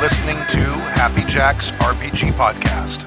listening 0.00 0.36
to 0.48 0.60
Happy 0.96 1.22
Jack's 1.24 1.70
RPG 1.72 2.32
Podcast. 2.32 3.04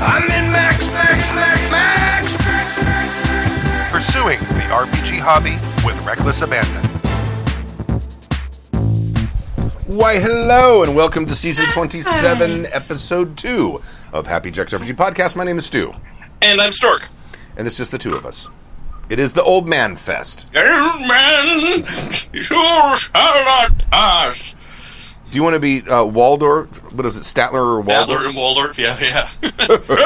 I'm 0.00 0.22
in 0.24 0.52
Max, 0.52 0.86
Max, 0.88 1.32
Max, 1.34 1.70
Max, 1.70 2.38
Max, 2.38 2.82
Max, 2.82 2.82
Max, 2.82 3.62
Max. 3.64 3.90
Pursuing 3.92 4.38
the 4.38 4.64
RPG 4.70 5.18
hobby 5.18 5.54
with 5.86 6.00
reckless 6.06 6.40
abandon. 6.42 6.82
Why, 9.86 10.18
hello, 10.18 10.82
and 10.84 10.96
welcome 10.96 11.26
to 11.26 11.34
season 11.34 11.66
27, 11.70 12.66
episode 12.66 13.36
2 13.36 13.80
of 14.14 14.26
Happy 14.26 14.50
Jack's 14.50 14.72
RPG 14.72 14.94
Podcast. 14.96 15.36
My 15.36 15.44
name 15.44 15.58
is 15.58 15.66
Stu, 15.66 15.92
And 16.40 16.60
I'm 16.60 16.72
Stork. 16.72 17.08
and 17.56 17.66
it's 17.66 17.76
just 17.76 17.90
the 17.90 17.98
two 17.98 18.14
of 18.14 18.24
us. 18.24 18.48
It 19.10 19.18
is 19.18 19.34
the 19.34 19.42
Old 19.42 19.68
Man 19.68 19.96
Fest. 19.96 20.46
Young 20.54 21.06
man, 21.06 21.84
you 22.32 22.40
shall 22.40 22.64
not 23.12 23.84
pass. 23.90 24.54
Do 25.32 25.36
you 25.36 25.42
want 25.44 25.54
to 25.54 25.60
be 25.60 25.80
uh, 25.88 26.04
Waldorf? 26.04 26.68
What 26.92 27.06
is 27.06 27.16
it, 27.16 27.22
Statler 27.22 27.54
or 27.54 27.80
Waldorf? 27.80 28.10
Adler 28.10 28.26
and 28.26 28.36
Waldorf, 28.36 28.78
yeah, 28.78 28.94
yeah. 29.00 29.30
That's 29.40 29.56
the. 29.66 29.96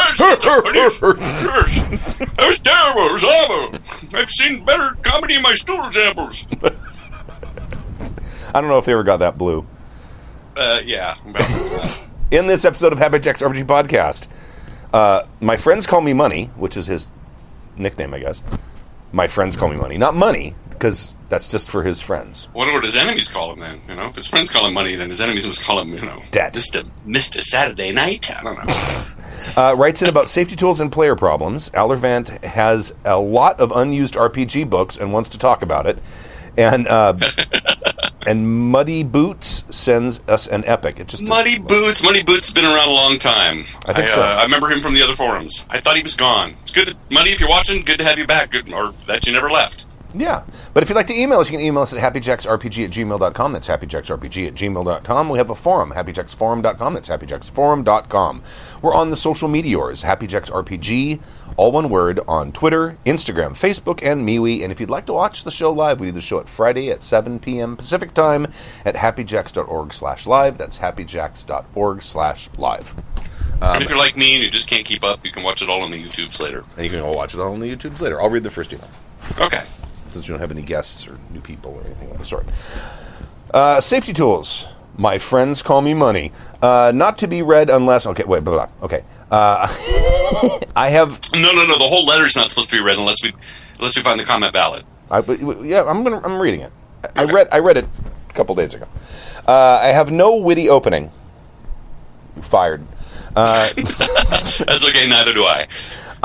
That 2.36 2.46
was 2.46 2.60
terrible. 2.60 3.06
It 3.06 3.12
was 3.12 3.24
awful. 3.24 4.16
I've 4.16 4.30
seen 4.30 4.64
better 4.64 4.96
comedy 5.02 5.34
in 5.34 5.42
my 5.42 5.54
stool 5.54 5.82
samples. 5.82 6.46
I 8.54 8.60
don't 8.60 8.68
know 8.68 8.78
if 8.78 8.84
they 8.84 8.92
ever 8.92 9.02
got 9.02 9.16
that 9.16 9.36
blue. 9.36 9.66
Uh, 10.56 10.80
yeah. 10.84 11.16
In 12.30 12.46
this 12.46 12.64
episode 12.64 12.92
of 12.92 13.00
Happy 13.00 13.18
Jack's 13.18 13.42
RPG 13.42 13.64
Podcast, 13.66 14.28
uh, 14.92 15.26
my 15.40 15.56
friends 15.56 15.88
call 15.88 16.02
me 16.02 16.12
Money, 16.12 16.52
which 16.54 16.76
is 16.76 16.86
his 16.86 17.10
nickname, 17.76 18.14
I 18.14 18.20
guess. 18.20 18.44
My 19.10 19.26
friends 19.26 19.56
call 19.56 19.70
me 19.70 19.76
Money. 19.76 19.98
Not 19.98 20.14
Money, 20.14 20.54
because 20.78 21.14
that's 21.28 21.48
just 21.48 21.68
for 21.68 21.82
his 21.82 22.00
friends. 22.00 22.48
What 22.52 22.72
would 22.72 22.84
his 22.84 22.96
enemies 22.96 23.30
call 23.30 23.52
him 23.52 23.60
then. 23.60 23.80
You 23.88 23.96
know, 23.96 24.06
if 24.06 24.14
his 24.14 24.28
friends 24.28 24.50
call 24.50 24.66
him 24.66 24.74
money, 24.74 24.94
then 24.94 25.08
his 25.08 25.20
enemies 25.20 25.46
must 25.46 25.64
call 25.64 25.80
him, 25.80 25.92
you 25.92 26.00
know, 26.00 26.22
Debt. 26.30 26.54
Just 26.54 26.76
a 26.76 26.86
missed 27.04 27.36
a 27.36 27.42
Saturday 27.42 27.92
night. 27.92 28.30
I 28.36 28.42
don't 28.42 28.66
know. 28.66 29.04
Uh, 29.56 29.74
writes 29.76 30.00
in 30.00 30.08
about 30.08 30.30
safety 30.30 30.56
tools 30.56 30.80
and 30.80 30.90
player 30.90 31.14
problems. 31.14 31.68
Allervant 31.70 32.42
has 32.42 32.94
a 33.04 33.18
lot 33.18 33.60
of 33.60 33.70
unused 33.70 34.14
RPG 34.14 34.70
books 34.70 34.96
and 34.96 35.12
wants 35.12 35.28
to 35.28 35.38
talk 35.38 35.60
about 35.60 35.86
it. 35.86 35.98
And 36.56 36.88
uh, 36.88 37.18
and 38.26 38.70
Muddy 38.70 39.02
Boots 39.02 39.64
sends 39.70 40.20
us 40.26 40.46
an 40.46 40.64
epic. 40.64 40.98
It 41.00 41.08
just 41.08 41.22
Muddy 41.22 41.58
Boots. 41.58 42.02
Muddy 42.02 42.22
Boots 42.22 42.48
has 42.48 42.54
been 42.54 42.64
around 42.64 42.88
a 42.88 42.92
long 42.92 43.18
time. 43.18 43.66
I 43.84 43.92
think 43.92 44.08
I, 44.08 44.14
so. 44.14 44.22
Uh, 44.22 44.36
I 44.40 44.42
remember 44.44 44.68
him 44.68 44.80
from 44.80 44.94
the 44.94 45.02
other 45.02 45.14
forums. 45.14 45.66
I 45.68 45.80
thought 45.80 45.96
he 45.96 46.02
was 46.02 46.16
gone. 46.16 46.54
It's 46.62 46.72
good, 46.72 46.88
to, 46.88 46.96
Muddy. 47.10 47.30
If 47.30 47.40
you're 47.40 47.50
watching, 47.50 47.84
good 47.84 47.98
to 47.98 48.04
have 48.04 48.18
you 48.18 48.26
back. 48.26 48.52
Good, 48.52 48.72
or 48.72 48.94
that 49.06 49.26
you 49.26 49.34
never 49.34 49.50
left. 49.50 49.86
Yeah. 50.18 50.44
But 50.72 50.82
if 50.82 50.88
you'd 50.88 50.96
like 50.96 51.06
to 51.08 51.14
email 51.14 51.40
us, 51.40 51.50
you 51.50 51.58
can 51.58 51.64
email 51.66 51.82
us 51.82 51.92
at 51.92 52.00
happyjacksrpg 52.00 52.84
at 52.84 52.90
gmail.com. 52.90 53.52
That's 53.52 53.68
happyjacksrpg 53.68 54.46
at 54.46 54.54
gmail.com. 54.54 55.28
We 55.28 55.38
have 55.38 55.50
a 55.50 55.54
forum, 55.54 55.92
happyjacksforum.com. 55.92 56.94
That's 56.94 57.08
happyjacksforum.com. 57.08 58.42
We're 58.82 58.94
on 58.94 59.10
the 59.10 59.16
social 59.16 59.48
meteors, 59.48 60.02
happyjacksrpg, 60.02 61.20
all 61.56 61.72
one 61.72 61.90
word, 61.90 62.20
on 62.26 62.52
Twitter, 62.52 62.96
Instagram, 63.04 63.50
Facebook, 63.52 64.02
and 64.02 64.26
MeWe. 64.26 64.62
And 64.62 64.72
if 64.72 64.80
you'd 64.80 64.90
like 64.90 65.06
to 65.06 65.12
watch 65.12 65.44
the 65.44 65.50
show 65.50 65.70
live, 65.70 66.00
we 66.00 66.06
do 66.06 66.12
the 66.12 66.20
show 66.20 66.40
at 66.40 66.48
Friday 66.48 66.90
at 66.90 67.02
7 67.02 67.38
p.m. 67.38 67.76
Pacific 67.76 68.14
time 68.14 68.46
at 68.84 68.94
happyjacks.org 68.94 69.92
slash 69.92 70.26
live. 70.26 70.56
That's 70.56 70.78
happyjacks.org 70.78 72.02
slash 72.02 72.48
live. 72.56 72.94
and 73.54 73.62
um, 73.62 73.82
if 73.82 73.88
you're 73.90 73.98
like 73.98 74.16
me 74.16 74.34
and 74.36 74.44
you 74.44 74.50
just 74.50 74.68
can't 74.68 74.84
keep 74.86 75.04
up, 75.04 75.24
you 75.24 75.30
can 75.32 75.42
watch 75.42 75.62
it 75.62 75.68
all 75.68 75.82
on 75.82 75.90
the 75.90 76.02
YouTubes 76.02 76.40
later. 76.40 76.64
And 76.76 76.84
you 76.84 76.90
can 76.90 77.00
go 77.00 77.12
watch 77.12 77.34
it 77.34 77.40
all 77.40 77.52
on 77.52 77.60
the 77.60 77.74
YouTubes 77.74 78.00
later. 78.00 78.20
I'll 78.20 78.30
read 78.30 78.42
the 78.42 78.50
first 78.50 78.72
email. 78.72 78.88
Okay. 79.40 79.64
Since 80.16 80.26
you 80.26 80.32
don't 80.32 80.40
have 80.40 80.50
any 80.50 80.62
guests 80.62 81.06
or 81.06 81.18
new 81.30 81.40
people 81.40 81.72
or 81.74 81.80
anything 81.82 82.10
of 82.10 82.18
the 82.18 82.24
sort. 82.24 82.46
Uh, 83.52 83.80
safety 83.80 84.12
tools. 84.12 84.66
My 84.98 85.18
friends 85.18 85.60
call 85.62 85.82
me 85.82 85.92
money. 85.92 86.32
Uh, 86.62 86.90
not 86.94 87.18
to 87.18 87.26
be 87.26 87.42
read 87.42 87.68
unless. 87.68 88.06
Okay, 88.06 88.24
wait, 88.24 88.42
blah, 88.42 88.66
blah. 88.66 88.84
Okay. 88.84 89.04
Uh, 89.30 89.66
I 90.76 90.88
have. 90.88 91.20
No, 91.34 91.52
no, 91.52 91.66
no. 91.66 91.78
The 91.78 91.84
whole 91.84 92.06
letter's 92.06 92.34
not 92.34 92.48
supposed 92.48 92.70
to 92.70 92.76
be 92.76 92.82
read 92.82 92.98
unless 92.98 93.22
we 93.22 93.32
unless 93.78 93.96
we 93.96 94.02
find 94.02 94.18
the 94.18 94.24
comment 94.24 94.52
ballot. 94.54 94.84
I, 95.10 95.20
yeah, 95.62 95.84
I'm 95.84 96.02
gonna. 96.02 96.20
I'm 96.24 96.40
reading 96.40 96.60
it. 96.60 96.72
I, 97.14 97.22
I 97.22 97.24
read. 97.24 97.48
I 97.52 97.58
read 97.58 97.76
it 97.76 97.86
a 98.30 98.32
couple 98.32 98.54
days 98.54 98.72
ago. 98.72 98.88
Uh, 99.46 99.80
I 99.82 99.88
have 99.88 100.10
no 100.10 100.36
witty 100.36 100.70
opening. 100.70 101.10
You're 102.34 102.42
fired. 102.42 102.86
Uh, 103.36 103.68
That's 103.76 104.88
okay. 104.88 105.06
Neither 105.06 105.34
do 105.34 105.44
I. 105.44 105.68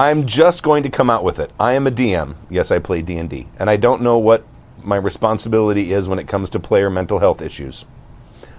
I'm 0.01 0.25
just 0.25 0.63
going 0.63 0.81
to 0.84 0.89
come 0.89 1.09
out 1.12 1.23
with 1.23 1.38
it. 1.39 1.51
I 1.59 1.73
am 1.73 1.85
a 1.85 1.91
DM. 1.91 2.35
Yes, 2.50 2.72
I 2.72 2.79
play 2.79 3.01
D 3.03 3.17
and 3.17 3.29
D, 3.29 3.47
and 3.59 3.69
I 3.69 3.78
don't 3.78 4.01
know 4.01 4.17
what 4.17 4.44
my 4.84 4.95
responsibility 4.95 5.94
is 5.94 6.07
when 6.09 6.17
it 6.17 6.28
comes 6.28 6.50
to 6.51 6.59
player 6.59 6.89
mental 6.89 7.19
health 7.19 7.39
issues. 7.41 7.85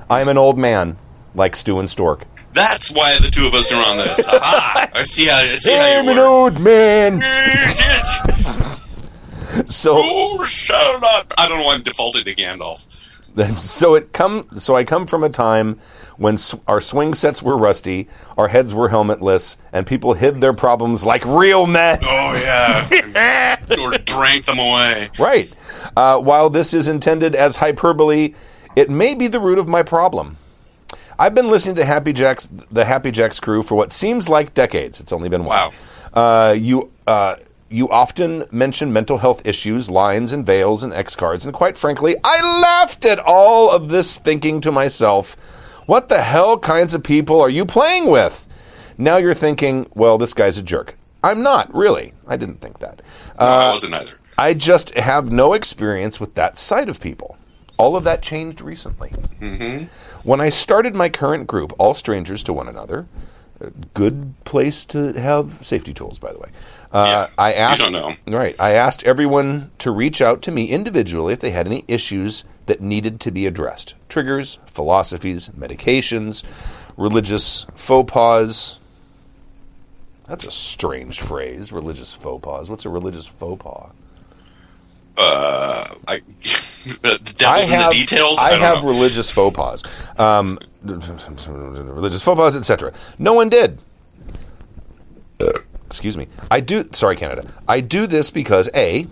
I 0.09 0.21
am 0.21 0.29
an 0.29 0.39
old 0.39 0.57
man, 0.57 0.99
like 1.35 1.57
Stu 1.57 1.81
and 1.81 1.91
Stork. 1.91 2.27
That's 2.53 2.93
why 2.93 3.19
the 3.19 3.29
two 3.31 3.47
of 3.49 3.55
us 3.55 3.73
are 3.73 3.85
on 3.91 3.97
this. 3.97 4.29
Aha! 4.29 4.89
I 4.95 5.03
see 5.03 5.27
how 5.27 5.39
I 5.39 5.55
see 5.57 5.75
how 5.75 5.81
I'm 5.99 6.05
you 6.05 6.11
an 6.13 6.17
work. 6.19 6.27
old 6.27 6.61
man. 6.61 7.21
So, 9.67 9.95
Oh, 9.99 10.43
shall 10.45 10.99
not. 11.01 11.31
I 11.37 11.47
don't 11.47 11.59
know. 11.59 11.67
why 11.67 11.75
I'm 11.75 11.83
defaulted 11.83 12.25
to 12.25 12.35
Gandalf. 12.35 12.87
so 13.61 13.95
it 13.95 14.13
come. 14.13 14.49
So 14.59 14.77
I 14.77 14.85
come 14.85 15.07
from 15.07 15.25
a 15.25 15.29
time 15.29 15.79
when 16.17 16.35
s- 16.35 16.55
our 16.69 16.81
swing 16.81 17.15
sets 17.15 17.43
were 17.43 17.57
rusty, 17.57 18.09
our 18.37 18.49
heads 18.49 18.75
were 18.75 18.89
helmetless, 18.91 19.57
and 19.73 19.87
people 19.87 20.15
hid 20.15 20.41
their 20.41 20.53
problems 20.53 21.05
like 21.05 21.25
real 21.25 21.67
men. 21.67 21.99
Oh 22.03 22.35
yeah. 22.43 23.57
or 23.81 23.99
drank 23.99 24.47
them 24.47 24.59
away. 24.59 25.11
Right. 25.19 25.55
Uh, 25.97 26.19
while 26.19 26.51
this 26.51 26.75
is 26.75 26.89
intended 26.89 27.35
as 27.35 27.57
hyperbole, 27.57 28.35
it 28.77 28.91
may 28.91 29.15
be 29.15 29.27
the 29.29 29.41
root 29.41 29.59
of 29.59 29.69
my 29.69 29.83
problem. 29.83 30.37
I've 31.19 31.35
been 31.35 31.49
listening 31.51 31.77
to 31.77 31.85
Happy 31.85 32.13
Jacks, 32.13 32.49
the 32.71 32.85
Happy 32.85 33.11
Jacks 33.11 33.39
crew, 33.39 33.63
for 33.63 33.75
what 33.75 33.93
seems 33.93 34.29
like 34.29 34.55
decades. 34.55 34.99
It's 34.99 35.13
only 35.13 35.29
been 35.29 35.45
one. 35.45 35.57
Wow. 35.57 35.73
Uh, 36.13 36.53
you 36.53 36.91
uh, 37.07 37.37
you 37.73 37.89
often 37.89 38.45
mention 38.51 38.93
mental 38.93 39.19
health 39.19 39.47
issues, 39.47 39.89
lines 39.89 40.33
and 40.33 40.45
veils 40.45 40.83
and 40.83 40.93
X 40.93 41.17
cards, 41.17 41.45
and 41.45 41.55
quite 41.55 41.79
frankly, 41.79 42.17
I 42.23 42.61
laughed 42.61 43.05
at 43.07 43.19
all 43.19 43.71
of 43.71 43.89
this, 43.89 44.19
thinking 44.19 44.61
to 44.61 44.71
myself, 44.71 45.37
"What 45.87 46.09
the 46.09 46.23
hell 46.23 46.59
kinds 46.59 46.95
of 46.95 47.03
people 47.03 47.41
are 47.41 47.51
you 47.51 47.65
playing 47.65 48.07
with?" 48.07 48.47
Now 48.99 49.17
you're 49.17 49.35
thinking, 49.35 49.87
"Well, 49.95 50.19
this 50.19 50.35
guy's 50.35 50.59
a 50.59 50.63
jerk." 50.63 50.97
I'm 51.25 51.43
not 51.43 51.75
really. 51.75 52.15
I 52.27 52.37
didn't 52.37 52.61
think 52.61 52.81
that. 52.81 53.01
No, 53.39 53.47
I 53.47 53.71
wasn't 53.71 53.95
either. 53.95 54.13
I 54.37 54.55
just 54.55 54.91
have 54.95 55.31
no 55.31 55.53
experience 55.53 56.19
with 56.19 56.35
that 56.35 56.59
side 56.59 56.89
of 56.89 57.01
people. 57.01 57.37
All 57.79 57.97
of 57.97 58.05
that 58.05 58.23
changed 58.23 58.61
recently. 58.61 59.13
Mm-hmm. 59.41 59.85
When 60.29 60.41
I 60.41 60.51
started 60.51 60.95
my 60.95 61.09
current 61.09 61.47
group, 61.47 61.73
all 61.79 61.95
strangers 61.95 62.43
to 62.45 62.53
one 62.53 62.69
another, 62.69 63.07
good 63.95 64.35
place 64.45 64.85
to 64.87 65.13
have 65.15 65.65
safety 65.67 65.93
tools, 65.93 66.19
by 66.19 66.33
the 66.33 66.39
way. 66.39 66.49
Uh, 66.93 67.05
Yeah, 67.09 67.27
I 67.39 67.51
you 67.51 67.57
asked, 67.57 67.81
don't 67.83 67.93
know. 67.93 68.15
right? 68.27 68.55
I 68.61 68.73
asked 68.73 69.03
everyone 69.05 69.71
to 69.79 69.91
reach 69.91 70.21
out 70.21 70.43
to 70.43 70.51
me 70.53 70.67
individually 70.67 71.33
if 71.33 71.41
they 71.41 71.51
had 71.53 71.67
any 71.67 71.85
issues 71.89 72.45
that 72.67 72.81
needed 72.81 73.21
to 73.21 73.31
be 73.31 73.47
addressed: 73.47 73.95
triggers, 74.09 74.59
philosophies, 74.67 75.49
medications, 75.51 76.43
religious 76.97 77.67
faux 77.77 78.11
pas. 78.13 78.79
That's 80.29 80.47
a 80.47 80.51
strange 80.51 81.21
phrase, 81.21 81.73
religious 81.73 82.13
faux 82.13 82.43
pas. 82.45 82.69
What's 82.71 82.85
a 82.85 82.89
religious 82.91 83.27
faux 83.27 83.63
pas? 83.63 83.91
I, 85.19 86.21
the 87.03 87.35
devil's 87.37 87.71
in 87.71 87.81
the 87.81 87.89
details. 87.91 88.39
I, 88.41 88.51
don't 88.51 88.61
have 88.61 88.83
know. 88.83 88.89
religious 88.91 89.31
faux 89.31 89.55
pas, 89.57 89.83
um, 90.19 90.59
religious 90.85 92.23
faux 92.23 92.39
pas, 92.39 92.57
etc. 92.57 92.93
No 93.19 93.33
one 93.33 93.49
did. 93.49 93.79
Excuse 95.87 96.17
me. 96.17 96.29
I 96.51 96.61
do. 96.61 96.89
Sorry, 96.93 97.17
Canada. 97.17 97.47
I 97.69 97.81
do 97.81 98.07
this 98.07 98.31
because 98.31 98.71
a, 98.75 99.07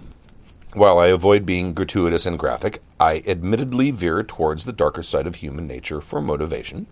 while 0.72 0.98
I 0.98 1.08
avoid 1.08 1.44
being 1.44 1.74
gratuitous 1.74 2.24
and 2.24 2.38
graphic, 2.38 2.82
I 2.98 3.22
admittedly 3.26 3.90
veer 3.90 4.22
towards 4.22 4.64
the 4.64 4.72
darker 4.72 5.02
side 5.02 5.26
of 5.26 5.36
human 5.36 5.66
nature 5.66 6.00
for 6.00 6.20
motivation. 6.20 6.86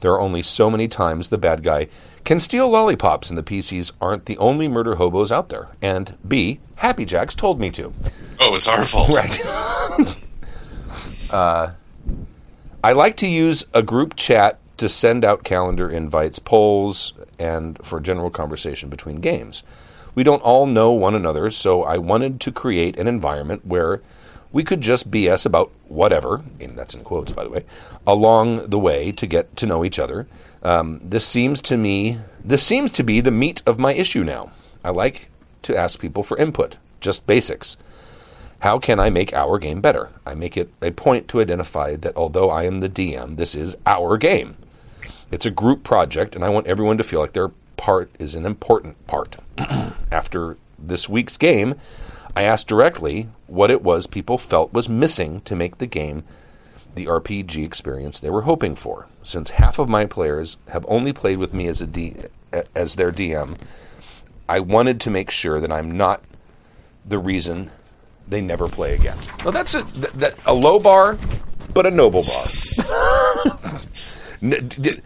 There 0.00 0.12
are 0.12 0.20
only 0.20 0.42
so 0.42 0.68
many 0.70 0.88
times 0.88 1.28
the 1.28 1.38
bad 1.38 1.62
guy 1.62 1.88
can 2.24 2.38
steal 2.38 2.68
lollipops, 2.68 3.30
and 3.30 3.38
the 3.38 3.42
PCs 3.42 3.92
aren't 4.00 4.26
the 4.26 4.36
only 4.36 4.68
murder 4.68 4.96
hobos 4.96 5.32
out 5.32 5.48
there. 5.48 5.68
And 5.80 6.18
B, 6.28 6.60
Happy 6.76 7.06
Jacks 7.06 7.34
told 7.34 7.58
me 7.58 7.70
to. 7.70 7.94
Oh, 8.40 8.54
it's 8.54 8.68
our 8.68 8.84
fault. 8.84 9.08
Right. 9.08 9.40
uh, 11.32 11.70
I 12.84 12.92
like 12.92 13.16
to 13.16 13.26
use 13.26 13.64
a 13.72 13.82
group 13.82 14.14
chat 14.14 14.58
to 14.76 14.90
send 14.90 15.24
out 15.24 15.42
calendar 15.42 15.88
invites, 15.88 16.38
polls, 16.38 17.14
and 17.38 17.78
for 17.82 17.98
general 17.98 18.28
conversation 18.28 18.90
between 18.90 19.22
games. 19.22 19.62
We 20.14 20.22
don't 20.22 20.42
all 20.42 20.66
know 20.66 20.92
one 20.92 21.14
another, 21.14 21.50
so 21.50 21.82
I 21.82 21.96
wanted 21.96 22.42
to 22.42 22.52
create 22.52 22.98
an 22.98 23.06
environment 23.06 23.64
where 23.64 24.02
we 24.52 24.64
could 24.64 24.82
just 24.82 25.10
BS 25.10 25.46
about 25.46 25.70
whatever, 25.88 26.44
and 26.60 26.76
that's 26.76 26.92
in 26.92 27.04
quotes, 27.04 27.32
by 27.32 27.44
the 27.44 27.48
way, 27.48 27.64
along 28.06 28.68
the 28.68 28.78
way 28.78 29.12
to 29.12 29.26
get 29.26 29.56
to 29.56 29.66
know 29.66 29.82
each 29.82 29.98
other. 29.98 30.26
Um, 30.62 31.00
this 31.02 31.26
seems 31.26 31.62
to 31.62 31.78
me, 31.78 32.18
this 32.44 32.62
seems 32.62 32.90
to 32.90 33.02
be 33.02 33.22
the 33.22 33.30
meat 33.30 33.62
of 33.64 33.78
my 33.78 33.94
issue 33.94 34.24
now. 34.24 34.52
I 34.84 34.90
like 34.90 35.30
to 35.62 35.74
ask 35.74 35.98
people 35.98 36.22
for 36.22 36.36
input, 36.36 36.76
just 37.00 37.26
basics. 37.26 37.78
How 38.64 38.78
can 38.78 38.98
I 38.98 39.10
make 39.10 39.34
our 39.34 39.58
game 39.58 39.82
better? 39.82 40.08
I 40.24 40.34
make 40.34 40.56
it 40.56 40.72
a 40.80 40.90
point 40.90 41.28
to 41.28 41.40
identify 41.42 41.96
that 41.96 42.16
although 42.16 42.48
I 42.48 42.62
am 42.62 42.80
the 42.80 42.88
DM, 42.88 43.36
this 43.36 43.54
is 43.54 43.76
our 43.84 44.16
game. 44.16 44.56
It's 45.30 45.44
a 45.44 45.50
group 45.50 45.84
project, 45.84 46.34
and 46.34 46.42
I 46.42 46.48
want 46.48 46.66
everyone 46.66 46.96
to 46.96 47.04
feel 47.04 47.20
like 47.20 47.34
their 47.34 47.50
part 47.76 48.10
is 48.18 48.34
an 48.34 48.46
important 48.46 49.06
part. 49.06 49.36
After 50.10 50.56
this 50.78 51.10
week's 51.10 51.36
game, 51.36 51.74
I 52.34 52.44
asked 52.44 52.66
directly 52.66 53.28
what 53.48 53.70
it 53.70 53.82
was 53.82 54.06
people 54.06 54.38
felt 54.38 54.72
was 54.72 54.88
missing 54.88 55.42
to 55.42 55.54
make 55.54 55.76
the 55.76 55.86
game 55.86 56.24
the 56.94 57.04
RPG 57.04 57.62
experience 57.66 58.18
they 58.18 58.30
were 58.30 58.48
hoping 58.48 58.76
for. 58.76 59.08
Since 59.22 59.50
half 59.50 59.78
of 59.78 59.90
my 59.90 60.06
players 60.06 60.56
have 60.68 60.86
only 60.88 61.12
played 61.12 61.36
with 61.36 61.52
me 61.52 61.66
as 61.66 61.82
a 61.82 61.86
D, 61.86 62.14
as 62.74 62.96
their 62.96 63.12
DM, 63.12 63.58
I 64.48 64.60
wanted 64.60 65.02
to 65.02 65.10
make 65.10 65.30
sure 65.30 65.60
that 65.60 65.70
I'm 65.70 65.90
not 65.90 66.24
the 67.04 67.18
reason 67.18 67.70
they 68.28 68.40
never 68.40 68.68
play 68.68 68.94
again. 68.94 69.18
Well, 69.44 69.52
that's 69.52 69.74
a 69.74 69.82
that 70.18 70.34
a 70.46 70.54
low 70.54 70.78
bar, 70.78 71.18
but 71.72 71.86
a 71.86 71.90
noble 71.90 72.20
bar. 72.20 73.58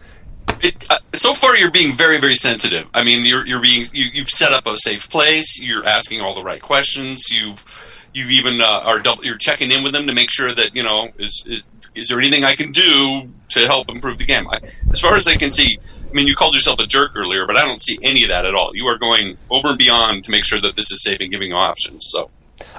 It, 0.61 0.85
uh, 0.89 0.97
so 1.13 1.33
far, 1.33 1.55
you're 1.55 1.71
being 1.71 1.93
very, 1.93 2.19
very 2.19 2.35
sensitive. 2.35 2.89
I 2.93 3.03
mean, 3.05 3.25
you're 3.25 3.47
you're 3.47 3.61
being 3.61 3.85
you, 3.93 4.07
you've 4.11 4.29
set 4.29 4.51
up 4.51 4.67
a 4.67 4.77
safe 4.77 5.09
place. 5.09 5.61
You're 5.61 5.85
asking 5.85 6.19
all 6.19 6.33
the 6.33 6.43
right 6.43 6.61
questions. 6.61 7.31
You've 7.31 8.09
you've 8.13 8.29
even 8.31 8.59
uh, 8.59 8.81
are 8.83 8.99
double, 8.99 9.23
you're 9.23 9.37
checking 9.37 9.71
in 9.71 9.83
with 9.83 9.93
them 9.93 10.05
to 10.07 10.13
make 10.13 10.29
sure 10.29 10.51
that 10.51 10.75
you 10.75 10.83
know 10.83 11.09
is 11.17 11.45
is, 11.47 11.65
is 11.95 12.09
there 12.09 12.19
anything 12.19 12.43
I 12.43 12.55
can 12.55 12.73
do 12.73 13.29
to 13.49 13.65
help 13.67 13.89
improve 13.89 14.17
the 14.17 14.25
game. 14.25 14.47
I, 14.49 14.59
as 14.91 14.99
far 14.99 15.15
as 15.15 15.27
I 15.27 15.35
can 15.35 15.51
see, 15.51 15.79
I 16.09 16.13
mean, 16.13 16.27
you 16.27 16.35
called 16.35 16.53
yourself 16.53 16.79
a 16.79 16.85
jerk 16.85 17.11
earlier, 17.15 17.45
but 17.47 17.57
I 17.57 17.65
don't 17.65 17.81
see 17.81 17.97
any 18.03 18.23
of 18.23 18.29
that 18.29 18.45
at 18.45 18.53
all. 18.53 18.75
You 18.75 18.85
are 18.87 18.97
going 18.97 19.37
over 19.49 19.69
and 19.69 19.77
beyond 19.77 20.23
to 20.25 20.31
make 20.31 20.45
sure 20.45 20.59
that 20.61 20.75
this 20.75 20.91
is 20.91 21.03
safe 21.03 21.19
and 21.19 21.31
giving 21.31 21.49
you 21.49 21.55
options. 21.55 22.07
So 22.09 22.29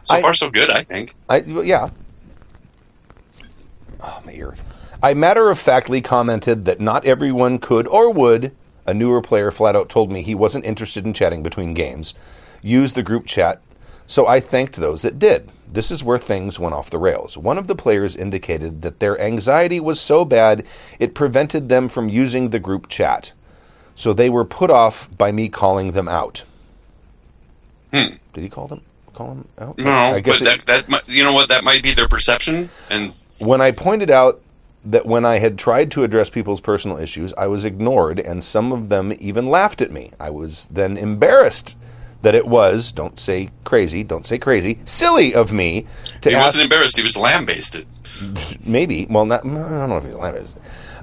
so 0.05 0.17
I- 0.17 0.21
far, 0.21 0.35
so 0.35 0.51
good. 0.51 0.71
I 0.71 0.83
think. 0.83 1.15
I 1.29 1.39
yeah. 1.39 1.91
Oh 4.01 4.23
my 4.25 4.33
ear. 4.33 4.57
I 5.03 5.15
matter 5.15 5.51
of 5.51 5.59
factly 5.59 6.01
commented 6.01 6.65
that 6.67 6.81
not 6.81 7.07
everyone 7.07 7.59
could 7.59 7.87
or 7.89 8.13
would. 8.13 8.55
A 8.87 8.95
newer 8.95 9.23
player 9.23 9.51
flat 9.51 9.77
out 9.77 9.89
told 9.89 10.11
me 10.11 10.23
he 10.23 10.35
wasn't 10.35 10.65
interested 10.65 11.07
in 11.07 11.15
chatting 11.15 11.43
between 11.43 11.75
games. 11.75 12.13
Use 12.63 12.93
the 12.93 13.03
group 13.03 13.27
chat, 13.27 13.63
so 14.07 14.27
I 14.27 14.41
thanked 14.41 14.77
those 14.77 15.03
that 15.03 15.19
did. 15.19 15.51
This 15.73 15.91
is 15.91 16.03
where 16.03 16.19
things 16.19 16.59
went 16.59 16.75
off 16.75 16.91
the 16.91 16.99
rails. 16.99 17.39
One 17.39 17.57
of 17.57 17.67
the 17.67 17.77
players 17.77 18.17
indicated 18.17 18.83
that 18.83 18.99
their 18.99 19.19
anxiety 19.21 19.81
was 19.81 20.01
so 20.01 20.25
bad 20.25 20.67
it 20.99 21.15
prevented 21.15 21.69
them 21.69 21.89
from 21.89 22.09
using 22.09 22.51
the 22.51 22.59
group 22.59 22.89
chat. 22.89 23.33
So 23.95 24.13
they 24.13 24.29
were 24.29 24.45
put 24.45 24.71
off 24.71 25.09
by 25.17 25.31
me 25.31 25.49
calling 25.49 25.93
them 25.93 26.09
out. 26.09 26.45
Hmm. 27.93 28.15
Did 28.35 28.43
he 28.43 28.49
call 28.49 28.67
them 28.67 28.83
call 29.21 29.29
them 29.35 29.49
out? 29.59 29.79
No, 29.79 29.91
I 29.91 30.21
guess 30.21 30.39
but 30.41 30.49
it- 30.49 30.67
that 30.67 30.89
that 30.89 31.03
you 31.09 31.23
know 31.25 31.33
what 31.33 31.49
that 31.49 31.65
might 31.65 31.83
be 31.83 31.93
their 31.93 32.09
perception, 32.09 32.71
and 32.89 33.15
when 33.39 33.61
I 33.61 33.71
pointed 33.71 34.11
out 34.11 34.41
that 34.85 35.05
when 35.05 35.25
I 35.27 35.39
had 35.41 35.59
tried 35.59 35.91
to 35.93 36.05
address 36.05 36.31
people's 36.31 36.61
personal 36.63 36.97
issues, 36.99 37.35
I 37.37 37.47
was 37.47 37.65
ignored, 37.67 38.19
and 38.19 38.43
some 38.43 38.73
of 38.73 38.89
them 38.89 39.15
even 39.21 39.47
laughed 39.47 39.83
at 39.83 39.91
me. 39.91 40.11
I 40.19 40.31
was 40.31 40.67
then 40.71 40.97
embarrassed 40.97 41.77
that 42.23 42.35
it 42.35 42.47
was, 42.47 42.93
don't 42.93 43.19
say 43.21 43.51
crazy, 43.65 44.03
don't 44.05 44.25
say 44.27 44.39
crazy, 44.39 44.79
silly 44.85 45.35
of 45.35 45.53
me 45.53 45.87
to 46.23 46.31
he 46.31 46.35
ask. 46.37 46.45
wasn't 46.47 46.65
embarrassed. 46.65 46.97
He 46.97 47.03
was 47.03 47.17
lambasted. 47.17 47.87
maybe, 48.67 49.07
well, 49.11 49.25
not, 49.27 49.45
I 49.45 49.49
don't 49.49 49.89
know 49.89 49.97
if 49.99 50.05
he's 50.05 50.15
lying. 50.15 50.49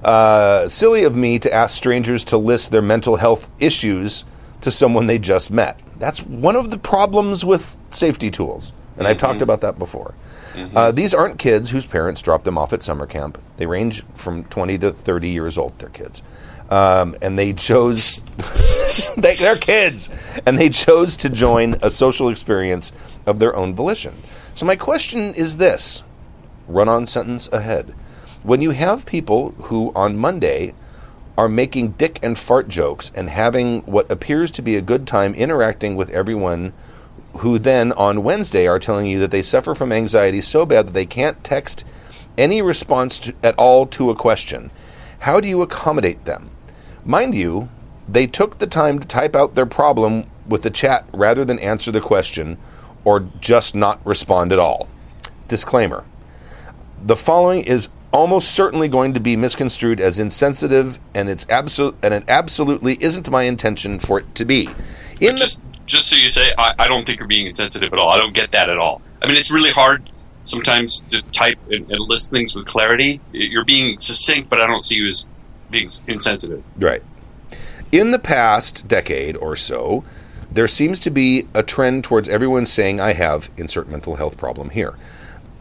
Uh, 0.03 0.69
silly 0.69 1.03
of 1.03 1.15
me 1.15 1.39
to 1.39 1.51
ask 1.53 1.75
strangers 1.75 2.23
to 2.25 2.37
list 2.37 2.69
their 2.71 2.81
mental 2.83 3.15
health 3.17 3.49
issues 3.59 4.25
to 4.61 4.71
someone 4.71 5.07
they 5.07 5.19
just 5.19 5.51
met. 5.51 5.81
That's 5.97 6.21
one 6.21 6.55
of 6.55 6.69
the 6.69 6.77
problems 6.77 7.45
with 7.45 7.75
safety 7.91 8.31
tools, 8.31 8.73
and 8.97 9.07
I've 9.07 9.17
talked 9.17 9.41
about 9.41 9.61
that 9.61 9.77
before. 9.77 10.13
Uh, 10.75 10.91
these 10.91 11.13
aren't 11.13 11.37
kids 11.37 11.69
whose 11.69 11.85
parents 11.85 12.21
dropped 12.21 12.45
them 12.45 12.57
off 12.57 12.73
at 12.73 12.81
summer 12.81 13.05
camp. 13.05 13.37
They 13.57 13.65
range 13.65 14.03
from 14.15 14.45
20 14.45 14.77
to 14.79 14.91
30 14.91 15.29
years 15.29 15.57
old. 15.57 15.77
They're 15.77 15.89
kids. 15.89 16.23
Um, 16.69 17.15
and 17.21 17.37
they 17.37 17.53
chose, 17.53 18.23
they, 19.17 19.35
they're 19.35 19.55
kids, 19.55 20.09
and 20.45 20.57
they 20.57 20.69
chose 20.69 21.15
to 21.17 21.29
join 21.29 21.75
a 21.81 21.89
social 21.89 22.27
experience 22.27 22.91
of 23.25 23.39
their 23.39 23.55
own 23.55 23.73
volition. 23.73 24.15
So, 24.53 24.65
my 24.65 24.75
question 24.75 25.33
is 25.33 25.57
this 25.57 26.03
run 26.67 26.89
on 26.89 27.07
sentence 27.07 27.47
ahead. 27.53 27.95
When 28.43 28.61
you 28.61 28.71
have 28.71 29.05
people 29.05 29.51
who 29.51 29.93
on 29.95 30.17
Monday 30.17 30.73
are 31.37 31.47
making 31.47 31.91
dick 31.91 32.19
and 32.23 32.37
fart 32.37 32.67
jokes 32.67 33.11
and 33.13 33.29
having 33.29 33.81
what 33.81 34.09
appears 34.11 34.51
to 34.51 34.61
be 34.61 34.75
a 34.75 34.81
good 34.81 35.05
time 35.05 35.33
interacting 35.35 35.95
with 35.95 36.09
everyone 36.09 36.73
who 37.37 37.59
then 37.59 37.91
on 37.93 38.23
Wednesday 38.23 38.65
are 38.67 38.79
telling 38.79 39.05
you 39.05 39.19
that 39.19 39.29
they 39.29 39.43
suffer 39.43 39.75
from 39.75 39.91
anxiety 39.91 40.41
so 40.41 40.65
bad 40.65 40.87
that 40.87 40.93
they 40.93 41.05
can't 41.05 41.43
text 41.43 41.85
any 42.37 42.61
response 42.61 43.19
to, 43.19 43.33
at 43.43 43.55
all 43.55 43.85
to 43.85 44.09
a 44.09 44.15
question, 44.15 44.71
how 45.19 45.39
do 45.39 45.47
you 45.47 45.61
accommodate 45.61 46.25
them? 46.25 46.49
Mind 47.05 47.35
you, 47.35 47.69
they 48.07 48.25
took 48.25 48.57
the 48.57 48.67
time 48.67 48.99
to 48.99 49.07
type 49.07 49.35
out 49.35 49.55
their 49.55 49.65
problem 49.65 50.29
with 50.47 50.63
the 50.63 50.69
chat 50.69 51.05
rather 51.13 51.45
than 51.45 51.59
answer 51.59 51.91
the 51.91 52.01
question 52.01 52.57
or 53.03 53.27
just 53.39 53.75
not 53.75 54.03
respond 54.05 54.51
at 54.51 54.59
all. 54.59 54.87
Disclaimer 55.47 56.05
the 57.01 57.15
following 57.15 57.63
is 57.63 57.89
almost 58.17 58.51
certainly 58.51 58.87
going 58.87 59.13
to 59.13 59.19
be 59.19 59.35
misconstrued 59.35 59.99
as 59.99 60.17
insensitive 60.17 60.99
and 61.13 61.29
it's 61.29 61.45
absolute 61.49 61.95
and 62.01 62.13
it 62.13 62.23
absolutely 62.27 62.97
isn't 62.99 63.29
my 63.29 63.43
intention 63.43 63.99
for 63.99 64.19
it 64.19 64.35
to 64.35 64.43
be 64.43 64.67
in 65.21 65.33
the, 65.33 65.37
just 65.37 65.61
just 65.85 66.09
so 66.09 66.17
you 66.17 66.27
say, 66.27 66.51
I, 66.57 66.73
I 66.79 66.87
don't 66.87 67.05
think 67.05 67.19
you're 67.19 67.27
being 67.27 67.47
insensitive 67.47 67.93
at 67.93 67.99
all. 67.99 68.09
I 68.09 68.17
don't 68.17 68.33
get 68.33 68.51
that 68.51 68.69
at 68.69 68.77
all. 68.77 69.01
I 69.21 69.27
mean, 69.27 69.37
it's 69.37 69.51
really 69.51 69.69
hard 69.69 70.09
sometimes 70.43 71.01
to 71.01 71.21
type 71.31 71.57
and, 71.69 71.89
and 71.89 72.01
list 72.01 72.29
things 72.29 72.55
with 72.55 72.65
clarity. 72.65 73.21
You're 73.31 73.63
being 73.63 73.97
succinct, 73.97 74.49
but 74.49 74.59
I 74.59 74.67
don't 74.67 74.83
see 74.83 74.95
you 74.95 75.07
as 75.07 75.25
being 75.69 75.87
insensitive. 76.07 76.63
right 76.77 77.03
in 77.91 78.11
the 78.11 78.19
past 78.19 78.87
decade 78.87 79.35
or 79.37 79.55
so 79.55 80.03
there 80.51 80.67
seems 80.67 80.99
to 80.99 81.09
be 81.09 81.47
a 81.53 81.63
trend 81.63 82.03
towards 82.03 82.29
everyone 82.29 82.65
saying 82.65 82.99
i 82.99 83.13
have 83.13 83.49
insert 83.57 83.87
mental 83.89 84.15
health 84.15 84.37
problem 84.37 84.69
here 84.69 84.95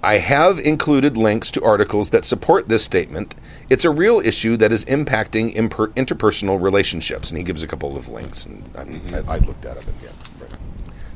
I 0.03 0.19
have 0.19 0.59
included 0.59 1.17
links 1.17 1.51
to 1.53 1.65
articles 1.65 2.11
that 2.11 2.25
support 2.25 2.69
this 2.69 2.85
statement. 2.85 3.35
It's 3.69 3.85
a 3.85 3.91
real 3.91 4.21
issue 4.21 4.57
that 4.59 4.71
is 4.71 4.85
impacting 4.85 5.55
imper- 5.57 5.93
interpersonal 5.95 6.61
relationships, 6.61 7.31
and 7.31 7.39
he 7.39 7.45
gives 7.45 7.63
a 7.63 7.67
couple 7.67 7.97
of 7.97 8.09
links, 8.09 8.47
and 8.47 8.63
I, 8.77 9.17
I, 9.17 9.37
I 9.37 9.39
looked 9.39 9.65
at 9.65 9.81
them. 9.81 9.95
Yeah, 10.03 10.09
right. 10.41 10.51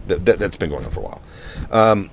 that, 0.08 0.24
that, 0.24 0.38
that's 0.38 0.56
been 0.56 0.70
going 0.70 0.84
on 0.84 0.90
for 0.90 1.00
a 1.00 1.02
while. 1.02 1.22
Um, 1.70 2.10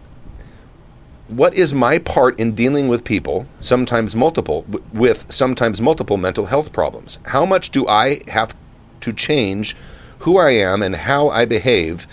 what 1.28 1.54
is 1.56 1.74
my 1.74 2.00
part 2.00 2.40
in 2.40 2.54
dealing 2.56 2.88
with 2.88 3.04
people, 3.04 3.48
sometimes 3.60 4.16
multiple, 4.16 4.66
with 4.94 5.26
sometimes 5.30 5.82
multiple 5.82 6.18
mental 6.18 6.46
health 6.46 6.72
problems? 6.72 7.18
How 7.26 7.46
much 7.46 7.72
do 7.72 7.88
I 7.88 8.22
have 8.30 8.56
to 9.02 9.12
change 9.12 9.76
who 10.20 10.38
I 10.38 10.52
am 10.52 10.82
and 10.82 10.96
how 10.96 11.30
I 11.30 11.46
behave 11.46 12.08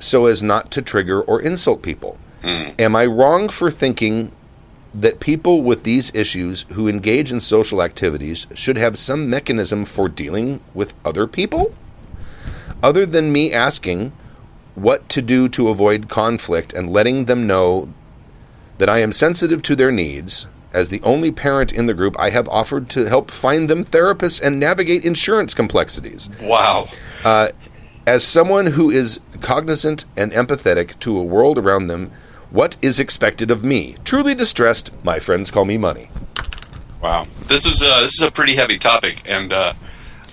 so 0.00 0.26
as 0.26 0.42
not 0.42 0.70
to 0.72 0.82
trigger 0.82 1.20
or 1.22 1.40
insult 1.40 1.82
people? 1.82 2.18
Mm. 2.42 2.80
Am 2.80 2.96
I 2.96 3.06
wrong 3.06 3.48
for 3.48 3.70
thinking 3.70 4.32
that 4.94 5.20
people 5.20 5.62
with 5.62 5.82
these 5.82 6.10
issues 6.14 6.64
who 6.72 6.88
engage 6.88 7.30
in 7.30 7.40
social 7.40 7.82
activities 7.82 8.46
should 8.54 8.76
have 8.76 8.98
some 8.98 9.28
mechanism 9.28 9.84
for 9.84 10.08
dealing 10.08 10.60
with 10.74 10.94
other 11.04 11.26
people? 11.26 11.74
Other 12.82 13.04
than 13.04 13.32
me 13.32 13.52
asking 13.52 14.12
what 14.74 15.08
to 15.08 15.20
do 15.20 15.48
to 15.48 15.68
avoid 15.68 16.08
conflict 16.08 16.72
and 16.72 16.92
letting 16.92 17.24
them 17.24 17.46
know 17.46 17.92
that 18.78 18.88
I 18.88 18.98
am 18.98 19.12
sensitive 19.12 19.62
to 19.62 19.74
their 19.74 19.90
needs, 19.90 20.46
as 20.72 20.88
the 20.88 21.02
only 21.02 21.32
parent 21.32 21.72
in 21.72 21.86
the 21.86 21.94
group, 21.94 22.14
I 22.18 22.30
have 22.30 22.48
offered 22.48 22.88
to 22.90 23.06
help 23.06 23.30
find 23.30 23.68
them 23.68 23.84
therapists 23.84 24.40
and 24.40 24.60
navigate 24.60 25.04
insurance 25.04 25.54
complexities. 25.54 26.30
Wow. 26.40 26.88
Uh, 27.24 27.48
as 28.06 28.24
someone 28.24 28.66
who 28.66 28.90
is 28.90 29.20
cognizant 29.40 30.04
and 30.16 30.32
empathetic 30.32 30.98
to 31.00 31.18
a 31.18 31.24
world 31.24 31.58
around 31.58 31.88
them, 31.88 32.12
what 32.50 32.76
is 32.82 32.98
expected 32.98 33.50
of 33.50 33.62
me? 33.62 33.96
Truly 34.04 34.34
distressed, 34.34 34.92
my 35.04 35.18
friends 35.18 35.50
call 35.50 35.64
me 35.64 35.78
money. 35.78 36.10
Wow, 37.02 37.26
this 37.46 37.66
is 37.66 37.82
uh, 37.82 38.00
this 38.00 38.14
is 38.14 38.22
a 38.22 38.30
pretty 38.30 38.56
heavy 38.56 38.78
topic, 38.78 39.22
and 39.26 39.52
uh, 39.52 39.72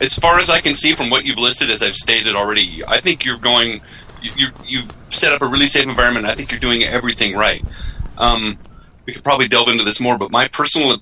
as 0.01 0.15
far 0.15 0.39
as 0.39 0.49
I 0.49 0.59
can 0.59 0.75
see 0.75 0.93
from 0.93 1.09
what 1.09 1.25
you've 1.25 1.37
listed, 1.37 1.69
as 1.69 1.83
I've 1.83 1.95
stated 1.95 2.35
already, 2.35 2.81
I 2.87 2.99
think 2.99 3.23
you're 3.23 3.37
going, 3.37 3.81
you, 4.21 4.47
you've 4.65 4.91
set 5.09 5.31
up 5.31 5.41
a 5.41 5.47
really 5.47 5.67
safe 5.67 5.87
environment. 5.87 6.25
I 6.25 6.33
think 6.33 6.51
you're 6.51 6.59
doing 6.59 6.83
everything 6.83 7.35
right. 7.35 7.63
Um, 8.17 8.57
we 9.05 9.13
could 9.13 9.23
probably 9.23 9.47
delve 9.47 9.69
into 9.69 9.83
this 9.83 10.01
more, 10.01 10.17
but 10.17 10.31
my 10.31 10.47
personal 10.47 10.97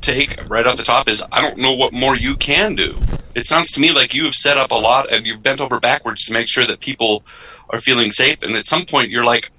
take 0.00 0.38
right 0.48 0.66
off 0.66 0.76
the 0.76 0.82
top 0.82 1.08
is 1.08 1.24
I 1.32 1.40
don't 1.40 1.56
know 1.56 1.72
what 1.72 1.92
more 1.92 2.16
you 2.16 2.34
can 2.36 2.74
do. 2.74 2.98
It 3.34 3.46
sounds 3.46 3.72
to 3.72 3.80
me 3.80 3.92
like 3.92 4.14
you 4.14 4.24
have 4.24 4.34
set 4.34 4.58
up 4.58 4.72
a 4.72 4.76
lot 4.76 5.10
and 5.10 5.26
you've 5.26 5.42
bent 5.42 5.60
over 5.60 5.80
backwards 5.80 6.26
to 6.26 6.32
make 6.32 6.48
sure 6.48 6.66
that 6.66 6.80
people 6.80 7.24
are 7.70 7.78
feeling 7.78 8.10
safe. 8.10 8.42
And 8.42 8.54
at 8.54 8.66
some 8.66 8.84
point, 8.84 9.10
you're 9.10 9.24
like, 9.24 9.50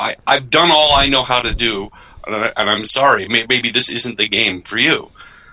I, 0.00 0.16
I've 0.26 0.48
done 0.50 0.70
all 0.70 0.94
I 0.94 1.08
know 1.08 1.22
how 1.22 1.40
to 1.42 1.54
do, 1.54 1.90
and, 2.26 2.34
I, 2.34 2.52
and 2.56 2.70
I'm 2.70 2.84
sorry. 2.84 3.28
May- 3.28 3.46
Maybe 3.48 3.70
this 3.70 3.90
isn't 3.90 4.16
the 4.18 4.28
game 4.28 4.62
for 4.62 4.78
you. 4.78 5.10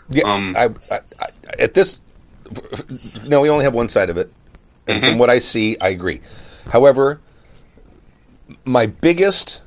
Yeah, 0.10 0.24
Um, 0.24 0.56
I, 0.58 0.66
I, 0.66 0.96
I, 0.96 1.28
at 1.60 1.74
this, 1.74 2.00
no, 3.28 3.42
we 3.42 3.50
only 3.50 3.66
have 3.66 3.74
one 3.74 3.90
side 3.90 4.10
of 4.10 4.18
it, 4.18 4.32
and 4.88 5.04
from 5.04 5.18
what 5.18 5.30
I 5.30 5.40
see, 5.40 5.78
I 5.80 5.90
agree. 5.90 6.22
However, 6.72 7.20
my 8.64 8.86
biggest 8.86 9.62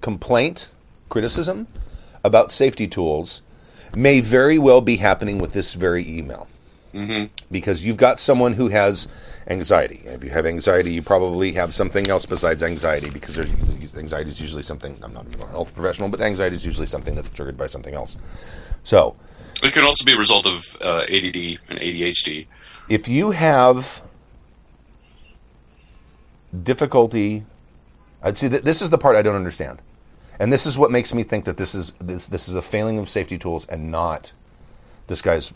complaint, 0.00 0.68
criticism 1.08 1.66
about 2.24 2.50
safety 2.52 2.88
tools 2.88 3.42
may 3.94 4.20
very 4.20 4.58
well 4.58 4.80
be 4.80 4.96
happening 4.96 5.38
with 5.38 5.52
this 5.52 5.74
very 5.74 6.06
email. 6.06 6.48
Mm-hmm. 6.92 7.26
Because 7.50 7.84
you've 7.84 7.96
got 7.96 8.18
someone 8.18 8.54
who 8.54 8.68
has 8.68 9.06
anxiety. 9.48 10.02
If 10.04 10.24
you 10.24 10.30
have 10.30 10.46
anxiety, 10.46 10.92
you 10.92 11.02
probably 11.02 11.52
have 11.52 11.74
something 11.74 12.08
else 12.08 12.26
besides 12.26 12.62
anxiety 12.62 13.10
because 13.10 13.36
there's, 13.36 13.50
anxiety 13.96 14.30
is 14.30 14.40
usually 14.40 14.62
something, 14.62 14.98
I'm 15.02 15.12
not 15.12 15.26
a 15.40 15.46
health 15.48 15.74
professional, 15.74 16.08
but 16.08 16.20
anxiety 16.20 16.56
is 16.56 16.64
usually 16.64 16.86
something 16.86 17.14
that's 17.14 17.30
triggered 17.30 17.56
by 17.56 17.66
something 17.66 17.94
else. 17.94 18.16
So, 18.84 19.16
It 19.62 19.72
could 19.72 19.84
also 19.84 20.04
be 20.04 20.12
a 20.12 20.18
result 20.18 20.46
of 20.46 20.62
uh, 20.80 21.02
ADD 21.02 21.58
and 21.68 21.78
ADHD. 21.78 22.46
if 22.88 23.08
you 23.08 23.32
have 23.32 24.02
difficulty 26.62 27.44
I'd 28.22 28.36
see 28.36 28.48
that 28.48 28.64
this 28.64 28.82
is 28.82 28.90
the 28.90 28.98
part 28.98 29.14
I 29.14 29.22
don't 29.22 29.36
understand. 29.36 29.80
And 30.40 30.52
this 30.52 30.66
is 30.66 30.76
what 30.76 30.90
makes 30.90 31.14
me 31.14 31.22
think 31.22 31.44
that 31.44 31.56
this 31.56 31.74
is 31.74 31.92
this 32.00 32.26
this 32.26 32.48
is 32.48 32.56
a 32.56 32.62
failing 32.62 32.98
of 32.98 33.08
safety 33.08 33.38
tools 33.38 33.66
and 33.66 33.90
not 33.90 34.32
this 35.06 35.22
guy's 35.22 35.54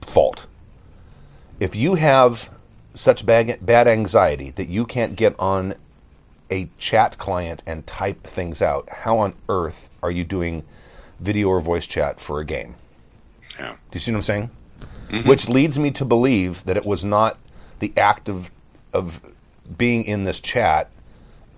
fault. 0.00 0.46
If 1.58 1.74
you 1.74 1.96
have 1.96 2.48
such 2.94 3.24
bad, 3.24 3.64
bad 3.64 3.88
anxiety 3.88 4.50
that 4.50 4.68
you 4.68 4.84
can't 4.84 5.16
get 5.16 5.34
on 5.38 5.74
a 6.50 6.68
chat 6.78 7.18
client 7.18 7.62
and 7.66 7.86
type 7.86 8.24
things 8.24 8.60
out, 8.60 8.88
how 8.88 9.18
on 9.18 9.34
earth 9.48 9.88
are 10.02 10.10
you 10.10 10.24
doing 10.24 10.64
video 11.20 11.48
or 11.48 11.60
voice 11.60 11.86
chat 11.86 12.20
for 12.20 12.40
a 12.40 12.44
game? 12.44 12.74
Yeah. 13.58 13.72
Do 13.72 13.76
you 13.92 14.00
see 14.00 14.10
what 14.12 14.16
I'm 14.18 14.22
saying? 14.22 14.50
Mm-hmm. 15.08 15.28
Which 15.28 15.48
leads 15.48 15.78
me 15.78 15.90
to 15.92 16.04
believe 16.04 16.64
that 16.64 16.76
it 16.76 16.84
was 16.84 17.04
not 17.04 17.38
the 17.78 17.92
act 17.96 18.28
of 18.28 18.50
of 18.92 19.20
being 19.76 20.04
in 20.04 20.24
this 20.24 20.40
chat. 20.40 20.90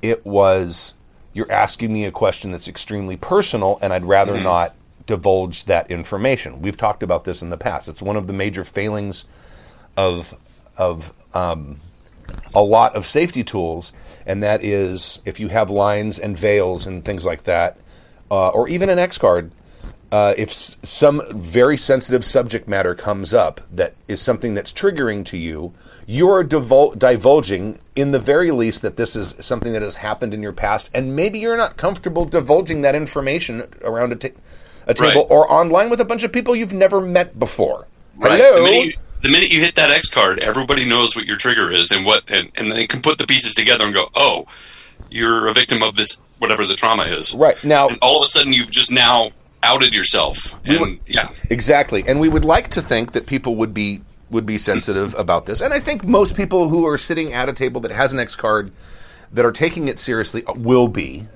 It 0.00 0.24
was 0.26 0.94
you're 1.32 1.50
asking 1.50 1.92
me 1.92 2.04
a 2.04 2.10
question 2.10 2.50
that's 2.50 2.68
extremely 2.68 3.16
personal, 3.16 3.78
and 3.80 3.92
I'd 3.92 4.04
rather 4.04 4.34
mm-hmm. 4.34 4.44
not 4.44 4.74
divulge 5.06 5.64
that 5.64 5.90
information. 5.90 6.62
We've 6.62 6.76
talked 6.76 7.02
about 7.02 7.24
this 7.24 7.42
in 7.42 7.50
the 7.50 7.56
past. 7.56 7.88
It's 7.88 8.02
one 8.02 8.16
of 8.16 8.26
the 8.26 8.32
major 8.32 8.64
failings 8.64 9.24
of 9.96 10.34
of 10.76 11.12
um, 11.34 11.80
a 12.54 12.62
lot 12.62 12.94
of 12.96 13.06
safety 13.06 13.44
tools, 13.44 13.92
and 14.26 14.42
that 14.42 14.62
is 14.64 15.20
if 15.24 15.40
you 15.40 15.48
have 15.48 15.70
lines 15.70 16.18
and 16.18 16.36
veils 16.36 16.86
and 16.86 17.04
things 17.04 17.24
like 17.26 17.44
that, 17.44 17.76
uh, 18.30 18.48
or 18.50 18.68
even 18.68 18.88
an 18.90 18.98
X 18.98 19.18
card. 19.18 19.50
Uh, 20.10 20.34
if 20.36 20.50
s- 20.50 20.76
some 20.82 21.22
very 21.30 21.78
sensitive 21.78 22.22
subject 22.22 22.68
matter 22.68 22.94
comes 22.94 23.32
up 23.32 23.62
that 23.72 23.94
is 24.08 24.20
something 24.20 24.52
that's 24.52 24.70
triggering 24.70 25.24
to 25.24 25.38
you, 25.38 25.72
you're 26.06 26.44
divul- 26.44 26.98
divulging, 26.98 27.78
in 27.96 28.10
the 28.12 28.18
very 28.18 28.50
least, 28.50 28.82
that 28.82 28.98
this 28.98 29.16
is 29.16 29.34
something 29.40 29.72
that 29.72 29.80
has 29.80 29.94
happened 29.94 30.34
in 30.34 30.42
your 30.42 30.52
past, 30.52 30.90
and 30.92 31.16
maybe 31.16 31.38
you're 31.38 31.56
not 31.56 31.78
comfortable 31.78 32.26
divulging 32.26 32.82
that 32.82 32.94
information 32.94 33.62
around 33.80 34.12
a, 34.12 34.16
ta- 34.16 34.36
a 34.86 34.92
table 34.92 35.22
Right. 35.22 35.30
or 35.30 35.50
online 35.50 35.88
with 35.88 35.98
a 35.98 36.04
bunch 36.04 36.24
of 36.24 36.30
people 36.30 36.54
you've 36.54 36.74
never 36.74 37.00
met 37.00 37.38
before. 37.38 37.86
Right. 38.18 38.38
Hello. 38.38 38.56
The 38.56 38.62
minute, 38.70 38.86
you, 38.88 38.92
the 39.22 39.30
minute 39.30 39.52
you 39.52 39.60
hit 39.60 39.76
that 39.76 39.90
X 39.90 40.10
card, 40.10 40.40
everybody 40.40 40.88
knows 40.88 41.14
what 41.16 41.26
your 41.26 41.36
trigger 41.36 41.70
is 41.70 41.90
and 41.90 42.04
what, 42.04 42.30
and, 42.30 42.50
and 42.56 42.70
they 42.70 42.86
can 42.86 43.00
put 43.00 43.18
the 43.18 43.26
pieces 43.26 43.54
together 43.54 43.84
and 43.84 43.94
go, 43.94 44.08
oh, 44.14 44.46
you're 45.10 45.48
a 45.48 45.52
victim 45.52 45.82
of 45.82 45.96
this, 45.96 46.20
whatever 46.38 46.66
the 46.66 46.74
trauma 46.74 47.04
is. 47.04 47.34
Right. 47.34 47.62
Now- 47.64 47.88
and 47.88 47.98
all 48.02 48.18
of 48.18 48.24
a 48.24 48.26
sudden 48.26 48.52
you've 48.52 48.70
just 48.70 48.92
now 48.92 49.30
outed 49.62 49.94
yourself. 49.94 50.58
And 50.64 50.80
would- 50.80 51.00
yeah, 51.06 51.28
Exactly, 51.50 52.02
and 52.06 52.18
we 52.20 52.28
would 52.28 52.44
like 52.44 52.68
to 52.70 52.82
think 52.82 53.12
that 53.12 53.26
people 53.26 53.56
would 53.56 53.72
be 53.72 54.02
would 54.30 54.46
be 54.46 54.56
sensitive 54.58 55.14
about 55.18 55.46
this, 55.46 55.60
and 55.60 55.72
I 55.74 55.78
think 55.78 56.06
most 56.06 56.36
people 56.36 56.68
who 56.70 56.86
are 56.86 56.96
sitting 56.98 57.32
at 57.32 57.48
a 57.48 57.52
table 57.52 57.80
that 57.82 57.90
has 57.90 58.12
an 58.12 58.18
X 58.18 58.34
card 58.34 58.72
that 59.30 59.44
are 59.44 59.52
taking 59.52 59.88
it 59.88 59.98
seriously 59.98 60.44
uh, 60.46 60.54
will 60.54 60.88
be. 60.88 61.26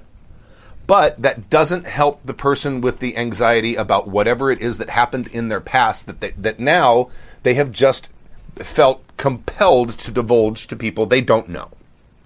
But 0.87 1.21
that 1.21 1.51
doesn't 1.51 1.87
help 1.87 2.23
the 2.23 2.35
person 2.35 2.81
with 2.81 3.01
the 3.01 3.17
anxiety 3.17 3.75
about 3.75 4.07
whatever 4.07 4.51
it 4.51 4.61
is 4.61 4.79
that 4.79 4.91
happened 4.91 5.27
in 5.29 5.49
their 5.49 5.61
past 5.61 6.07
that 6.07 6.21
they, 6.21 6.31
that 6.31 6.61
now 6.61 7.09
they 7.43 7.55
have 7.55 7.73
just 7.73 8.13
felt 8.57 9.03
compelled 9.17 9.99
to 9.99 10.11
divulge 10.11 10.67
to 10.69 10.77
people 10.77 11.07
they 11.07 11.21
don't 11.21 11.49
know. 11.49 11.71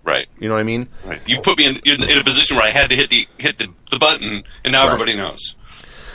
right. 0.04 0.28
You 0.38 0.48
know 0.48 0.54
what 0.54 0.60
I 0.60 0.64
mean? 0.64 0.88
Right. 1.06 1.20
You 1.26 1.40
put 1.40 1.58
me 1.58 1.66
in, 1.66 1.76
in, 1.84 2.08
in 2.08 2.18
a 2.18 2.24
position 2.24 2.56
where 2.56 2.66
I 2.66 2.70
had 2.70 2.90
to 2.90 2.96
hit 2.96 3.10
the 3.10 3.26
hit 3.38 3.58
the, 3.58 3.68
the 3.90 3.98
button, 3.98 4.42
and 4.64 4.72
now 4.72 4.86
everybody 4.86 5.16
knows. 5.16 5.56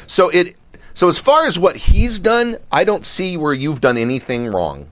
So 0.08 0.30
it 0.30 0.56
so 0.94 1.10
as 1.10 1.18
far 1.18 1.46
as 1.46 1.60
what 1.60 1.76
he's 1.76 2.20
done, 2.20 2.58
I 2.72 2.84
don't 2.84 3.06
see 3.06 3.38
where 3.38 3.54
you've 3.54 3.82
done 3.82 3.98
anything 3.98 4.48
wrong. 4.48 4.88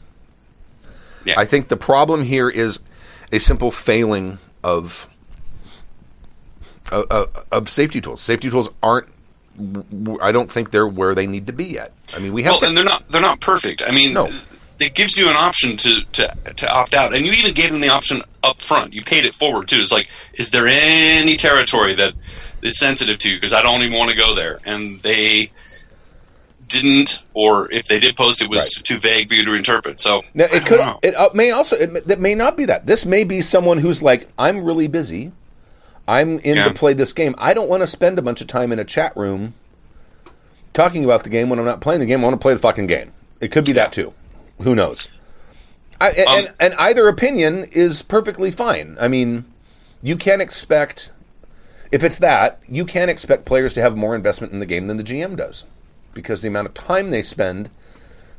Yeah. 1.25 1.39
I 1.39 1.45
think 1.45 1.69
the 1.69 1.77
problem 1.77 2.24
here 2.24 2.50
is 2.50 2.79
a 3.31 3.39
simple 3.39 3.72
failing 3.72 4.39
of 4.63 5.07
of, 6.91 7.05
of- 7.09 7.45
of 7.51 7.69
safety 7.69 8.01
tools. 8.01 8.21
Safety 8.21 8.49
tools 8.49 8.69
aren't. 8.81 9.07
I 10.21 10.31
don't 10.31 10.51
think 10.51 10.71
they're 10.71 10.87
where 10.87 11.13
they 11.13 11.27
need 11.27 11.45
to 11.47 11.53
be 11.53 11.65
yet. 11.65 11.91
I 12.15 12.19
mean, 12.19 12.33
we 12.33 12.41
have 12.43 12.53
well, 12.53 12.59
to. 12.61 12.65
and 12.67 12.77
they're 12.77 12.83
not 12.83 13.07
they're 13.09 13.21
not 13.21 13.39
perfect. 13.39 13.83
I 13.87 13.91
mean, 13.91 14.13
No. 14.13 14.25
it 14.79 14.95
gives 14.95 15.15
you 15.17 15.29
an 15.29 15.35
option 15.35 15.77
to, 15.77 16.01
to 16.13 16.35
to 16.55 16.71
opt 16.73 16.95
out, 16.95 17.13
and 17.13 17.23
you 17.23 17.31
even 17.33 17.53
gave 17.53 17.71
them 17.71 17.79
the 17.81 17.89
option 17.89 18.17
up 18.43 18.59
front. 18.59 18.93
You 18.93 19.03
paid 19.03 19.25
it 19.25 19.35
forward 19.35 19.67
too. 19.67 19.77
It's 19.77 19.91
like, 19.91 20.09
is 20.33 20.49
there 20.49 20.65
any 20.67 21.35
territory 21.35 21.93
that 21.93 22.13
is 22.63 22.79
sensitive 22.79 23.19
to 23.19 23.29
you? 23.29 23.37
Because 23.37 23.53
I 23.53 23.61
don't 23.61 23.81
even 23.83 23.95
want 23.97 24.09
to 24.09 24.17
go 24.17 24.33
there, 24.33 24.59
and 24.65 24.99
they 25.03 25.51
didn't, 26.67 27.21
or 27.35 27.71
if 27.71 27.87
they 27.87 27.99
did 27.99 28.15
post, 28.15 28.41
it 28.41 28.49
was 28.49 28.77
Right. 28.77 28.83
too 28.85 28.97
vague 28.97 29.29
for 29.29 29.35
you 29.35 29.45
to 29.45 29.53
interpret. 29.53 29.99
So 29.99 30.23
Now, 30.33 30.45
it 30.45 30.65
could. 30.65 30.79
know. 30.79 30.99
It 31.03 31.13
uh, 31.15 31.29
may 31.33 31.51
also. 31.51 31.75
It, 31.75 31.91
may- 31.91 31.99
that 31.99 32.19
may 32.19 32.33
not 32.35 32.57
be 32.57 32.65
that. 32.65 32.85
This 32.87 33.05
may 33.05 33.23
be 33.23 33.41
someone 33.41 33.77
who's 33.77 34.01
like, 34.01 34.27
I'm 34.39 34.63
really 34.63 34.87
busy. 34.87 35.31
I'm 36.07 36.39
in 36.39 36.57
Yeah. 36.57 36.67
to 36.67 36.74
play 36.74 36.93
this 36.93 37.13
game. 37.13 37.33
I 37.38 37.53
don't 37.53 37.69
want 37.69 37.81
to 37.81 37.88
spend 37.88 38.19
a 38.19 38.22
bunch 38.22 38.41
of 38.41 38.48
time 38.48 38.72
in 38.72 38.79
a 38.79 38.83
chat 38.83 39.15
room 39.15 39.53
talking 40.74 41.03
about 41.05 41.24
the 41.24 41.29
game 41.29 41.50
when 41.50 41.60
I'm 41.60 41.65
not 41.65 41.81
playing 41.81 42.00
the 42.00 42.05
game. 42.05 42.19
I 42.22 42.24
want 42.24 42.33
to 42.33 42.43
play 42.43 42.53
the 42.53 42.60
fucking 42.60 42.88
game. 42.88 43.12
It 43.39 43.51
could 43.51 43.65
be 43.65 43.72
that 43.74 43.93
too. 43.93 44.13
Who 44.62 44.75
knows? 44.75 45.07
I, 46.01 46.10
and, 46.12 46.27
Um, 46.27 46.38
and, 46.38 46.53
and 46.60 46.74
either 46.75 47.07
opinion 47.07 47.65
is 47.72 48.01
perfectly 48.01 48.51
fine. 48.51 48.98
I 49.00 49.07
mean, 49.07 49.45
you 50.01 50.17
can't 50.17 50.41
expect 50.41 51.12
if 51.91 52.03
it's 52.03 52.17
that 52.19 52.60
you 52.67 52.86
can't 52.86 53.10
expect 53.12 53.45
players 53.45 53.74
to 53.74 53.81
have 53.81 53.95
more 53.95 54.15
investment 54.15 54.51
in 54.51 54.60
the 54.60 54.65
game 54.65 54.88
than 54.88 54.98
the 54.98 55.03
GM 55.03 55.36
does, 55.38 55.63
because 56.13 56.41
the 56.41 56.48
amount 56.48 56.67
of 56.67 56.74
time 56.74 57.12
they 57.12 57.22
spend 57.24 57.69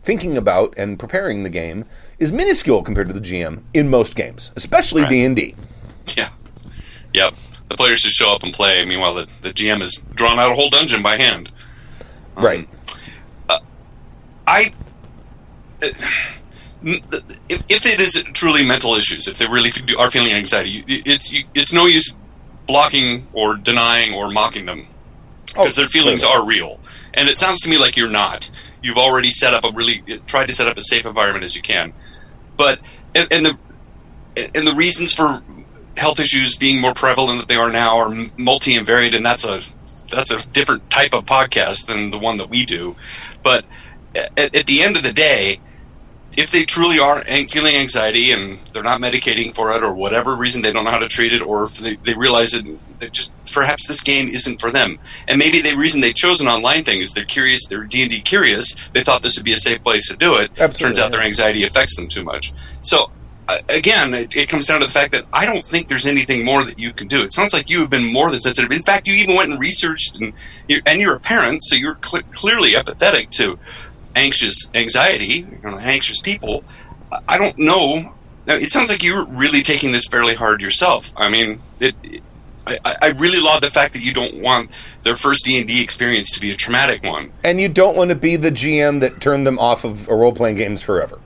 thinking 0.02 0.36
about 0.36 0.74
and 0.76 0.98
preparing 0.98 1.42
the 1.44 1.48
game 1.50 1.84
is 2.18 2.30
minuscule 2.32 2.82
compared 2.82 3.06
to 3.06 3.14
the 3.14 3.20
GM 3.20 3.62
in 3.72 3.88
most 3.88 4.16
games, 4.16 4.50
especially. 4.56 5.06
D 5.06 5.24
and 5.24 5.36
D. 5.36 5.54
yeah, 6.16 6.28
yep. 7.14 7.32
The 7.68 7.76
players 7.76 8.02
just 8.02 8.14
show 8.16 8.32
up 8.32 8.42
and 8.42 8.52
play. 8.52 8.84
Meanwhile, 8.84 9.14
the, 9.14 9.36
the 9.42 9.50
GM 9.50 9.80
has 9.80 9.94
drawn 10.14 10.38
out 10.38 10.52
a 10.52 10.54
whole 10.54 10.70
dungeon 10.70 11.02
by 11.02 11.16
hand. 11.16 11.50
Um, 12.36 12.44
right. 12.44 12.68
Uh, 13.48 13.58
I 14.46 14.72
uh, 15.82 15.86
if, 16.82 17.64
if 17.68 17.86
it 17.86 18.00
is 18.00 18.22
truly 18.34 18.66
mental 18.66 18.94
issues, 18.94 19.28
if 19.28 19.38
they 19.38 19.46
really 19.46 19.70
are 19.98 20.10
feeling 20.10 20.32
anxiety, 20.32 20.70
you- 20.70 20.84
it's 20.86 21.32
you, 21.32 21.44
it's 21.54 21.72
no 21.72 21.86
use 21.86 22.18
blocking 22.66 23.26
or 23.32 23.56
denying 23.56 24.14
or 24.14 24.30
mocking 24.30 24.66
them 24.66 24.86
oh, 25.56 25.62
because 25.62 25.76
their 25.76 25.86
feelings 25.86 26.24
clearly. 26.24 26.42
are 26.42 26.48
real. 26.48 26.80
And 27.14 27.28
it 27.28 27.38
sounds 27.38 27.60
to 27.62 27.68
me 27.70 27.78
like 27.78 27.96
you're 27.96 28.10
not. 28.10 28.50
You've 28.82 28.98
already 28.98 29.30
set 29.30 29.54
up 29.54 29.64
a 29.64 29.70
really 29.74 30.02
tried 30.26 30.48
to 30.48 30.54
set 30.54 30.66
up 30.66 30.76
a 30.76 30.82
safe 30.82 31.06
environment 31.06 31.44
as 31.44 31.56
you 31.56 31.62
can, 31.62 31.92
but 32.56 32.78
and, 33.14 33.26
and 33.32 33.46
the 33.46 33.58
and 34.54 34.66
the 34.66 34.74
reasons 34.74 35.14
for 35.14 35.42
health 35.96 36.20
issues 36.20 36.56
being 36.56 36.80
more 36.80 36.94
prevalent 36.94 37.38
than 37.38 37.46
they 37.48 37.56
are 37.56 37.70
now 37.70 37.98
are 37.98 38.14
multi 38.38 38.74
and 38.74 38.86
varied, 38.86 39.14
and 39.14 39.24
that's 39.24 39.46
a 39.46 39.60
that's 40.10 40.32
a 40.32 40.46
different 40.48 40.88
type 40.90 41.14
of 41.14 41.24
podcast 41.24 41.86
than 41.86 42.10
the 42.10 42.18
one 42.18 42.36
that 42.38 42.50
we 42.50 42.64
do. 42.64 42.94
But 43.42 43.64
at, 44.14 44.54
at 44.54 44.66
the 44.66 44.82
end 44.82 44.96
of 44.96 45.02
the 45.02 45.12
day, 45.12 45.60
if 46.36 46.50
they 46.50 46.64
truly 46.64 46.98
are 46.98 47.22
feeling 47.22 47.76
anxiety 47.76 48.32
and 48.32 48.58
they're 48.72 48.82
not 48.82 49.00
medicating 49.00 49.54
for 49.54 49.72
it 49.72 49.82
or 49.82 49.94
whatever 49.94 50.34
reason 50.34 50.62
they 50.62 50.72
don't 50.72 50.84
know 50.84 50.90
how 50.90 50.98
to 50.98 51.08
treat 51.08 51.32
it 51.32 51.42
or 51.42 51.64
if 51.64 51.78
they, 51.78 51.94
they 51.96 52.14
realize 52.14 52.52
that, 52.52 52.64
that 52.98 53.12
just 53.12 53.32
perhaps 53.52 53.86
this 53.86 54.02
game 54.02 54.28
isn't 54.28 54.60
for 54.60 54.70
them. 54.70 54.98
And 55.28 55.38
maybe 55.38 55.60
the 55.60 55.76
reason 55.76 56.00
they 56.00 56.12
chose 56.12 56.40
an 56.40 56.48
online 56.48 56.82
thing 56.82 57.00
is 57.00 57.12
they're 57.12 57.24
curious 57.24 57.66
they're 57.66 57.84
d&d 57.84 58.20
curious 58.22 58.74
they 58.90 59.02
thought 59.02 59.22
this 59.22 59.36
would 59.36 59.44
be 59.44 59.52
a 59.52 59.58
safe 59.58 59.82
place 59.82 60.08
to 60.08 60.16
do 60.16 60.34
it. 60.34 60.50
Absolutely, 60.58 60.78
turns 60.78 60.98
out 60.98 61.10
their 61.10 61.22
anxiety 61.22 61.62
affects 61.62 61.96
them 61.96 62.08
too 62.08 62.24
much. 62.24 62.52
So 62.80 63.10
again 63.68 64.14
it, 64.14 64.34
it 64.34 64.48
comes 64.48 64.66
down 64.66 64.80
to 64.80 64.86
the 64.86 64.92
fact 64.92 65.12
that 65.12 65.24
i 65.32 65.44
don't 65.44 65.64
think 65.64 65.86
there's 65.86 66.06
anything 66.06 66.44
more 66.44 66.64
that 66.64 66.78
you 66.78 66.92
can 66.92 67.06
do 67.06 67.20
it 67.22 67.32
sounds 67.32 67.52
like 67.52 67.68
you 67.68 67.78
have 67.80 67.90
been 67.90 68.10
more 68.10 68.30
than 68.30 68.40
sensitive 68.40 68.70
in 68.72 68.80
fact 68.80 69.06
you 69.06 69.12
even 69.14 69.36
went 69.36 69.50
and 69.50 69.60
researched 69.60 70.18
and 70.18 70.32
you're, 70.66 70.80
and 70.86 70.98
you're 70.98 71.14
a 71.14 71.20
parent 71.20 71.62
so 71.62 71.76
you're 71.76 71.98
cl- 72.02 72.22
clearly 72.32 72.70
empathetic 72.70 73.28
to 73.28 73.58
anxious 74.16 74.70
anxiety, 74.74 75.46
you 75.50 75.58
know, 75.62 75.78
anxious 75.78 76.20
people. 76.20 76.64
I- 77.28 77.38
don't 77.38 77.58
know. 77.58 77.94
Now, 78.46 78.54
It 78.54 78.70
sounds 78.70 78.90
like 78.90 79.02
you're 79.02 79.26
really 79.26 79.62
taking 79.62 79.92
this 79.92 80.06
fairly 80.06 80.34
hard 80.34 80.62
yourself. 80.62 81.12
I 81.16 81.30
mean, 81.30 81.60
it, 81.80 81.94
I, 82.66 82.78
I 82.84 83.08
really 83.18 83.40
laud 83.40 83.62
the 83.62 83.68
fact 83.68 83.92
that 83.94 84.04
you 84.04 84.12
don't 84.12 84.40
want 84.42 84.70
their 85.02 85.14
first 85.14 85.44
D 85.44 85.58
and 85.58 85.68
D 85.68 85.82
experience 85.82 86.30
to 86.32 86.40
be 86.40 86.50
a 86.50 86.54
traumatic 86.54 87.04
one. 87.04 87.32
And 87.42 87.60
you 87.60 87.68
don't 87.68 87.96
want 87.96 88.10
to 88.10 88.14
be 88.14 88.36
the 88.36 88.50
GM 88.50 89.00
that 89.00 89.20
turned 89.20 89.46
them 89.46 89.58
off 89.58 89.84
of 89.84 90.08
role 90.08 90.32
playing 90.32 90.56
games 90.56 90.82
forever. 90.82 91.20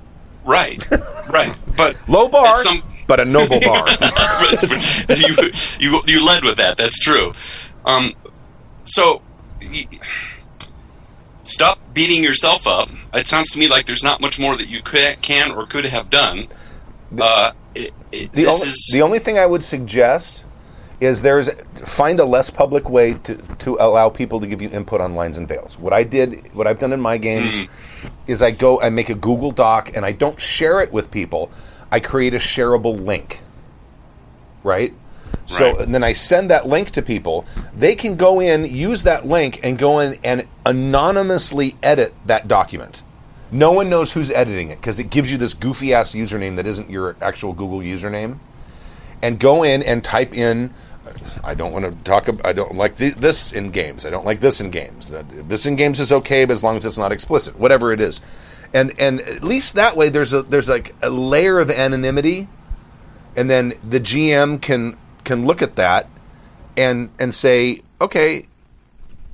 Right, 0.44 0.88
right. 1.30 1.54
But 1.76 1.96
Low 2.08 2.28
bar, 2.28 2.62
some- 2.62 2.82
but 3.06 3.20
a 3.20 3.24
noble 3.24 3.60
bar. 3.60 3.86
you, 5.08 5.50
you 5.78 6.00
you 6.06 6.26
led 6.26 6.42
with 6.44 6.56
that. 6.56 6.74
That's 6.76 6.98
true. 6.98 7.32
Um, 7.84 8.12
so 8.84 9.22
stop 11.42 11.78
beating 11.94 12.22
yourself 12.22 12.66
up. 12.66 12.88
It 13.14 13.26
sounds 13.26 13.50
to 13.52 13.58
me 13.58 13.68
like 13.68 13.86
there's 13.86 14.04
not 14.04 14.20
much 14.20 14.38
more 14.38 14.56
that 14.56 14.68
you 14.68 14.82
could, 14.82 15.20
can 15.22 15.52
or 15.52 15.66
could 15.66 15.84
have 15.86 16.10
done. 16.10 16.48
Uh, 17.18 17.52
it, 17.74 17.92
it, 18.12 18.32
The 18.32 18.42
this 18.42 18.46
only, 18.54 18.66
is 18.68 18.90
the 18.92 19.02
only 19.02 19.18
thing 19.18 19.38
I 19.38 19.46
would 19.46 19.62
suggest 19.64 20.44
is 21.00 21.22
there's 21.22 21.48
find 21.84 22.18
a 22.20 22.24
less 22.24 22.50
public 22.50 22.90
way 22.90 23.14
to, 23.14 23.36
to 23.36 23.76
allow 23.80 24.08
people 24.10 24.40
to 24.40 24.46
give 24.46 24.60
you 24.60 24.68
input 24.70 25.00
on 25.00 25.14
lines 25.14 25.38
and 25.38 25.46
veils. 25.48 25.78
What 25.78 25.92
I 25.92 26.02
did, 26.02 26.52
what 26.54 26.66
I've 26.66 26.78
done 26.78 26.92
in 26.92 27.00
my 27.00 27.18
games, 27.18 27.44
Mm-hmm. 27.54 27.72
Is 28.26 28.42
I 28.42 28.50
go 28.50 28.80
I 28.80 28.90
make 28.90 29.08
a 29.08 29.14
Google 29.14 29.50
Doc 29.50 29.92
and 29.94 30.04
I 30.04 30.12
don't 30.12 30.40
share 30.40 30.80
it 30.80 30.92
with 30.92 31.10
people. 31.10 31.50
I 31.90 32.00
create 32.00 32.34
a 32.34 32.38
shareable 32.38 33.04
link. 33.04 33.42
Right. 34.62 34.94
So 35.46 35.72
Right. 35.72 35.80
and 35.80 35.94
then 35.94 36.04
I 36.04 36.12
send 36.12 36.50
that 36.50 36.66
link 36.66 36.90
to 36.90 37.02
people. 37.02 37.44
They 37.74 37.94
can 37.94 38.16
go 38.16 38.40
in, 38.40 38.64
use 38.64 39.02
that 39.04 39.26
link, 39.26 39.60
and 39.62 39.78
go 39.78 39.98
in 39.98 40.18
and 40.22 40.46
anonymously 40.66 41.76
edit 41.82 42.14
that 42.26 42.48
document. 42.48 43.02
No 43.50 43.72
one 43.72 43.88
knows 43.88 44.12
who's 44.12 44.30
editing 44.30 44.70
it 44.70 44.80
because 44.80 44.98
it 44.98 45.08
gives 45.10 45.30
you 45.30 45.38
this 45.38 45.54
goofy 45.54 45.94
ass 45.94 46.12
username 46.12 46.56
that 46.56 46.66
isn't 46.66 46.90
your 46.90 47.16
actual 47.22 47.54
Google 47.54 47.80
username 47.80 48.38
and 49.22 49.38
go 49.40 49.62
in 49.62 49.82
and 49.82 50.04
type 50.04 50.34
in 50.34 50.72
I 51.44 51.54
don't 51.54 51.72
want 51.72 51.84
to 51.84 52.04
talk 52.04 52.28
about 52.28 52.46
I 52.46 52.52
don't 52.52 52.74
like 52.74 52.96
th- 52.96 53.14
this 53.14 53.52
in 53.52 53.70
games. 53.70 54.06
I 54.06 54.10
don't 54.10 54.24
like 54.24 54.40
this 54.40 54.60
in 54.60 54.70
games. 54.70 55.12
This 55.30 55.66
in 55.66 55.76
games 55.76 56.00
is 56.00 56.12
okay 56.12 56.44
but 56.44 56.52
as 56.52 56.62
long 56.62 56.76
as 56.76 56.84
it's 56.84 56.98
not 56.98 57.12
explicit, 57.12 57.58
whatever 57.58 57.92
it 57.92 58.00
is. 58.00 58.20
And 58.72 58.92
and 58.98 59.20
at 59.20 59.42
least 59.42 59.74
that 59.74 59.96
way 59.96 60.08
there's 60.08 60.32
a 60.32 60.42
there's 60.42 60.68
like 60.68 60.94
a 61.02 61.10
layer 61.10 61.58
of 61.58 61.70
anonymity 61.70 62.48
and 63.36 63.48
then 63.48 63.74
the 63.88 64.00
GM 64.00 64.60
can 64.60 64.96
can 65.24 65.46
look 65.46 65.62
at 65.62 65.76
that 65.76 66.08
and 66.76 67.10
and 67.18 67.34
say, 67.34 67.82
"Okay, 68.00 68.48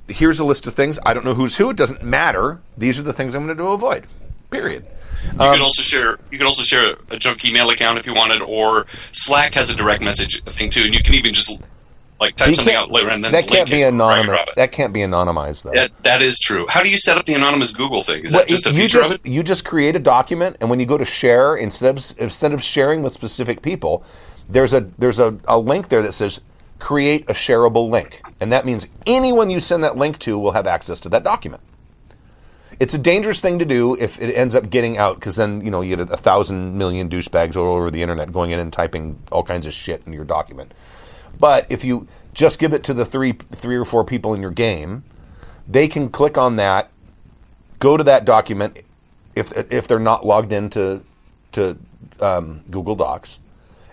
here's 0.07 0.39
a 0.39 0.45
list 0.45 0.67
of 0.67 0.75
things. 0.75 0.99
I 1.05 1.13
don't 1.13 1.25
know 1.25 1.33
who's 1.33 1.55
who. 1.57 1.71
It 1.71 1.77
doesn't 1.77 2.03
matter. 2.03 2.61
These 2.77 2.99
are 2.99 3.03
the 3.03 3.13
things 3.13 3.33
I'm 3.33 3.45
going 3.45 3.57
to 3.57 3.63
avoid." 3.67 4.05
Period. 4.51 4.85
You 5.33 5.39
could 5.39 5.55
um, 5.55 5.61
also 5.61 5.81
share. 5.81 6.17
You 6.31 6.37
could 6.37 6.47
also 6.47 6.63
share 6.63 6.95
a 7.09 7.17
junk 7.17 7.43
email 7.45 7.69
account 7.69 7.97
if 7.97 8.07
you 8.07 8.13
wanted, 8.13 8.41
or 8.41 8.85
Slack 9.11 9.53
has 9.55 9.69
a 9.69 9.75
direct 9.75 10.03
message 10.03 10.43
thing 10.43 10.69
too, 10.69 10.83
and 10.83 10.93
you 10.93 11.03
can 11.03 11.13
even 11.13 11.33
just 11.33 11.51
like 12.19 12.35
type 12.35 12.53
something 12.55 12.75
out 12.75 12.91
later 12.91 13.09
and 13.09 13.23
then 13.23 13.31
that 13.33 13.47
can't 13.47 13.69
be 13.69 13.81
anonymous. 13.81 14.39
That 14.55 14.71
can't 14.71 14.93
be 14.93 15.01
anonymized 15.01 15.63
though. 15.63 15.71
That 15.71 15.91
that 16.03 16.21
is 16.21 16.39
true. 16.39 16.65
How 16.69 16.81
do 16.81 16.89
you 16.89 16.97
set 16.97 17.17
up 17.17 17.25
the 17.25 17.33
anonymous 17.33 17.73
Google 17.73 18.01
thing? 18.01 18.23
Is 18.23 18.33
Well, 18.33 18.41
that 18.41 18.47
just 18.47 18.65
a 18.65 18.73
feature 18.73 18.99
just, 18.99 19.13
of 19.13 19.25
it? 19.25 19.29
You 19.29 19.43
just 19.43 19.65
create 19.65 19.95
a 19.95 19.99
document, 19.99 20.57
and 20.61 20.69
when 20.69 20.79
you 20.79 20.85
go 20.85 20.97
to 20.97 21.05
share, 21.05 21.55
instead 21.55 21.97
of 21.97 22.17
instead 22.17 22.53
of 22.53 22.63
sharing 22.63 23.03
with 23.03 23.13
specific 23.13 23.61
people, 23.61 24.03
there's 24.47 24.73
a 24.73 24.89
there's 24.97 25.19
a, 25.19 25.37
a 25.47 25.59
link 25.59 25.89
there 25.89 26.01
that 26.01 26.13
says 26.13 26.41
create 26.79 27.29
a 27.29 27.33
shareable 27.33 27.89
link, 27.89 28.21
and 28.39 28.51
that 28.51 28.65
means 28.65 28.87
anyone 29.05 29.49
you 29.49 29.59
send 29.59 29.83
that 29.83 29.97
link 29.97 30.19
to 30.19 30.37
will 30.39 30.51
have 30.51 30.67
access 30.67 30.99
to 31.01 31.09
that 31.09 31.23
document. 31.23 31.61
It's 32.79 32.93
a 32.93 32.97
dangerous 32.97 33.39
thing 33.41 33.59
to 33.59 33.65
do 33.65 33.95
if 33.95 34.21
it 34.21 34.33
ends 34.33 34.55
up 34.55 34.69
getting 34.69 34.97
out, 34.97 35.15
because 35.15 35.35
then 35.35 35.61
you 35.61 35.71
know 35.71 35.81
you 35.81 35.95
get 35.95 36.11
a, 36.11 36.17
thousand 36.17 36.77
million 36.77 37.09
douchebags 37.09 37.55
all 37.55 37.73
over 37.73 37.89
the 37.89 38.01
internet 38.01 38.31
going 38.31 38.51
in 38.51 38.59
and 38.59 38.71
typing 38.71 39.21
all 39.31 39.43
kinds 39.43 39.65
of 39.65 39.73
shit 39.73 40.03
in 40.05 40.13
your 40.13 40.25
document. 40.25 40.73
But 41.39 41.67
if 41.69 41.83
you 41.83 42.07
just 42.33 42.59
give 42.59 42.73
it 42.73 42.83
to 42.85 42.93
the 42.93 43.05
three 43.05 43.33
three 43.33 43.75
or 43.75 43.85
four 43.85 44.03
people 44.03 44.33
in 44.33 44.41
your 44.41 44.51
game, 44.51 45.03
they 45.67 45.87
can 45.87 46.09
click 46.09 46.37
on 46.37 46.57
that, 46.57 46.91
go 47.79 47.97
to 47.97 48.03
that 48.03 48.25
document 48.25 48.81
if 49.35 49.55
if 49.71 49.87
they're 49.87 49.99
not 49.99 50.25
logged 50.25 50.51
into 50.51 51.01
to 51.53 51.77
um, 52.19 52.61
Google 52.69 52.95
Docs, 52.95 53.39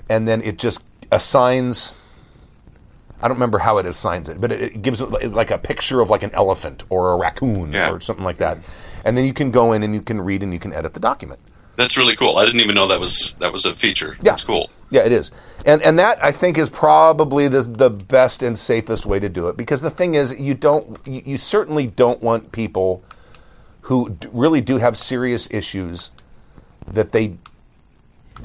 and 0.08 0.26
then 0.26 0.42
it 0.42 0.58
just 0.58 0.84
assigns. 1.10 1.94
I 3.22 3.28
don't 3.28 3.36
remember 3.36 3.58
how 3.58 3.78
it 3.78 3.86
assigns 3.86 4.28
it, 4.28 4.40
but 4.40 4.50
it, 4.52 4.60
it 4.60 4.82
gives 4.82 5.00
it 5.00 5.10
like 5.32 5.50
a 5.50 5.58
picture 5.58 6.00
of 6.00 6.10
like 6.10 6.22
an 6.22 6.30
elephant 6.34 6.82
or 6.88 7.12
a 7.12 7.16
raccoon 7.16 7.72
Yeah. 7.72 7.90
or 7.92 8.00
something 8.00 8.24
like 8.24 8.38
that, 8.38 8.58
and 9.04 9.16
then 9.16 9.24
you 9.24 9.32
can 9.32 9.50
go 9.50 9.72
in 9.72 9.82
and 9.82 9.94
you 9.94 10.02
can 10.02 10.20
read 10.20 10.42
and 10.42 10.52
you 10.52 10.58
can 10.58 10.72
edit 10.72 10.94
the 10.94 11.00
document. 11.00 11.40
That's 11.76 11.96
really 11.96 12.16
cool. 12.16 12.36
I 12.36 12.44
didn't 12.44 12.60
even 12.60 12.74
know 12.74 12.88
that 12.88 13.00
was 13.00 13.34
that 13.38 13.52
was 13.52 13.64
a 13.64 13.72
feature. 13.74 14.16
Yeah. 14.18 14.32
That's 14.32 14.44
cool. 14.44 14.70
Yeah, 14.90 15.02
it 15.04 15.12
is, 15.12 15.30
and 15.64 15.80
and 15.82 15.98
that 15.98 16.22
I 16.22 16.30
think 16.32 16.58
is 16.58 16.68
probably 16.68 17.48
the 17.48 17.62
the 17.62 17.88
best 17.88 18.42
and 18.42 18.58
safest 18.58 19.06
way 19.06 19.18
to 19.20 19.28
do 19.30 19.48
it 19.48 19.56
because 19.56 19.80
the 19.80 19.90
thing 19.90 20.14
is, 20.14 20.38
you 20.38 20.52
don't, 20.52 20.98
you, 21.06 21.22
you 21.24 21.38
certainly 21.38 21.86
don't 21.86 22.20
want 22.22 22.52
people 22.52 23.02
who 23.82 24.10
d- 24.10 24.28
really 24.32 24.60
do 24.60 24.76
have 24.78 24.98
serious 24.98 25.48
issues 25.50 26.10
that 26.86 27.12
they 27.12 27.36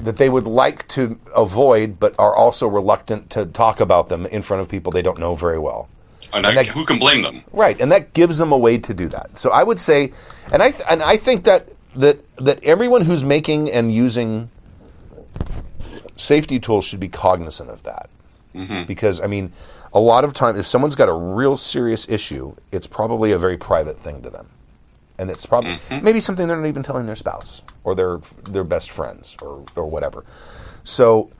that 0.00 0.16
they 0.16 0.28
would 0.28 0.46
like 0.46 0.86
to 0.88 1.18
avoid, 1.34 1.98
but 1.98 2.14
are 2.18 2.34
also 2.34 2.68
reluctant 2.68 3.30
to 3.30 3.46
talk 3.46 3.80
about 3.80 4.08
them 4.08 4.26
in 4.26 4.42
front 4.42 4.60
of 4.60 4.68
people 4.68 4.92
they 4.92 5.02
don't 5.02 5.18
know 5.18 5.34
very 5.34 5.58
well. 5.58 5.88
And, 6.32 6.46
I, 6.46 6.54
that- 6.54 6.66
who 6.66 6.84
can 6.84 6.98
blame 6.98 7.22
them? 7.22 7.42
Right, 7.52 7.80
and 7.80 7.90
that 7.92 8.12
gives 8.12 8.38
them 8.38 8.52
a 8.52 8.58
way 8.58 8.78
to 8.78 8.94
do 8.94 9.08
that. 9.08 9.38
So 9.38 9.50
I 9.50 9.62
would 9.62 9.80
say, 9.80 10.12
and 10.52 10.62
I 10.62 10.70
th- 10.70 10.84
and 10.88 11.02
I 11.02 11.16
think 11.16 11.44
that 11.44 11.68
that 11.96 12.18
that 12.36 12.62
everyone 12.62 13.02
who's 13.02 13.24
making 13.24 13.70
and 13.72 13.92
using 13.92 14.50
safety 16.16 16.60
tools 16.60 16.84
should 16.84 17.00
be 17.00 17.08
cognizant 17.08 17.70
of 17.70 17.82
that, 17.84 18.10
mm-hmm. 18.54 18.84
because 18.84 19.20
I 19.20 19.26
mean, 19.26 19.52
a 19.92 20.00
lot 20.00 20.24
of 20.24 20.34
times 20.34 20.58
if 20.58 20.66
someone's 20.66 20.96
got 20.96 21.08
a 21.08 21.14
real 21.14 21.56
serious 21.56 22.06
issue, 22.08 22.54
it's 22.72 22.86
probably 22.86 23.32
a 23.32 23.38
very 23.38 23.56
private 23.56 23.98
thing 23.98 24.20
to 24.22 24.30
them, 24.30 24.50
and 25.18 25.30
it's 25.30 25.46
probably 25.46 25.76
maybe 26.02 26.20
something 26.20 26.46
they're 26.46 26.56
not 26.56 26.66
even 26.66 26.82
telling 26.82 27.06
their 27.06 27.16
spouse 27.16 27.62
or 27.84 27.94
their 27.94 28.20
their 28.44 28.64
best 28.64 28.90
friends 28.90 29.36
or 29.42 29.64
or 29.76 29.86
whatever. 29.86 30.24
So, 30.84 31.30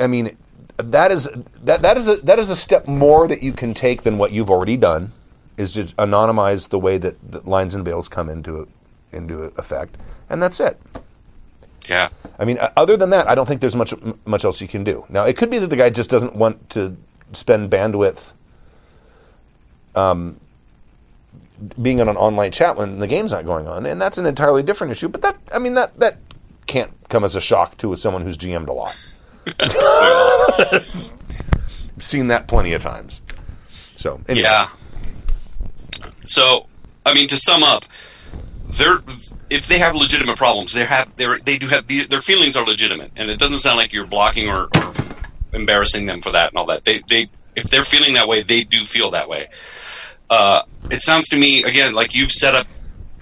I 0.00 0.06
mean, 0.06 0.36
that 0.76 1.10
is 1.10 1.28
that 1.64 1.82
that 1.82 1.96
is 1.96 2.08
a 2.08 2.16
that 2.18 2.38
is 2.38 2.50
a 2.50 2.56
step 2.56 2.86
more 2.86 3.28
that 3.28 3.42
you 3.42 3.52
can 3.52 3.74
take 3.74 4.02
than 4.02 4.18
what 4.18 4.32
you've 4.32 4.50
already 4.50 4.76
done, 4.76 5.12
is 5.56 5.74
to 5.74 5.84
anonymize 5.84 6.68
the 6.68 6.78
way 6.78 6.98
that, 6.98 7.32
that 7.32 7.46
lines 7.46 7.74
and 7.74 7.84
veils 7.84 8.08
come 8.08 8.28
into 8.28 8.68
into 9.12 9.44
effect, 9.56 9.96
and 10.28 10.42
that's 10.42 10.60
it. 10.60 10.80
Yeah. 11.88 12.10
I 12.38 12.44
mean, 12.44 12.58
uh, 12.58 12.70
other 12.76 12.96
than 12.96 13.10
that, 13.10 13.28
I 13.28 13.34
don't 13.34 13.46
think 13.46 13.60
there's 13.60 13.76
much 13.76 13.94
much 14.26 14.44
else 14.44 14.60
you 14.60 14.68
can 14.68 14.84
do. 14.84 15.04
Now, 15.08 15.24
it 15.24 15.36
could 15.36 15.50
be 15.50 15.58
that 15.58 15.68
the 15.68 15.76
guy 15.76 15.90
just 15.90 16.10
doesn't 16.10 16.36
want 16.36 16.70
to 16.70 16.96
spend 17.32 17.70
bandwidth, 17.70 18.32
um, 19.94 20.38
being 21.80 22.00
on 22.00 22.08
an 22.08 22.16
online 22.16 22.52
chat 22.52 22.76
when 22.76 22.98
the 22.98 23.06
game's 23.06 23.32
not 23.32 23.44
going 23.44 23.66
on, 23.66 23.86
and 23.86 24.00
that's 24.00 24.18
an 24.18 24.26
entirely 24.26 24.62
different 24.62 24.92
issue. 24.92 25.08
But 25.08 25.22
that, 25.22 25.36
I 25.52 25.58
mean, 25.58 25.74
that 25.74 25.98
that 26.00 26.18
can't 26.66 26.92
come 27.08 27.24
as 27.24 27.34
a 27.34 27.40
shock 27.40 27.76
to 27.78 27.94
someone 27.96 28.22
who's 28.22 28.38
GM'd 28.38 28.68
a 28.68 28.72
lot. 28.72 28.94
Seen 31.98 32.28
that 32.28 32.46
plenty 32.46 32.72
of 32.74 32.82
times. 32.82 33.22
So, 33.96 34.20
anyway. 34.28 34.44
Yeah. 34.44 34.68
So, 36.20 36.66
I 37.04 37.14
mean, 37.14 37.26
to 37.28 37.36
sum 37.36 37.62
up, 37.64 37.84
they're 38.66 38.98
if 39.50 39.66
they 39.66 39.78
have 39.78 39.94
legitimate 39.94 40.36
problems, 40.36 40.74
they 40.74 40.84
have 40.84 41.14
they 41.16 41.26
they 41.44 41.58
do 41.58 41.68
have 41.68 41.86
the, 41.86 42.00
their 42.04 42.20
feelings 42.20 42.56
are 42.56 42.64
legitimate, 42.64 43.10
and 43.16 43.30
it 43.30 43.38
doesn't 43.38 43.58
sound 43.58 43.78
like 43.78 43.92
you're 43.92 44.06
blocking 44.06 44.48
or, 44.48 44.68
or 44.74 44.94
embarrassing 45.52 46.06
them 46.06 46.20
for 46.20 46.30
that 46.30 46.50
and 46.50 46.58
all 46.58 46.66
that. 46.66 46.84
They 46.84 47.00
they 47.08 47.28
if 47.56 47.64
they're 47.64 47.82
feeling 47.82 48.14
that 48.14 48.28
way, 48.28 48.42
they 48.42 48.62
do 48.64 48.78
feel 48.78 49.10
that 49.10 49.28
way. 49.28 49.48
Uh, 50.30 50.62
it 50.90 51.00
sounds 51.02 51.28
to 51.30 51.36
me 51.36 51.62
again 51.64 51.94
like 51.94 52.14
you've 52.14 52.30
set 52.32 52.54
up 52.54 52.66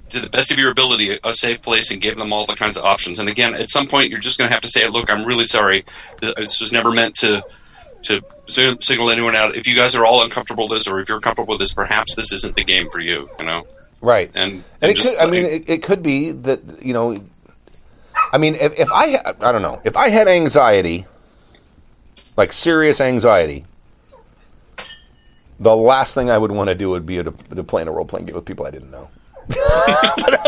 to 0.08 0.20
the 0.20 0.30
best 0.30 0.50
of 0.52 0.58
your 0.58 0.70
ability 0.70 1.18
a 1.24 1.34
safe 1.34 1.60
place 1.62 1.90
and 1.90 2.00
gave 2.00 2.16
them 2.16 2.32
all 2.32 2.46
the 2.46 2.54
kinds 2.54 2.76
of 2.76 2.84
options. 2.84 3.18
And 3.18 3.28
again, 3.28 3.54
at 3.54 3.68
some 3.70 3.86
point, 3.86 4.10
you're 4.10 4.20
just 4.20 4.38
going 4.38 4.48
to 4.48 4.52
have 4.52 4.62
to 4.62 4.68
say, 4.68 4.88
"Look, 4.88 5.10
I'm 5.10 5.24
really 5.24 5.44
sorry. 5.44 5.84
This 6.20 6.60
was 6.60 6.72
never 6.72 6.90
meant 6.92 7.14
to." 7.16 7.44
to 8.02 8.22
signal 8.46 9.10
anyone 9.10 9.34
out. 9.34 9.56
If 9.56 9.66
you 9.66 9.74
guys 9.74 9.96
are 9.96 10.06
all 10.06 10.22
uncomfortable 10.22 10.68
with 10.68 10.78
this, 10.78 10.86
or 10.86 11.00
if 11.00 11.08
you're 11.08 11.18
comfortable 11.18 11.52
with 11.54 11.58
this, 11.58 11.72
perhaps 11.74 12.14
this 12.14 12.30
isn't 12.30 12.54
the 12.54 12.62
game 12.62 12.88
for 12.90 13.00
you. 13.00 13.28
You 13.40 13.44
know, 13.46 13.66
Right. 14.00 14.30
and 14.32 14.52
and 14.52 14.64
and 14.82 14.90
it 14.92 14.94
just 14.94 15.16
could, 15.18 15.26
I 15.26 15.30
mean, 15.30 15.44
it, 15.44 15.68
it 15.68 15.82
could 15.82 16.04
be 16.04 16.30
that 16.30 16.60
you 16.84 16.92
know. 16.92 17.18
I 18.32 18.38
mean, 18.38 18.54
if, 18.54 18.78
if 18.78 18.88
I 18.92 19.12
ha- 19.16 19.32
I 19.40 19.50
don't 19.50 19.62
know 19.62 19.80
if 19.82 19.96
I 19.96 20.10
had 20.10 20.28
anxiety, 20.28 21.06
like 22.36 22.52
serious 22.52 23.00
anxiety, 23.00 23.64
the 25.58 25.76
last 25.76 26.14
thing 26.14 26.30
I 26.30 26.38
would 26.38 26.52
want 26.52 26.68
to 26.68 26.74
do 26.74 26.90
would 26.90 27.06
be 27.06 27.16
to, 27.16 27.32
to 27.32 27.64
play 27.64 27.82
in 27.82 27.88
a 27.88 27.92
role 27.92 28.04
playing 28.04 28.26
game 28.26 28.34
with 28.34 28.44
people 28.44 28.66
I 28.66 28.70
didn't 28.70 28.90
know. 28.90 29.08
but 29.48 30.42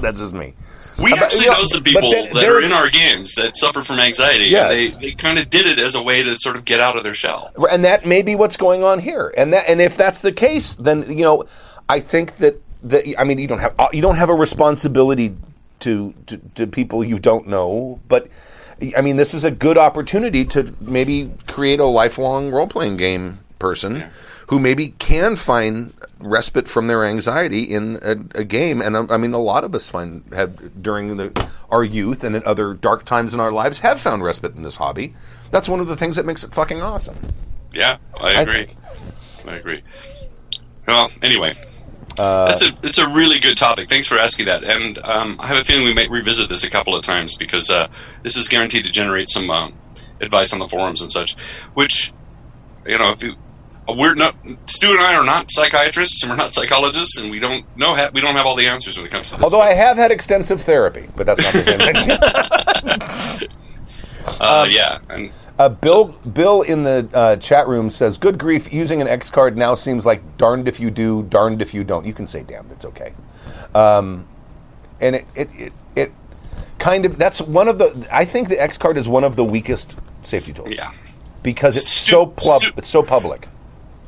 that's 0.00 0.20
just 0.20 0.32
me. 0.32 0.54
we 0.96 1.10
but, 1.10 1.22
actually 1.22 1.44
you 1.44 1.50
know, 1.50 1.56
know 1.56 1.64
some 1.64 1.82
people 1.82 2.08
then 2.08 2.32
that 2.34 2.48
are 2.48 2.62
in 2.62 2.70
our 2.70 2.88
games 2.88 3.34
that 3.34 3.56
suffer 3.56 3.82
from 3.82 3.98
anxiety. 3.98 4.44
Yes. 4.44 4.94
and 4.94 5.02
they 5.02 5.08
they 5.08 5.14
kind 5.14 5.40
of 5.40 5.50
did 5.50 5.66
it 5.66 5.80
as 5.80 5.96
a 5.96 6.02
way 6.02 6.22
to 6.22 6.38
sort 6.38 6.54
of 6.54 6.64
get 6.64 6.78
out 6.78 6.96
of 6.96 7.02
their 7.02 7.14
shell. 7.14 7.52
and 7.68 7.84
that 7.84 8.06
may 8.06 8.22
be 8.22 8.36
what's 8.36 8.56
going 8.56 8.84
on 8.84 9.00
here. 9.00 9.34
And 9.36 9.52
that, 9.52 9.68
and 9.68 9.80
if 9.80 9.96
that's 9.96 10.20
the 10.20 10.30
case, 10.30 10.74
then 10.74 11.16
you 11.16 11.24
know, 11.24 11.46
I 11.88 11.98
think 11.98 12.36
that 12.36 12.62
that 12.84 13.12
I 13.18 13.24
mean, 13.24 13.38
you 13.38 13.48
don't 13.48 13.58
have 13.58 13.74
you 13.92 14.02
don't 14.02 14.16
have 14.16 14.30
a 14.30 14.34
responsibility 14.34 15.36
to 15.80 16.14
to, 16.28 16.40
to 16.54 16.66
people 16.68 17.02
you 17.02 17.18
don't 17.18 17.48
know, 17.48 17.98
but 18.06 18.28
I 18.96 19.00
mean, 19.00 19.16
this 19.16 19.34
is 19.34 19.44
a 19.44 19.50
good 19.50 19.76
opportunity 19.76 20.44
to 20.46 20.74
maybe 20.80 21.32
create 21.48 21.80
a 21.80 21.86
lifelong 21.86 22.50
role 22.50 22.68
playing 22.68 22.98
game 22.98 23.40
person. 23.60 24.10
Who 24.48 24.58
maybe 24.58 24.88
can 24.98 25.36
find 25.36 25.94
respite 26.18 26.66
from 26.66 26.88
their 26.88 27.04
anxiety 27.04 27.62
in 27.62 28.00
a, 28.02 28.40
a 28.40 28.42
game, 28.42 28.82
and 28.82 28.96
um, 28.96 29.06
I 29.08 29.16
mean, 29.16 29.32
a 29.32 29.38
lot 29.38 29.62
of 29.62 29.76
us 29.76 29.88
find 29.88 30.24
have 30.32 30.82
during 30.82 31.18
the, 31.18 31.48
our 31.70 31.84
youth 31.84 32.24
and 32.24 32.34
at 32.34 32.42
other 32.42 32.74
dark 32.74 33.04
times 33.04 33.32
in 33.32 33.38
our 33.38 33.52
lives 33.52 33.78
have 33.78 34.00
found 34.00 34.24
respite 34.24 34.56
in 34.56 34.64
this 34.64 34.74
hobby. 34.74 35.14
That's 35.52 35.68
one 35.68 35.78
of 35.78 35.86
the 35.86 35.96
things 35.96 36.16
that 36.16 36.26
makes 36.26 36.42
it 36.42 36.52
fucking 36.52 36.82
awesome. 36.82 37.16
Yeah, 37.72 37.98
I 38.20 38.38
I 38.38 38.40
agree. 38.40 38.66
think. 38.66 38.76
I 39.46 39.54
agree. 39.54 39.82
Well, 40.88 41.12
anyway, 41.22 41.54
Uh, 42.18 42.48
that's 42.48 42.64
a 42.64 42.72
it's 42.82 42.98
a 42.98 43.06
really 43.10 43.38
good 43.38 43.56
topic. 43.56 43.88
Thanks 43.88 44.08
for 44.08 44.18
asking 44.18 44.46
that, 44.46 44.64
and 44.64 44.98
um, 45.04 45.36
I 45.38 45.46
have 45.46 45.58
a 45.58 45.64
feeling 45.64 45.84
we 45.84 45.94
might 45.94 46.10
revisit 46.10 46.48
this 46.48 46.64
a 46.64 46.70
couple 46.70 46.96
of 46.96 47.02
times 47.04 47.36
because 47.36 47.70
uh, 47.70 47.86
this 48.24 48.34
is 48.36 48.48
guaranteed 48.48 48.84
to 48.84 48.90
generate 48.90 49.28
some 49.30 49.48
um, 49.48 49.74
advice 50.20 50.52
on 50.52 50.58
the 50.58 50.66
forums 50.66 51.02
and 51.02 51.12
such. 51.12 51.38
Which, 51.74 52.12
you 52.84 52.98
know, 52.98 53.10
if 53.10 53.22
you 53.22 53.36
we're 53.96 54.14
not 54.14 54.34
Stu 54.66 54.88
and 54.90 55.00
I 55.00 55.14
are 55.16 55.24
not 55.24 55.50
psychiatrists 55.50 56.22
and 56.22 56.30
we're 56.30 56.36
not 56.36 56.52
psychologists, 56.54 57.18
and 57.20 57.30
we 57.30 57.38
don't 57.38 57.64
know 57.76 57.94
ha- 57.94 58.10
we 58.12 58.20
don't 58.20 58.34
have 58.34 58.46
all 58.46 58.56
the 58.56 58.66
answers 58.66 58.96
when 58.96 59.06
it 59.06 59.12
comes 59.12 59.30
to 59.30 59.36
this. 59.36 59.44
Although 59.44 59.60
I 59.60 59.72
have 59.74 59.96
had 59.96 60.10
extensive 60.10 60.60
therapy, 60.60 61.08
but 61.16 61.26
that's 61.26 61.42
not 61.42 61.52
the 61.52 61.62
same 61.62 63.38
thing. 63.38 63.48
uh, 64.40 64.66
yeah, 64.70 64.98
and 65.08 65.30
Uh, 65.58 65.68
Bill 65.68 66.04
Bill 66.32 66.62
in 66.62 66.84
the 66.84 67.06
uh, 67.12 67.36
chat 67.36 67.68
room 67.68 67.90
says, 67.90 68.16
"Good 68.18 68.38
grief! 68.38 68.72
Using 68.72 69.02
an 69.02 69.08
X 69.08 69.28
card 69.30 69.56
now 69.58 69.74
seems 69.74 70.06
like 70.06 70.22
darned 70.38 70.66
if 70.68 70.80
you 70.80 70.90
do, 70.90 71.22
darned 71.24 71.60
if 71.60 71.74
you 71.74 71.84
don't." 71.84 72.06
You 72.06 72.14
can 72.14 72.26
say 72.26 72.42
"damned," 72.42 72.70
it's 72.72 72.84
okay. 72.86 73.12
Um, 73.74 74.26
and 75.02 75.16
it, 75.16 75.26
it 75.36 75.48
it 75.58 75.72
it 75.94 76.12
kind 76.78 77.04
of 77.04 77.18
that's 77.18 77.42
one 77.42 77.68
of 77.68 77.76
the. 77.78 78.08
I 78.10 78.24
think 78.24 78.48
the 78.48 78.60
X 78.60 78.78
card 78.78 78.96
is 78.96 79.06
one 79.08 79.22
of 79.24 79.36
the 79.36 79.44
weakest 79.44 79.94
safety 80.22 80.52
tools. 80.54 80.72
yeah. 80.74 80.90
because 81.42 81.76
it's 81.76 81.90
Stu- 81.90 82.10
so 82.10 82.26
plub, 82.26 82.62
Stu- 82.62 82.74
it's 82.78 82.88
so 82.88 83.02
public. 83.02 83.46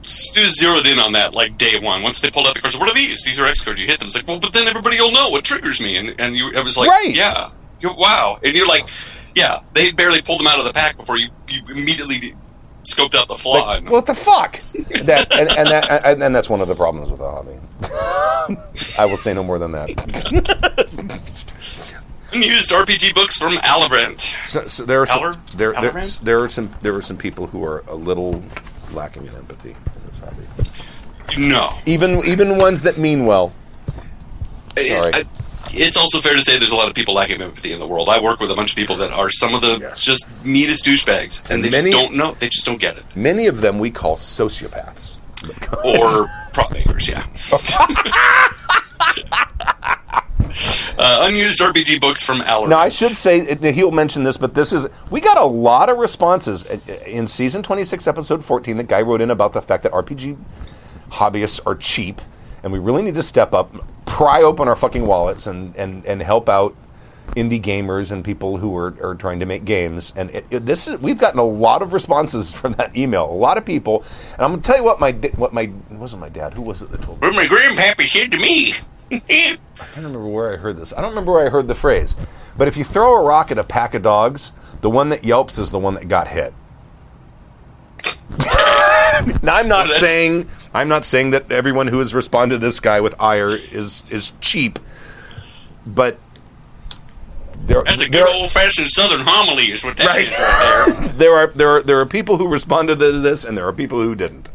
Stu 0.02 0.40
zeroed 0.40 0.86
in 0.86 0.98
on 0.98 1.12
that 1.12 1.32
like 1.34 1.56
day 1.58 1.78
one. 1.80 2.02
Once 2.02 2.20
they 2.20 2.30
pulled 2.30 2.46
out 2.46 2.54
the 2.54 2.60
cards, 2.60 2.76
what 2.78 2.90
are 2.90 2.94
these? 2.94 3.22
These 3.24 3.38
are 3.40 3.46
X 3.46 3.62
cards. 3.64 3.80
You 3.80 3.86
hit 3.86 3.98
them. 4.00 4.06
It's 4.06 4.16
like, 4.16 4.26
well, 4.26 4.40
but 4.40 4.52
then 4.52 4.66
everybody 4.66 5.00
will 5.00 5.12
know 5.12 5.28
what 5.30 5.44
triggers 5.44 5.80
me. 5.80 5.96
And 5.96 6.14
and 6.20 6.34
you, 6.34 6.50
it 6.50 6.62
was 6.64 6.76
like, 6.76 6.88
Right. 6.88 7.14
yeah, 7.14 7.50
you, 7.80 7.92
wow. 7.96 8.38
And 8.42 8.54
you're 8.54 8.66
like, 8.66 8.88
yeah, 9.34 9.60
they 9.74 9.92
barely 9.92 10.20
pulled 10.20 10.40
them 10.40 10.46
out 10.48 10.58
of 10.58 10.64
the 10.64 10.72
pack 10.72 10.96
before 10.96 11.16
you 11.18 11.28
you 11.48 11.60
immediately 11.70 12.34
scoped 12.84 13.14
out 13.14 13.28
the 13.28 13.34
flaw. 13.36 13.62
Like, 13.64 13.78
and- 13.82 13.90
what 13.90 14.06
the 14.06 14.14
fuck? 14.14 14.52
that 15.04 15.28
and, 15.38 15.50
and 15.56 15.68
that 15.68 16.04
and, 16.04 16.22
and 16.22 16.34
that's 16.34 16.48
one 16.50 16.60
of 16.60 16.66
the 16.68 16.74
problems 16.74 17.08
with 17.10 17.20
the 17.20 17.30
hobby. 17.30 17.58
I 18.98 19.06
will 19.06 19.16
say 19.16 19.32
no 19.34 19.44
more 19.44 19.58
than 19.60 19.70
that. 19.72 19.88
Unused 22.32 22.70
RPG 22.72 23.14
books 23.14 23.38
from 23.38 23.52
Alabrant. 23.58 24.20
So, 24.46 24.62
so 24.64 24.84
there 24.86 25.02
are 25.02 25.06
some, 25.06 25.18
Aller? 25.18 25.32
there, 25.54 25.72
there, 25.74 25.90
Allerand? 25.92 26.20
there 26.20 26.40
are 26.42 26.48
some 26.48 26.70
there 26.80 26.94
are 26.94 27.02
some 27.02 27.18
people 27.18 27.46
who 27.46 27.62
are 27.62 27.84
a 27.88 27.94
little 27.94 28.42
lacking 28.92 29.26
in 29.26 29.34
empathy 29.36 29.76
No. 31.38 31.70
Even 31.86 32.22
even 32.26 32.58
ones 32.58 32.82
that 32.82 32.98
mean 32.98 33.24
well. 33.26 33.52
Sorry. 34.76 35.12
I- 35.14 35.22
it's 35.74 35.96
also 35.96 36.20
fair 36.20 36.34
to 36.34 36.42
say 36.42 36.58
there's 36.58 36.70
a 36.72 36.76
lot 36.76 36.88
of 36.88 36.94
people 36.94 37.14
lacking 37.14 37.40
empathy 37.40 37.72
in 37.72 37.78
the 37.78 37.86
world. 37.86 38.10
I 38.10 38.20
work 38.20 38.40
with 38.40 38.50
a 38.50 38.54
bunch 38.54 38.72
of 38.72 38.76
people 38.76 38.94
that 38.96 39.10
are 39.10 39.30
some 39.30 39.54
of 39.54 39.62
the 39.62 39.90
just 39.96 40.28
meanest 40.44 40.84
douchebags, 40.84 41.40
and, 41.44 41.52
And 41.52 41.64
they 41.64 41.70
many- 41.70 41.90
just 41.90 41.96
don't 42.04 42.14
know. 42.14 42.32
They 42.38 42.50
just 42.50 42.66
don't 42.66 42.78
get 42.78 42.98
it. 42.98 43.04
Many 43.16 43.46
of 43.46 43.62
them 43.62 43.78
we 43.78 43.90
call 43.90 44.18
sociopaths. 44.18 45.16
or 45.82 46.30
prop 46.52 46.72
makers, 46.72 47.08
yeah. 47.08 47.24
uh, 50.40 51.26
unused 51.28 51.60
RPG 51.60 52.00
books 52.00 52.24
from 52.24 52.38
Alabrant. 52.38 52.68
Now 52.68 52.78
I 52.78 52.88
should 52.88 53.16
say 53.16 53.54
he'll 53.72 53.90
mention 53.90 54.24
this, 54.24 54.36
but 54.36 54.54
this 54.54 54.72
is 54.72 54.86
we 55.10 55.20
got 55.20 55.38
a 55.38 55.44
lot 55.44 55.88
of 55.88 55.98
responses 55.98 56.64
in 57.06 57.26
season 57.26 57.62
26, 57.62 58.06
episode 58.06 58.44
14. 58.44 58.76
The 58.76 58.84
guy 58.84 59.02
wrote 59.02 59.20
in 59.20 59.30
about 59.30 59.52
the 59.52 59.62
fact 59.62 59.82
that 59.84 59.92
RPG 59.92 60.36
hobbyists 61.10 61.60
are 61.66 61.74
cheap, 61.74 62.20
and 62.62 62.72
we 62.72 62.78
really 62.78 63.02
need 63.02 63.14
to 63.14 63.22
step 63.22 63.54
up, 63.54 63.72
pry 64.06 64.42
open 64.42 64.68
our 64.68 64.76
fucking 64.76 65.06
wallets, 65.06 65.46
and 65.46 65.74
and 65.76 66.04
and 66.06 66.20
help 66.22 66.48
out 66.48 66.74
indie 67.36 67.62
gamers 67.62 68.10
and 68.12 68.24
people 68.24 68.58
who 68.58 68.76
are, 68.76 68.94
are 69.02 69.14
trying 69.14 69.40
to 69.40 69.46
make 69.46 69.64
games. 69.64 70.12
And 70.16 70.28
it, 70.30 70.44
it- 70.50 70.66
this 70.66 70.86
is 70.88 70.98
we've 71.00 71.18
gotten 71.18 71.38
a 71.38 71.44
lot 71.44 71.80
of 71.80 71.92
responses 71.92 72.52
from 72.60 72.72
that 72.74 72.96
email. 72.96 73.30
A 73.30 73.32
lot 73.32 73.56
of 73.58 73.64
people, 73.64 74.04
and 74.34 74.40
I'm 74.42 74.50
gonna 74.50 74.62
tell 74.62 74.76
you 74.76 74.84
what 74.84 75.00
my 75.00 75.12
what 75.36 75.52
my 75.52 75.70
wasn't 75.90 76.20
my 76.20 76.28
dad. 76.28 76.52
Who 76.54 76.62
was 76.62 76.82
it 76.82 76.90
that 76.90 77.00
told 77.02 77.20
me? 77.22 77.28
What 77.28 77.36
my 77.36 77.46
grandpappy 77.46 78.06
said 78.08 78.32
to 78.32 78.38
me. 78.38 78.74
I 79.12 79.56
don't 79.94 80.04
remember 80.04 80.26
where 80.26 80.52
I 80.54 80.56
heard 80.56 80.76
this. 80.76 80.92
I 80.92 81.00
don't 81.00 81.10
remember 81.10 81.32
where 81.32 81.46
I 81.46 81.50
heard 81.50 81.68
the 81.68 81.74
phrase. 81.74 82.16
But 82.56 82.68
if 82.68 82.76
you 82.76 82.84
throw 82.84 83.16
a 83.16 83.22
rock 83.22 83.50
at 83.50 83.58
a 83.58 83.64
pack 83.64 83.94
of 83.94 84.02
dogs, 84.02 84.52
the 84.80 84.90
one 84.90 85.08
that 85.10 85.24
yelps 85.24 85.58
is 85.58 85.70
the 85.70 85.78
one 85.78 85.94
that 85.94 86.08
got 86.08 86.28
hit. 86.28 86.54
now 88.38 88.46
I'm 89.56 89.68
not 89.68 89.86
That's- 89.88 90.00
saying 90.00 90.48
I'm 90.74 90.88
not 90.88 91.04
saying 91.04 91.30
that 91.32 91.52
everyone 91.52 91.88
who 91.88 91.98
has 91.98 92.14
responded 92.14 92.54
to 92.56 92.58
this 92.66 92.80
guy 92.80 93.00
with 93.00 93.14
ire 93.20 93.50
is 93.50 94.02
is 94.10 94.32
cheap, 94.40 94.78
but 95.86 96.18
there 97.66 97.82
That's 97.84 98.02
a 98.02 98.08
good 98.08 98.26
old 98.26 98.50
fashioned 98.50 98.88
Southern 98.88 99.20
homily, 99.22 99.64
is 99.64 99.84
what 99.84 99.96
that 99.98 100.06
Right. 100.06 100.22
is 100.24 100.30
right 100.32 100.86
there. 100.98 101.08
there 101.14 101.34
are 101.36 101.46
there 101.48 101.68
are 101.68 101.82
there 101.82 102.00
are 102.00 102.06
people 102.06 102.38
who 102.38 102.48
responded 102.48 102.98
to 103.00 103.20
this 103.20 103.44
and 103.44 103.56
there 103.56 103.66
are 103.68 103.72
people 103.72 104.00
who 104.00 104.14
didn't. 104.14 104.48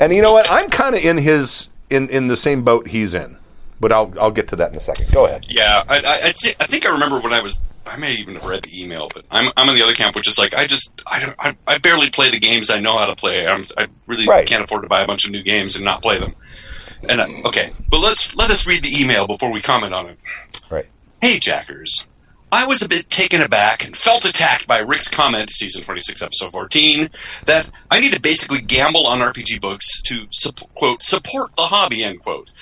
And 0.00 0.12
you 0.14 0.20
know 0.22 0.32
what? 0.32 0.50
I'm 0.50 0.68
kind 0.70 0.94
of 0.96 1.04
in 1.04 1.18
his 1.18 1.68
in 1.88 2.08
in 2.08 2.26
the 2.28 2.36
same 2.36 2.62
boat 2.64 2.88
he's 2.88 3.14
in. 3.14 3.36
But 3.84 3.92
I'll 3.92 4.14
I'll 4.18 4.30
get 4.30 4.48
to 4.48 4.56
that 4.56 4.70
in 4.70 4.78
a 4.78 4.80
second. 4.80 5.12
Go 5.12 5.26
ahead. 5.26 5.44
Yeah, 5.50 5.82
I, 5.86 5.96
I, 5.98 6.28
I, 6.28 6.32
thi- 6.32 6.54
I 6.58 6.64
think 6.64 6.86
I 6.86 6.90
remember 6.92 7.20
when 7.20 7.34
I 7.34 7.42
was. 7.42 7.60
I 7.86 7.98
may 7.98 8.14
even 8.14 8.36
have 8.36 8.46
read 8.46 8.62
the 8.62 8.82
email, 8.82 9.10
but 9.12 9.26
I'm 9.30 9.52
I'm 9.58 9.68
in 9.68 9.74
the 9.74 9.82
other 9.82 9.92
camp, 9.92 10.16
which 10.16 10.26
is 10.26 10.38
like 10.38 10.54
I 10.54 10.66
just 10.66 11.02
I 11.06 11.20
don't 11.20 11.34
I, 11.38 11.54
I 11.66 11.76
barely 11.76 12.08
play 12.08 12.30
the 12.30 12.40
games 12.40 12.70
I 12.70 12.80
know 12.80 12.96
how 12.96 13.04
to 13.04 13.14
play. 13.14 13.46
I'm, 13.46 13.62
I 13.76 13.88
really 14.06 14.26
Right. 14.26 14.46
can't 14.48 14.64
afford 14.64 14.84
to 14.84 14.88
buy 14.88 15.02
a 15.02 15.06
bunch 15.06 15.26
of 15.26 15.32
new 15.32 15.42
games 15.42 15.76
and 15.76 15.84
not 15.84 16.00
play 16.00 16.18
them. 16.18 16.34
And 17.10 17.20
uh, 17.20 17.26
okay, 17.44 17.72
but 17.90 18.00
let's 18.00 18.34
let 18.34 18.48
us 18.48 18.66
read 18.66 18.82
the 18.82 18.98
email 18.98 19.26
before 19.26 19.52
we 19.52 19.60
comment 19.60 19.92
on 19.92 20.06
it. 20.06 20.18
Right. 20.70 20.86
Hey, 21.20 21.38
Jackers. 21.38 22.06
I 22.50 22.64
was 22.66 22.80
a 22.82 22.88
bit 22.88 23.10
taken 23.10 23.42
aback 23.42 23.84
and 23.84 23.94
felt 23.94 24.24
attacked 24.24 24.66
by 24.66 24.78
Rick's 24.78 25.08
comment, 25.10 25.50
season 25.50 25.82
26, 25.82 26.22
episode 26.22 26.52
14, 26.52 27.08
that 27.46 27.68
I 27.90 27.98
need 28.00 28.12
to 28.14 28.20
basically 28.20 28.60
gamble 28.62 29.06
on 29.08 29.18
RPG 29.18 29.60
books 29.60 30.00
to, 30.02 30.26
quote, 30.76 31.02
support 31.02 31.50
the 31.56 31.62
hobby, 31.62 32.04
end 32.04 32.22
quote. 32.22 32.52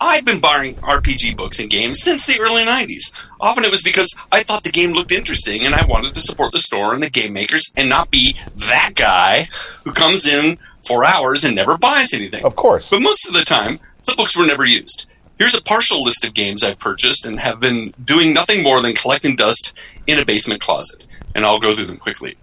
I've 0.00 0.24
been 0.24 0.40
buying 0.40 0.74
RPG 0.76 1.36
books 1.36 1.58
and 1.58 1.68
games 1.68 2.00
since 2.00 2.26
the 2.26 2.40
early 2.40 2.62
90s. 2.62 3.12
Often 3.40 3.64
it 3.64 3.70
was 3.70 3.82
because 3.82 4.14
I 4.30 4.42
thought 4.42 4.62
the 4.62 4.70
game 4.70 4.92
looked 4.92 5.12
interesting 5.12 5.64
and 5.64 5.74
I 5.74 5.84
wanted 5.86 6.14
to 6.14 6.20
support 6.20 6.52
the 6.52 6.60
store 6.60 6.94
and 6.94 7.02
the 7.02 7.10
game 7.10 7.32
makers 7.32 7.72
and 7.76 7.88
not 7.88 8.10
be 8.10 8.36
that 8.68 8.92
guy 8.94 9.48
who 9.84 9.92
comes 9.92 10.26
in 10.26 10.58
for 10.86 11.04
hours 11.04 11.44
and 11.44 11.54
never 11.54 11.76
buys 11.76 12.14
anything. 12.14 12.44
Of 12.44 12.54
course. 12.54 12.90
But 12.90 13.02
most 13.02 13.26
of 13.26 13.34
the 13.34 13.44
time, 13.44 13.80
the 14.06 14.14
books 14.16 14.38
were 14.38 14.46
never 14.46 14.64
used. 14.64 15.06
Here's 15.38 15.54
a 15.54 15.62
partial 15.62 16.02
list 16.02 16.24
of 16.24 16.34
games 16.34 16.64
I've 16.64 16.78
purchased 16.78 17.26
and 17.26 17.38
have 17.40 17.60
been 17.60 17.92
doing 18.04 18.34
nothing 18.34 18.62
more 18.62 18.80
than 18.80 18.94
collecting 18.94 19.36
dust 19.36 19.76
in 20.06 20.18
a 20.18 20.24
basement 20.24 20.60
closet. 20.60 21.06
And 21.34 21.44
I'll 21.44 21.58
go 21.58 21.72
through 21.74 21.86
them 21.86 21.98
quickly. 21.98 22.36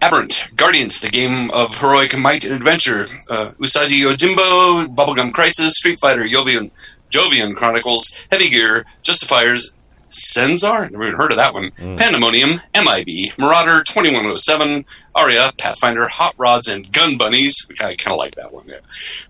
Aberrant, 0.00 0.48
Guardians, 0.56 1.00
the 1.00 1.08
game 1.08 1.50
of 1.52 1.78
heroic 1.78 2.16
might 2.18 2.44
and 2.44 2.54
adventure, 2.54 3.06
uh, 3.30 3.52
Usagi 3.58 4.00
Yojimbo, 4.02 4.94
Bubblegum 4.94 5.32
Crisis, 5.32 5.78
Street 5.78 5.98
Fighter, 5.98 6.24
Jovian, 6.24 6.70
Jovian 7.10 7.54
Chronicles, 7.54 8.12
Heavy 8.30 8.50
Gear, 8.50 8.84
Justifiers, 9.02 9.74
Senzar, 10.14 10.90
never 10.90 11.04
even 11.08 11.16
heard 11.16 11.32
of 11.32 11.36
that 11.38 11.52
one, 11.54 11.70
Pandemonium, 11.96 12.60
MIB, 12.74 13.36
Marauder, 13.38 13.82
2107, 13.82 14.84
Aria, 15.14 15.52
Pathfinder, 15.58 16.06
Hot 16.08 16.34
Rods, 16.38 16.68
and 16.68 16.90
Gun 16.92 17.18
Bunnies. 17.18 17.66
I 17.80 17.94
kind 17.96 18.12
of 18.12 18.18
like 18.18 18.34
that 18.36 18.52
one, 18.52 18.64
yeah. 18.68 18.76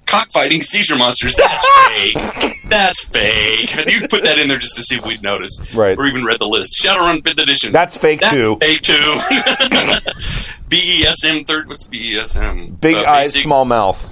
Cockfighting, 0.07 0.61
Seizure 0.61 0.97
Monsters, 0.97 1.37
that's 1.37 1.66
fake. 1.88 2.59
That's 2.68 3.09
fake. 3.09 3.75
You 3.90 4.07
put 4.09 4.25
that 4.25 4.38
in 4.38 4.49
there 4.49 4.59
just 4.59 4.77
to 4.77 4.83
see 4.83 4.97
if 4.97 5.07
we'd 5.07 5.23
notice. 5.23 5.75
Right. 5.75 5.97
Or 5.99 6.07
even 6.07 6.25
read 6.25 6.38
the 6.40 6.47
list. 6.49 6.75
Shadowrun 6.83 7.18
5th 7.23 7.42
Edition. 7.42 7.73
That's 7.73 7.97
fake 7.97 8.20
That's 8.20 8.33
too. 8.35 8.57
Fake 8.61 8.83
too. 8.83 8.94
BESM 10.68 11.47
third. 11.47 11.68
What's 11.68 11.87
BESM? 11.88 12.81
Big 12.81 12.97
Uh, 12.97 13.05
eyes, 13.05 13.33
small 13.35 13.64
mouth. 13.64 14.11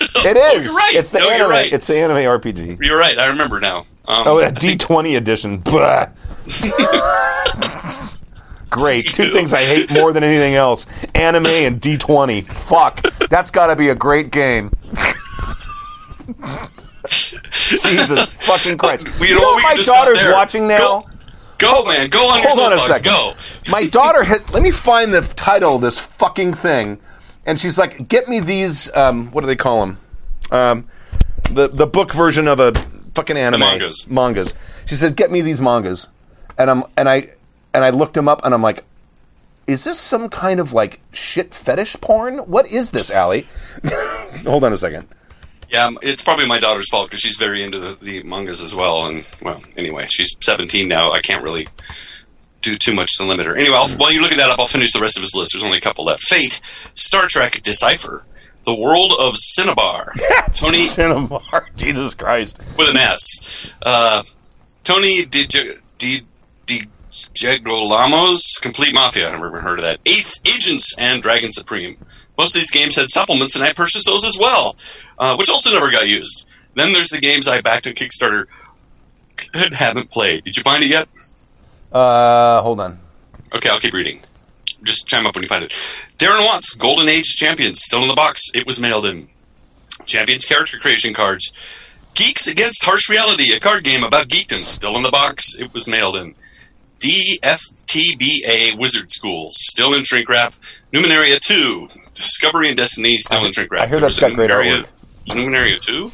It 0.24 0.36
Oh, 0.36 0.52
you're 0.52 0.74
right. 0.74 0.94
It's 0.94 1.10
the 1.10 1.18
No, 1.18 1.26
anime. 1.28 1.38
you're 1.40 1.48
right. 1.48 1.72
It's 1.72 1.86
the 1.86 1.96
anime 1.98 2.16
RPG. 2.18 2.78
You're 2.84 2.98
right. 2.98 3.18
I 3.18 3.26
remember 3.28 3.60
now. 3.60 3.80
Um, 4.06 4.26
Oh, 4.26 4.38
a 4.38 4.50
think- 4.50 4.80
D20 4.80 5.16
edition. 5.16 5.58
Blah. 5.58 6.06
Great. 8.70 9.04
Two 9.06 9.30
things 9.30 9.52
I 9.54 9.58
hate 9.62 9.90
more 9.92 10.12
than 10.12 10.22
anything 10.22 10.54
else: 10.54 10.84
anime 11.14 11.46
and 11.46 11.80
D20. 11.80 12.44
Fuck. 12.44 13.00
That's 13.30 13.50
got 13.50 13.68
to 13.68 13.76
be 13.76 13.88
a 13.88 13.94
great 13.94 14.30
game. 14.30 14.70
Jesus 17.50 18.26
fucking 18.46 18.76
Christ! 18.78 19.08
We- 19.20 19.28
you 19.28 19.34
know 19.34 19.40
know 19.40 19.46
what, 19.46 19.52
what 19.54 19.56
we 19.56 19.62
my 19.62 19.68
can 19.70 19.76
just 19.78 19.88
stop 19.88 20.04
daughter's 20.06 20.32
watching 20.32 20.66
now? 20.68 21.04
Go, 21.58 21.84
man. 21.86 22.08
Go 22.10 22.28
on 22.28 22.40
your 22.40 22.50
Hold 22.50 22.60
on 22.60 22.72
a 22.74 22.76
soapbox. 22.76 23.02
Go. 23.02 23.34
My 23.70 23.86
daughter 23.86 24.22
had. 24.22 24.48
Let 24.52 24.62
me 24.62 24.70
find 24.70 25.12
the 25.12 25.22
title 25.22 25.76
of 25.76 25.80
this 25.80 25.98
fucking 25.98 26.52
thing, 26.52 26.98
and 27.48 27.58
she's 27.58 27.78
like, 27.78 28.06
"Get 28.06 28.28
me 28.28 28.38
these. 28.40 28.94
Um, 28.94 29.32
what 29.32 29.40
do 29.40 29.46
they 29.46 29.56
call 29.56 29.80
them? 29.80 29.98
Um, 30.52 30.86
the 31.50 31.68
the 31.68 31.86
book 31.86 32.12
version 32.12 32.46
of 32.46 32.60
a 32.60 32.72
fucking 33.14 33.36
anime 33.36 33.60
mangas. 33.60 34.06
Mangas. 34.06 34.54
She 34.86 34.94
said, 34.94 35.16
"Get 35.16 35.32
me 35.32 35.40
these 35.40 35.60
mangas," 35.60 36.08
and 36.58 36.70
I'm 36.70 36.84
and 36.96 37.08
I 37.08 37.30
and 37.72 37.84
I 37.84 37.90
looked 37.90 38.14
them 38.14 38.28
up, 38.28 38.44
and 38.44 38.52
I'm 38.52 38.62
like, 38.62 38.84
"Is 39.66 39.82
this 39.84 39.98
some 39.98 40.28
kind 40.28 40.60
of 40.60 40.74
like 40.74 41.00
shit 41.12 41.54
fetish 41.54 41.96
porn? 42.02 42.38
What 42.40 42.70
is 42.70 42.90
this, 42.90 43.10
Allie?" 43.10 43.46
Hold 44.44 44.62
on 44.62 44.72
a 44.74 44.76
second. 44.76 45.08
Yeah, 45.70 45.86
um, 45.86 45.98
it's 46.02 46.22
probably 46.22 46.46
my 46.46 46.58
daughter's 46.58 46.88
fault 46.88 47.08
because 47.08 47.20
she's 47.20 47.36
very 47.36 47.62
into 47.62 47.78
the, 47.78 47.94
the 48.02 48.22
mangas 48.22 48.62
as 48.62 48.74
well. 48.74 49.06
And 49.06 49.26
well, 49.42 49.62
anyway, 49.76 50.06
she's 50.08 50.36
17 50.40 50.86
now. 50.86 51.12
I 51.12 51.20
can't 51.20 51.42
really 51.42 51.68
do 52.70 52.76
too 52.76 52.94
much 52.94 53.16
to 53.16 53.24
limit 53.24 53.46
her. 53.46 53.56
Anyway, 53.56 53.74
I'll, 53.76 53.88
while 53.96 54.12
you 54.12 54.20
look 54.20 54.32
at 54.32 54.38
that 54.38 54.50
up, 54.50 54.58
I'll 54.58 54.66
finish 54.66 54.92
the 54.92 55.00
rest 55.00 55.16
of 55.16 55.22
his 55.22 55.34
list. 55.34 55.52
There's 55.52 55.64
only 55.64 55.78
a 55.78 55.82
couple 55.82 56.04
left. 56.04 56.22
Fate, 56.22 56.60
Star 56.94 57.26
Trek, 57.28 57.62
Decipher, 57.62 58.24
The 58.64 58.74
World 58.74 59.12
of 59.18 59.34
Synnibarr. 59.34 60.12
Tony 60.54 60.86
Cinnabar, 60.88 61.68
Jesus 61.76 62.14
Christ. 62.14 62.58
with 62.76 62.88
an 62.90 62.96
S. 62.96 63.74
Uh, 63.82 64.22
Tony 64.84 65.24
Di 65.24 65.46
Di 65.46 65.74
Di 65.98 66.22
Complete 68.60 68.94
Mafia. 68.94 69.26
I've 69.28 69.40
never 69.40 69.60
heard 69.60 69.78
of 69.78 69.84
that. 69.84 69.98
Ace 70.06 70.40
Agents 70.46 70.96
and 70.98 71.22
Dragon 71.22 71.50
Supreme. 71.52 71.96
Most 72.36 72.54
of 72.54 72.60
these 72.60 72.70
games 72.70 72.96
had 72.96 73.10
supplements, 73.10 73.56
and 73.56 73.64
I 73.64 73.72
purchased 73.72 74.06
those 74.06 74.24
as 74.24 74.38
well, 74.38 74.76
uh, 75.18 75.34
which 75.36 75.50
also 75.50 75.70
never 75.72 75.90
got 75.90 76.06
used. 76.06 76.46
Then 76.74 76.92
there's 76.92 77.08
the 77.08 77.18
games 77.18 77.48
I 77.48 77.60
backed 77.60 77.86
on 77.86 77.94
Kickstarter 77.94 78.46
and 79.54 79.74
haven't 79.74 80.10
played. 80.10 80.44
Did 80.44 80.56
you 80.56 80.62
find 80.62 80.82
it 80.82 80.90
yet? 80.90 81.08
Uh, 81.92 82.60
hold 82.62 82.80
on. 82.80 82.98
Okay, 83.54 83.68
I'll 83.68 83.80
keep 83.80 83.94
reading. 83.94 84.20
Just 84.82 85.06
chime 85.08 85.26
up 85.26 85.34
when 85.34 85.42
you 85.42 85.48
find 85.48 85.64
it. 85.64 85.72
Darren 86.18 86.44
Watts, 86.46 86.74
Golden 86.74 87.08
Age 87.08 87.36
Champions, 87.36 87.82
still 87.82 88.02
in 88.02 88.08
the 88.08 88.14
box. 88.14 88.50
It 88.54 88.66
was 88.66 88.80
mailed 88.80 89.06
in. 89.06 89.28
Champions 90.06 90.44
character 90.44 90.78
creation 90.78 91.14
cards. 91.14 91.52
Geeks 92.14 92.46
Against 92.46 92.84
Harsh 92.84 93.08
Reality, 93.08 93.52
a 93.52 93.60
card 93.60 93.84
game 93.84 94.02
about 94.04 94.28
geekdom, 94.28 94.66
still 94.66 94.96
in 94.96 95.02
the 95.02 95.10
box. 95.10 95.56
It 95.58 95.72
was 95.72 95.88
mailed 95.88 96.16
in. 96.16 96.34
DFTBA 97.00 98.76
Wizard 98.76 99.10
School, 99.10 99.50
still 99.50 99.94
in 99.94 100.02
shrink 100.04 100.28
wrap. 100.28 100.54
Numenaria 100.92 101.38
2, 101.38 101.88
Discovery 102.14 102.68
and 102.68 102.76
Destiny, 102.76 103.18
still 103.18 103.44
in 103.46 103.52
shrink 103.52 103.70
wrap. 103.70 103.84
I 103.84 103.86
hear 103.86 104.00
that's 104.00 104.18
got 104.18 104.34
great 104.34 104.50
artwork. 104.50 104.86
Numenaria 105.28 105.80
2? 105.80 106.10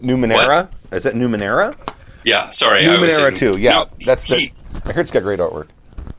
Numenera? 0.00 0.68
Is 0.92 1.04
that 1.04 1.14
Numenera? 1.14 1.76
Yeah, 2.24 2.50
sorry. 2.50 2.86
I 2.86 2.98
was 2.98 3.12
Numenera 3.12 3.38
saying- 3.38 3.54
2. 3.54 3.58
Yeah, 3.60 3.70
No, 3.70 3.86
that's 4.04 4.26
the. 4.28 4.50
I 4.84 4.92
heard 4.92 5.02
it's 5.02 5.10
got 5.10 5.22
great 5.22 5.38
artwork. 5.40 5.68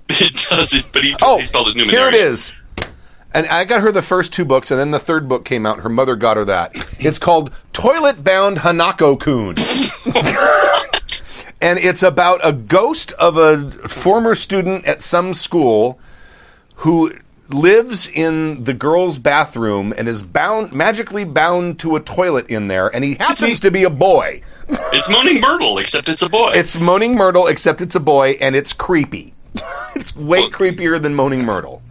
It 0.09 0.47
does, 0.49 0.85
but 0.91 1.03
he, 1.03 1.13
Oh, 1.21 1.37
he 1.37 1.43
spelled 1.45 1.67
it 1.67 1.75
Numenaria. 1.77 1.89
here 1.91 2.07
it 2.07 2.15
is. 2.15 2.59
And 3.33 3.45
I 3.47 3.65
got 3.65 3.81
her 3.81 3.91
the 3.91 4.01
first 4.01 4.33
two 4.33 4.45
books, 4.45 4.71
and 4.71 4.79
then 4.79 4.89
the 4.91 4.99
third 4.99 5.27
book 5.27 5.45
came 5.45 5.65
out. 5.65 5.81
Her 5.81 5.89
mother 5.89 6.15
got 6.15 6.37
her 6.37 6.45
that. 6.45 6.71
It's 6.99 7.19
called 7.19 7.51
Toilet 7.73 8.23
Bound 8.23 8.59
Hanako 8.59 9.19
Kun. 9.19 9.55
and 11.61 11.77
it's 11.77 12.01
about 12.01 12.39
a 12.43 12.51
ghost 12.53 13.11
of 13.13 13.37
a 13.37 13.69
former 13.89 14.33
student 14.33 14.85
at 14.87 15.01
some 15.03 15.33
school 15.35 15.99
who 16.77 17.11
lives 17.49 18.09
in 18.09 18.63
the 18.65 18.73
girls' 18.73 19.17
bathroom 19.17 19.93
and 19.97 20.07
is 20.07 20.21
bound 20.21 20.73
magically 20.73 21.23
bound 21.25 21.79
to 21.79 21.95
a 21.95 21.99
toilet 21.99 22.47
in 22.49 22.67
there, 22.67 22.87
and 22.93 23.03
he 23.03 23.15
happens 23.15 23.59
to 23.61 23.71
be 23.71 23.83
a 23.83 23.89
boy. 23.89 24.41
It's 24.69 25.09
Moaning 25.09 25.41
Myrtle, 25.41 25.77
except 25.77 26.09
it's 26.09 26.21
a 26.21 26.29
boy. 26.29 26.51
It's 26.53 26.77
Moaning 26.79 27.15
Myrtle, 27.15 27.47
except 27.47 27.81
it's 27.81 27.95
a 27.95 27.99
boy, 28.01 28.31
and 28.41 28.55
it's 28.55 28.73
creepy. 28.73 29.33
it's 29.95 30.15
way 30.15 30.41
Well- 30.41 30.51
creepier 30.51 31.01
than 31.01 31.15
Moaning 31.15 31.45
Myrtle. 31.45 31.81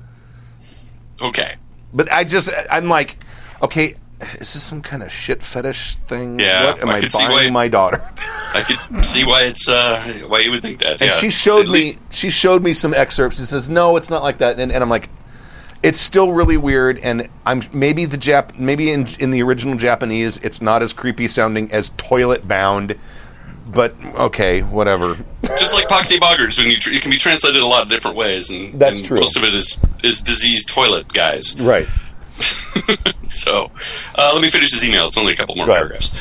okay. 1.20 1.54
But 1.92 2.12
I 2.12 2.24
just, 2.24 2.50
I'm 2.70 2.88
like, 2.88 3.16
okay, 3.62 3.94
is 4.40 4.52
this 4.52 4.62
some 4.62 4.82
kind 4.82 5.02
of 5.02 5.10
shit 5.10 5.42
fetish 5.42 5.96
thing? 6.08 6.38
Yeah, 6.40 6.72
what 6.72 6.82
am 6.82 6.88
I 6.90 6.96
I, 6.96 7.08
buying 7.12 7.30
why- 7.30 7.50
my 7.50 7.68
daughter? 7.68 8.02
I 8.52 8.62
could 8.62 9.04
see 9.04 9.24
why 9.26 9.42
it's 9.42 9.68
uh 9.68 9.98
why 10.28 10.40
you 10.40 10.50
would 10.50 10.62
think 10.62 10.78
that. 10.80 11.00
And 11.02 11.10
yeah. 11.10 11.16
she 11.18 11.30
showed 11.30 11.66
At 11.66 11.72
me, 11.72 11.72
least- 11.72 11.98
she 12.10 12.30
showed 12.30 12.62
me 12.62 12.74
some 12.74 12.92
excerpts. 12.94 13.38
She 13.38 13.44
says, 13.44 13.68
no, 13.68 13.96
it's 13.96 14.10
not 14.10 14.22
like 14.22 14.38
that. 14.38 14.58
And, 14.58 14.72
and 14.72 14.82
I'm 14.82 14.90
like, 14.90 15.08
it's 15.82 16.00
still 16.00 16.32
really 16.32 16.56
weird. 16.56 16.98
And 16.98 17.28
I'm 17.44 17.62
maybe 17.72 18.04
the 18.04 18.16
Jap, 18.18 18.58
maybe 18.58 18.90
in 18.90 19.08
in 19.18 19.30
the 19.30 19.42
original 19.42 19.76
Japanese, 19.76 20.38
it's 20.38 20.60
not 20.60 20.82
as 20.82 20.92
creepy 20.92 21.28
sounding 21.28 21.70
as 21.72 21.90
toilet 21.96 22.46
bound. 22.48 22.96
But 23.68 23.94
okay, 24.14 24.62
whatever. 24.62 25.16
just 25.58 25.74
like 25.74 25.88
Poxy 25.88 26.18
Boggards, 26.18 26.56
when 26.58 26.68
you 26.70 26.76
tr- 26.76 26.92
it 26.92 27.02
can 27.02 27.10
be 27.10 27.16
translated 27.18 27.60
a 27.60 27.66
lot 27.66 27.82
of 27.82 27.88
different 27.88 28.16
ways, 28.16 28.50
and 28.50 28.74
That's 28.78 28.98
and 28.98 29.06
true. 29.06 29.18
Most 29.18 29.36
of 29.36 29.42
it 29.44 29.54
is 29.54 29.80
is 30.04 30.22
diseased 30.22 30.68
toilet 30.68 31.12
guys. 31.12 31.60
Right. 31.60 31.86
So 33.28 33.70
uh, 34.14 34.30
let 34.32 34.40
me 34.40 34.48
finish 34.50 34.70
this 34.70 34.88
email. 34.88 35.08
It's 35.08 35.18
only 35.18 35.32
a 35.32 35.36
couple 35.36 35.56
more 35.56 35.66
ahead. 35.66 35.76
paragraphs. 35.78 36.12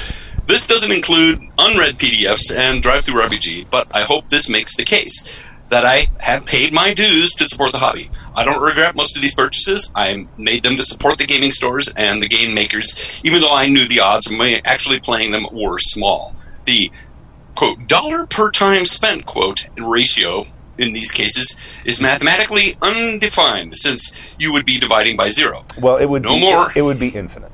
This 0.47 0.67
doesn't 0.67 0.91
include 0.91 1.39
unread 1.57 1.95
PDFs 1.97 2.53
and 2.53 2.83
DriveThruRPG, 2.83 3.67
but 3.69 3.87
I 3.91 4.01
hope 4.01 4.27
this 4.27 4.49
makes 4.49 4.75
the 4.75 4.83
case 4.83 5.41
that 5.75 5.83
I 5.83 6.07
have 6.19 6.45
paid 6.45 6.71
my 6.71 6.93
dues 6.93 7.35
to 7.35 7.45
support 7.45 7.73
the 7.73 7.79
hobby. 7.79 8.09
I 8.33 8.45
don't 8.45 8.61
regret 8.61 8.95
most 8.95 9.17
of 9.17 9.21
these 9.21 9.35
purchases. 9.35 9.91
I 9.93 10.25
made 10.37 10.63
them 10.63 10.77
to 10.77 10.83
support 10.83 11.17
the 11.17 11.25
gaming 11.25 11.51
stores 11.51 11.91
and 11.97 12.23
the 12.23 12.29
game 12.29 12.55
makers, 12.55 13.21
even 13.25 13.41
though 13.41 13.53
I 13.53 13.67
knew 13.67 13.85
the 13.85 13.99
odds 13.99 14.31
of 14.31 14.37
me 14.37 14.61
actually 14.63 15.01
playing 15.01 15.31
them 15.31 15.45
were 15.51 15.77
small. 15.77 16.33
The 16.63 16.91
quote 17.55 17.87
dollar 17.89 18.25
per 18.25 18.51
time 18.51 18.85
spent 18.85 19.25
quote 19.25 19.67
ratio 19.77 20.45
in 20.77 20.93
these 20.93 21.11
cases 21.11 21.57
is 21.85 22.01
mathematically 22.01 22.77
undefined 22.81 23.75
since 23.75 24.33
you 24.39 24.53
would 24.53 24.65
be 24.65 24.79
dividing 24.79 25.17
by 25.17 25.27
zero. 25.27 25.65
Well, 25.77 25.97
it 25.97 26.05
would 26.05 26.23
No 26.23 26.35
be, 26.35 26.39
more. 26.39 26.67
It, 26.73 26.83
would 26.83 27.01
be 27.01 27.09
infinite. 27.09 27.51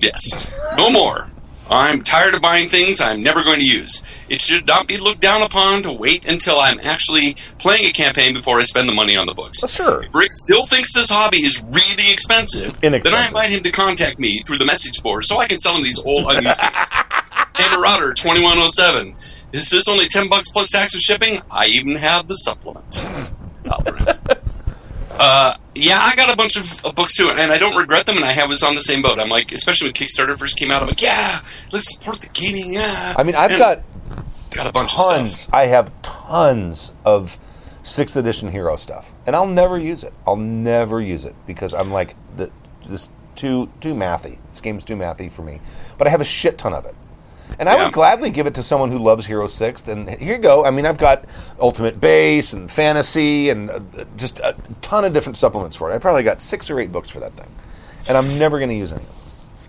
Yes. 0.00 0.52
No 0.76 0.90
more. 0.90 1.29
I'm 1.70 2.02
tired 2.02 2.34
of 2.34 2.42
buying 2.42 2.68
things 2.68 3.00
I'm 3.00 3.22
never 3.22 3.44
going 3.44 3.60
to 3.60 3.64
use. 3.64 4.02
It 4.28 4.40
should 4.40 4.66
not 4.66 4.88
be 4.88 4.96
looked 4.96 5.20
down 5.20 5.42
upon 5.42 5.82
to 5.82 5.92
wait 5.92 6.30
until 6.30 6.58
I'm 6.58 6.80
actually 6.80 7.36
playing 7.58 7.86
a 7.86 7.92
campaign 7.92 8.34
before 8.34 8.58
I 8.58 8.62
spend 8.62 8.88
the 8.88 8.94
money 8.94 9.16
on 9.16 9.26
the 9.26 9.34
books. 9.34 9.62
Well, 9.62 9.68
sure. 9.68 10.02
If 10.02 10.14
Rick 10.14 10.32
still 10.32 10.64
thinks 10.64 10.92
this 10.92 11.10
hobby 11.10 11.38
is 11.38 11.64
really 11.70 12.12
expensive, 12.12 12.80
then 12.80 12.94
I 12.94 13.26
invite 13.26 13.50
him 13.50 13.62
to 13.62 13.70
contact 13.70 14.18
me 14.18 14.40
through 14.40 14.58
the 14.58 14.66
message 14.66 15.00
board 15.00 15.24
so 15.24 15.38
I 15.38 15.46
can 15.46 15.60
sell 15.60 15.76
him 15.76 15.84
these 15.84 16.02
old 16.04 16.32
unused. 16.32 16.60
Hey, 17.56 17.76
Marauder 17.76 18.14
2107. 18.14 19.14
Is 19.52 19.68
this 19.68 19.86
only 19.86 20.06
10 20.06 20.30
bucks 20.30 20.50
plus 20.50 20.70
tax 20.70 20.94
and 20.94 21.02
shipping? 21.02 21.40
I 21.50 21.66
even 21.66 21.94
have 21.96 22.26
the 22.26 22.34
supplement. 22.34 23.06
Uh, 25.22 25.54
yeah, 25.74 25.98
I 26.00 26.14
got 26.16 26.32
a 26.32 26.36
bunch 26.36 26.56
of 26.56 26.84
uh, 26.84 26.92
books 26.92 27.16
too, 27.16 27.28
and 27.30 27.52
I 27.52 27.58
don't 27.58 27.76
regret 27.76 28.06
them. 28.06 28.16
And 28.16 28.24
I 28.24 28.32
have 28.32 28.48
was 28.48 28.62
on 28.62 28.74
the 28.74 28.80
same 28.80 29.02
boat. 29.02 29.18
I'm 29.20 29.28
like, 29.28 29.52
especially 29.52 29.86
when 29.88 29.94
Kickstarter 29.94 30.36
first 30.38 30.56
came 30.58 30.70
out, 30.70 30.82
I'm 30.82 30.88
like, 30.88 31.02
yeah, 31.02 31.40
let's 31.72 31.92
support 31.92 32.20
the 32.20 32.28
gaming. 32.28 32.72
Yeah. 32.72 33.14
I 33.16 33.22
mean, 33.22 33.34
I've 33.36 33.50
And 33.52 33.58
got 33.58 33.82
got 34.50 34.66
a 34.66 34.72
bunch 34.72 34.92
of 34.94 34.98
tons. 34.98 35.40
stuff. 35.42 35.54
I 35.54 35.66
have 35.66 35.92
tons 36.02 36.90
of 37.04 37.38
sixth 37.82 38.16
edition 38.16 38.48
hero 38.48 38.76
stuff, 38.76 39.12
and 39.26 39.34
I'll 39.36 39.46
never 39.46 39.78
use 39.78 40.02
it. 40.02 40.12
I'll 40.26 40.36
never 40.36 41.00
use 41.00 41.24
it 41.24 41.34
because 41.46 41.72
I'm 41.72 41.90
like 41.90 42.14
the, 42.36 42.50
this 42.86 43.10
too 43.36 43.70
too 43.80 43.94
mathy. 43.94 44.38
This 44.50 44.60
game's 44.60 44.84
too 44.84 44.96
mathy 44.96 45.30
for 45.30 45.42
me. 45.42 45.60
But 45.98 46.06
I 46.06 46.10
have 46.10 46.20
a 46.20 46.24
shit 46.24 46.58
ton 46.58 46.74
of 46.74 46.84
it, 46.84 46.94
and 47.58 47.68
I 47.68 47.76
Yeah. 47.76 47.84
would 47.84 47.92
gladly 47.92 48.30
give 48.30 48.46
it 48.46 48.54
to 48.54 48.62
someone 48.62 48.90
who 48.90 48.98
loves 48.98 49.26
Hero 49.26 49.46
6. 49.46 49.86
And 49.88 50.08
here 50.08 50.36
you 50.36 50.38
go. 50.38 50.64
I 50.64 50.70
mean, 50.70 50.86
I've 50.86 50.98
got 50.98 51.24
Ultimate 51.58 52.00
Base 52.00 52.52
and 52.52 52.70
Fantasy 52.70 53.50
and 53.50 53.70
uh, 53.70 53.80
just 54.16 54.38
a 54.40 54.54
ton 54.82 55.04
of 55.04 55.12
different 55.12 55.36
supplements 55.36 55.76
for 55.76 55.90
it. 55.90 55.94
I 55.94 55.98
probably 55.98 56.22
got 56.22 56.40
six 56.40 56.70
or 56.70 56.78
eight 56.80 56.92
books 56.92 57.10
for 57.10 57.20
that 57.20 57.32
thing, 57.34 57.48
and 58.08 58.16
I'm 58.16 58.38
never 58.38 58.58
going 58.58 58.70
to 58.70 58.76
use 58.76 58.92
any. 58.92 59.00
of 59.02 59.06
them. 59.06 59.16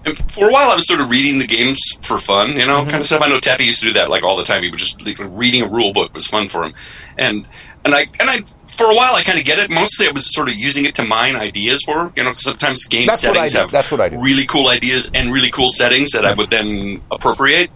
And 0.03 0.31
for 0.31 0.49
a 0.49 0.51
while, 0.51 0.71
I 0.71 0.75
was 0.75 0.87
sort 0.87 0.99
of 0.99 1.11
reading 1.11 1.37
the 1.39 1.45
games 1.45 1.79
for 2.01 2.17
fun, 2.17 2.53
you 2.53 2.65
know, 2.65 2.81
Mm-hmm. 2.81 2.89
kind 2.89 3.01
of 3.01 3.05
stuff. 3.07 3.21
I 3.21 3.29
know 3.29 3.39
Tappy 3.39 3.65
used 3.65 3.81
to 3.81 3.87
do 3.87 3.93
that 3.93 4.09
like 4.09 4.23
all 4.23 4.35
the 4.35 4.43
time. 4.43 4.63
He 4.63 4.69
would 4.69 4.79
just 4.79 5.05
like, 5.05 5.17
reading 5.19 5.61
a 5.61 5.67
rule 5.67 5.93
book 5.93 6.13
was 6.13 6.25
fun 6.27 6.47
for 6.47 6.63
him, 6.63 6.73
and 7.19 7.45
and 7.85 7.93
I 7.93 8.01
and 8.19 8.29
I 8.29 8.39
for 8.77 8.85
a 8.91 8.95
while 8.95 9.15
I 9.15 9.21
kind 9.23 9.39
of 9.39 9.45
get 9.45 9.59
it. 9.59 9.69
Mostly, 9.71 10.07
I 10.07 10.11
was 10.11 10.33
sort 10.33 10.47
of 10.49 10.55
using 10.55 10.85
it 10.85 10.95
to 10.95 11.03
mine 11.03 11.35
ideas 11.35 11.83
for, 11.83 12.11
you 12.15 12.23
know, 12.23 12.33
sometimes 12.33 12.87
game 12.87 13.07
That's 13.07 13.21
settings 13.21 13.53
have 13.53 13.71
That's 13.71 13.91
what 13.91 14.01
I 14.01 14.09
do. 14.09 14.21
really 14.21 14.45
cool 14.45 14.67
ideas 14.69 15.11
and 15.13 15.31
really 15.31 15.49
cool 15.51 15.69
settings 15.69 16.11
that 16.11 16.25
I 16.25 16.33
would 16.33 16.49
then 16.49 17.01
appropriate. 17.11 17.69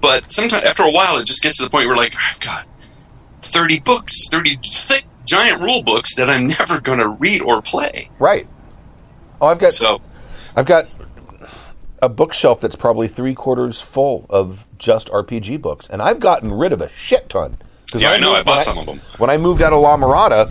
But 0.00 0.32
sometimes 0.32 0.64
after 0.64 0.82
a 0.82 0.90
while, 0.90 1.18
it 1.18 1.26
just 1.26 1.42
gets 1.42 1.58
to 1.58 1.64
the 1.64 1.70
point 1.70 1.86
where 1.86 1.96
like 1.96 2.14
I've 2.30 2.40
got 2.40 2.66
thirty 3.42 3.80
books, 3.80 4.28
thirty 4.28 4.56
thick 4.62 5.04
giant 5.26 5.60
rule 5.62 5.82
books 5.82 6.14
that 6.16 6.28
I'm 6.30 6.48
never 6.58 6.80
going 6.80 6.98
to 6.98 7.08
read 7.08 7.42
or 7.42 7.60
play. 7.62 8.10
Right. 8.18 8.46
Oh, 9.40 9.46
I've 9.46 9.58
got 9.58 9.72
So 9.74 10.00
I've 10.56 10.66
got 10.66 10.86
a 12.02 12.08
bookshelf 12.08 12.60
that's 12.60 12.76
probably 12.76 13.08
three 13.08 13.34
quarters 13.34 13.80
full 13.80 14.26
of 14.30 14.66
just 14.78 15.08
RPG 15.08 15.60
books, 15.60 15.88
and 15.88 16.00
I've 16.00 16.18
gotten 16.20 16.52
rid 16.52 16.72
of 16.72 16.80
a 16.80 16.88
shit 16.88 17.28
ton. 17.28 17.58
Yeah, 17.94 18.12
when 18.12 18.20
I 18.20 18.20
know. 18.26 18.32
I 18.34 18.42
bought 18.42 18.66
when 18.66 18.76
some 18.76 18.86
them. 18.86 18.98
When 19.18 19.30
I 19.30 19.36
moved 19.38 19.62
out 19.62 19.72
of 19.72 19.80
La 19.82 19.96
Mirada, 19.96 20.50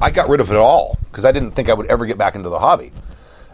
I 0.00 0.10
got 0.10 0.28
rid 0.28 0.40
of 0.40 0.50
it 0.50 0.56
all 0.56 0.98
because 1.10 1.24
I 1.24 1.32
didn't 1.32 1.52
think 1.52 1.68
I 1.68 1.74
would 1.74 1.86
ever 1.86 2.06
get 2.06 2.18
back 2.18 2.34
into 2.34 2.48
the 2.48 2.58
hobby. 2.58 2.92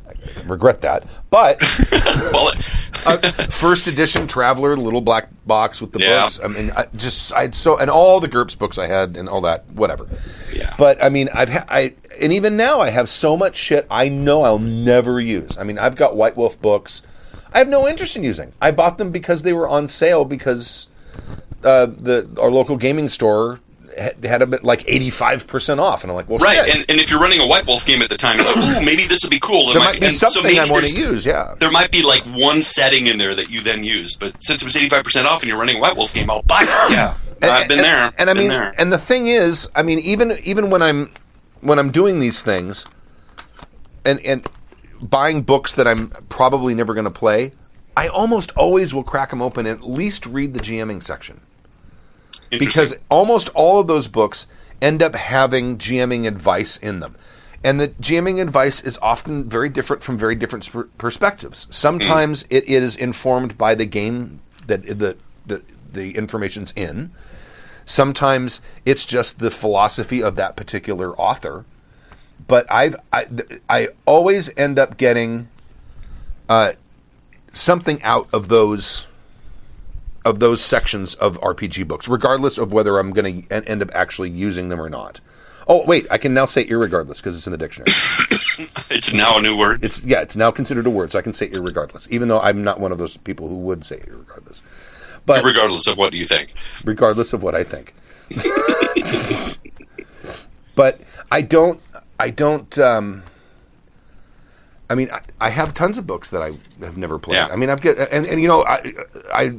I 0.06 0.42
regret 0.46 0.82
that, 0.82 1.04
but 1.30 1.58
uh, 3.06 3.16
first 3.50 3.86
edition 3.88 4.26
Traveller, 4.26 4.76
little 4.76 5.00
black 5.00 5.28
box 5.46 5.80
with 5.80 5.92
the 5.92 6.00
Yeah. 6.00 6.22
books. 6.24 6.40
I 6.42 6.48
mean, 6.48 6.70
I 6.76 6.86
just 6.96 7.32
I 7.32 7.42
had 7.42 7.54
so 7.54 7.78
and 7.78 7.90
all 7.90 8.20
the 8.20 8.28
GURPS 8.28 8.58
books 8.58 8.78
I 8.78 8.86
had 8.86 9.16
and 9.16 9.28
all 9.28 9.40
that, 9.42 9.66
whatever. 9.70 10.06
Yeah. 10.54 10.74
But 10.76 11.02
I 11.02 11.08
mean, 11.08 11.28
I've 11.32 11.48
ha- 11.48 11.64
I 11.68 11.94
and 12.20 12.32
even 12.32 12.56
now 12.56 12.80
I 12.80 12.90
have 12.90 13.08
so 13.08 13.36
much 13.36 13.56
shit 13.56 13.86
I 13.90 14.08
know 14.08 14.42
I'll 14.42 14.58
never 14.58 15.20
use. 15.20 15.56
I 15.58 15.64
mean, 15.64 15.78
I've 15.78 15.96
got 15.96 16.16
White 16.16 16.36
Wolf 16.36 16.60
books. 16.60 17.02
I 17.52 17.58
have 17.58 17.68
no 17.68 17.86
interest 17.88 18.16
in 18.16 18.24
using. 18.24 18.52
I 18.60 18.72
bought 18.72 18.98
them 18.98 19.10
because 19.12 19.42
they 19.42 19.52
were 19.52 19.68
on 19.68 19.88
sale 19.88 20.24
because 20.24 20.88
uh, 21.64 21.86
the 21.86 22.28
our 22.40 22.50
local 22.50 22.76
gaming 22.76 23.08
store 23.08 23.60
had, 23.98 24.24
had 24.24 24.42
a 24.42 24.46
bit 24.46 24.64
like 24.64 24.84
eighty 24.86 25.10
five 25.10 25.46
percent 25.46 25.80
off, 25.80 26.02
and 26.02 26.10
I'm 26.10 26.16
like, 26.16 26.28
well, 26.28 26.38
Right, 26.38 26.58
and, 26.58 26.84
and 26.88 27.00
if 27.00 27.10
you're 27.10 27.20
running 27.20 27.40
a 27.40 27.46
White 27.46 27.66
Wolf 27.66 27.86
game 27.86 28.02
at 28.02 28.10
the 28.10 28.16
time, 28.16 28.38
like, 28.38 28.56
ooh, 28.56 28.84
maybe 28.84 29.04
this 29.04 29.22
would 29.22 29.30
be 29.30 29.40
cool. 29.40 29.72
there 29.72 29.80
might 29.80 30.00
be 30.00 30.06
and 30.06 30.14
so 30.14 30.26
something 30.28 30.52
maybe 30.52 30.68
I 30.68 30.70
want 30.70 30.84
to 30.86 30.96
use. 30.96 31.24
Yeah. 31.24 31.54
There 31.58 31.70
might 31.70 31.90
be 31.90 32.02
like 32.02 32.22
one 32.22 32.62
setting 32.62 33.06
in 33.06 33.18
there 33.18 33.34
that 33.34 33.50
you 33.50 33.60
then 33.60 33.84
use, 33.84 34.16
but 34.16 34.42
since 34.42 34.62
it 34.62 34.64
was 34.64 34.74
85% 34.74 35.24
off 35.24 35.42
and 35.42 35.48
you're 35.48 35.58
running 35.58 35.76
a 35.76 35.80
White 35.80 35.96
Wolf 35.96 36.12
game, 36.12 36.30
I'll 36.30 36.42
buy 36.42 36.62
it. 36.62 36.92
Yeah, 36.92 37.16
I've 37.42 37.68
been 37.68 37.78
and, 37.78 37.84
there. 37.84 38.12
And 38.18 38.30
I 38.30 38.34
mean, 38.34 38.48
there. 38.48 38.74
and 38.78 38.92
the 38.92 38.98
thing 38.98 39.26
is, 39.26 39.70
I 39.74 39.82
mean, 39.82 39.98
even 40.00 40.38
even 40.44 40.70
when 40.70 40.82
I'm 40.82 41.10
when 41.60 41.78
I'm 41.78 41.90
doing 41.90 42.20
these 42.20 42.42
things, 42.42 42.84
and 44.04 44.20
and 44.20 44.48
buying 45.00 45.42
books 45.42 45.74
that 45.74 45.86
I'm 45.86 46.08
probably 46.28 46.74
never 46.74 46.94
going 46.94 47.04
to 47.04 47.10
play, 47.10 47.52
I 47.96 48.08
almost 48.08 48.52
always 48.56 48.94
will 48.94 49.04
crack 49.04 49.30
them 49.30 49.42
open 49.42 49.66
and 49.66 49.78
at 49.78 49.86
least 49.86 50.26
read 50.26 50.54
the 50.54 50.60
GMing 50.60 51.02
section 51.02 51.40
because 52.58 52.96
almost 53.08 53.48
all 53.50 53.80
of 53.80 53.86
those 53.86 54.08
books 54.08 54.46
end 54.80 55.02
up 55.02 55.14
having 55.14 55.78
GMing 55.78 56.26
advice 56.26 56.76
in 56.76 57.00
them. 57.00 57.16
And 57.62 57.80
the 57.80 57.88
GMing 57.88 58.42
advice 58.42 58.82
is 58.82 58.98
often 58.98 59.48
very 59.48 59.70
different 59.70 60.02
from 60.02 60.18
very 60.18 60.34
different 60.34 60.64
sp- 60.68 60.92
perspectives. 60.98 61.66
Sometimes 61.70 62.44
it 62.50 62.64
is 62.64 62.94
informed 62.94 63.56
by 63.56 63.74
the 63.74 63.86
game 63.86 64.40
that 64.66 64.84
the, 64.84 65.16
the 65.46 65.62
the 65.94 66.14
information's 66.16 66.72
in. 66.76 67.10
Sometimes 67.86 68.60
it's 68.84 69.06
just 69.06 69.38
the 69.38 69.50
philosophy 69.50 70.22
of 70.22 70.36
that 70.36 70.56
particular 70.56 71.12
author. 71.18 71.64
But 72.46 72.70
I've 72.70 72.96
I, 73.12 73.26
I 73.68 73.88
always 74.04 74.54
end 74.56 74.78
up 74.78 74.98
getting 74.98 75.48
uh, 76.48 76.72
something 77.52 78.02
out 78.02 78.28
of 78.32 78.48
those 78.48 79.06
of 80.24 80.40
those 80.40 80.62
sections 80.62 81.14
of 81.14 81.40
RPG 81.40 81.86
books, 81.86 82.08
regardless 82.08 82.58
of 82.58 82.72
whether 82.72 82.98
I'm 82.98 83.12
going 83.12 83.42
to 83.42 83.68
end 83.68 83.82
up 83.82 83.90
actually 83.94 84.30
using 84.30 84.68
them 84.68 84.80
or 84.80 84.88
not. 84.88 85.20
Oh, 85.66 85.84
wait, 85.86 86.06
I 86.10 86.18
can 86.18 86.34
now 86.34 86.46
say 86.46 86.64
irregardless 86.64 87.16
because 87.16 87.36
it's 87.36 87.46
in 87.46 87.52
the 87.52 87.58
dictionary. 87.58 87.86
it's 88.90 89.14
now 89.14 89.38
a 89.38 89.42
new 89.42 89.56
word. 89.56 89.82
it's 89.82 90.02
yeah, 90.02 90.20
it's 90.20 90.36
now 90.36 90.50
considered 90.50 90.86
a 90.86 90.90
word, 90.90 91.12
so 91.12 91.18
I 91.18 91.22
can 91.22 91.32
say 91.32 91.48
irregardless, 91.48 92.08
even 92.10 92.28
though 92.28 92.40
I'm 92.40 92.62
not 92.62 92.80
one 92.80 92.92
of 92.92 92.98
those 92.98 93.16
people 93.16 93.48
who 93.48 93.56
would 93.56 93.84
say 93.84 93.96
irregardless. 93.96 94.62
But 95.26 95.44
regardless 95.44 95.86
of 95.86 95.96
what 95.96 96.12
do 96.12 96.18
you 96.18 96.26
think. 96.26 96.52
regardless 96.84 97.32
of 97.32 97.42
what 97.42 97.54
I 97.54 97.64
think. 97.64 97.94
but 100.74 101.00
I 101.30 101.40
don't. 101.40 101.80
I 102.18 102.30
don't. 102.30 102.78
Um, 102.78 103.22
I 104.90 104.94
mean, 104.94 105.10
I, 105.10 105.20
I 105.40 105.48
have 105.48 105.72
tons 105.72 105.96
of 105.96 106.06
books 106.06 106.30
that 106.30 106.42
I 106.42 106.52
have 106.80 106.98
never 106.98 107.18
played. 107.18 107.36
Yeah. 107.36 107.46
I 107.46 107.56
mean, 107.56 107.70
I've 107.70 107.80
get 107.80 107.98
and, 107.98 108.26
and 108.26 108.40
you 108.40 108.48
know, 108.48 108.64
I, 108.64 108.92
I, 109.32 109.54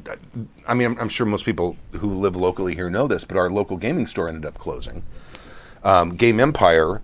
I 0.67 0.73
mean, 0.73 0.91
I'm, 0.91 0.99
I'm 0.99 1.09
sure 1.09 1.25
most 1.25 1.45
people 1.45 1.77
who 1.93 2.13
live 2.19 2.35
locally 2.35 2.75
here 2.75 2.89
know 2.89 3.07
this, 3.07 3.23
but 3.23 3.37
our 3.37 3.49
local 3.49 3.77
gaming 3.77 4.07
store 4.07 4.27
ended 4.27 4.45
up 4.45 4.57
closing. 4.57 5.03
Um, 5.83 6.11
Game 6.11 6.39
Empire. 6.39 7.01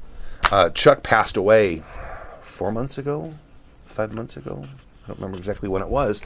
Uh, 0.52 0.70
Chuck 0.70 1.02
passed 1.04 1.38
away 1.38 1.84
four 2.42 2.72
months 2.72 2.98
ago, 2.98 3.34
five 3.86 4.14
months 4.14 4.38
ago. 4.38 4.66
I 5.04 5.08
don't 5.08 5.18
remember 5.18 5.38
exactly 5.38 5.70
when 5.70 5.82
it 5.82 5.88
was. 5.88 6.22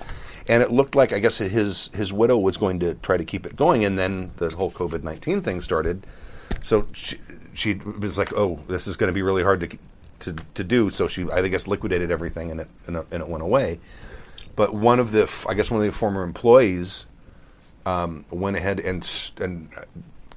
And 0.47 0.61
it 0.61 0.71
looked 0.71 0.95
like 0.95 1.13
I 1.13 1.19
guess 1.19 1.37
his 1.37 1.89
his 1.93 2.11
widow 2.11 2.37
was 2.37 2.57
going 2.57 2.79
to 2.81 2.95
try 2.95 3.17
to 3.17 3.25
keep 3.25 3.45
it 3.45 3.55
going, 3.55 3.85
and 3.85 3.97
then 3.97 4.31
the 4.37 4.49
whole 4.49 4.71
COVID 4.71 5.03
nineteen 5.03 5.41
thing 5.41 5.61
started. 5.61 6.05
So 6.61 6.87
she, 6.93 7.19
she 7.53 7.75
was 7.75 8.17
like, 8.17 8.33
"Oh, 8.33 8.59
this 8.67 8.85
is 8.85 8.95
going 8.95 9.07
to 9.07 9.13
be 9.13 9.21
really 9.21 9.43
hard 9.43 9.59
to 9.61 9.77
to 10.19 10.33
to 10.53 10.63
do." 10.63 10.89
So 10.89 11.07
she, 11.07 11.29
I 11.31 11.47
guess, 11.47 11.67
liquidated 11.67 12.11
everything, 12.11 12.51
and 12.51 12.61
it 12.61 12.67
and 12.87 12.97
it, 12.97 13.05
and 13.11 13.21
it 13.23 13.29
went 13.29 13.43
away. 13.43 13.79
But 14.55 14.73
one 14.73 14.99
of 14.99 15.11
the, 15.11 15.29
I 15.49 15.53
guess, 15.53 15.69
one 15.69 15.81
of 15.81 15.85
the 15.85 15.91
former 15.91 16.23
employees 16.23 17.05
um, 17.85 18.25
went 18.31 18.55
ahead 18.57 18.79
and 18.79 19.07
and 19.41 19.69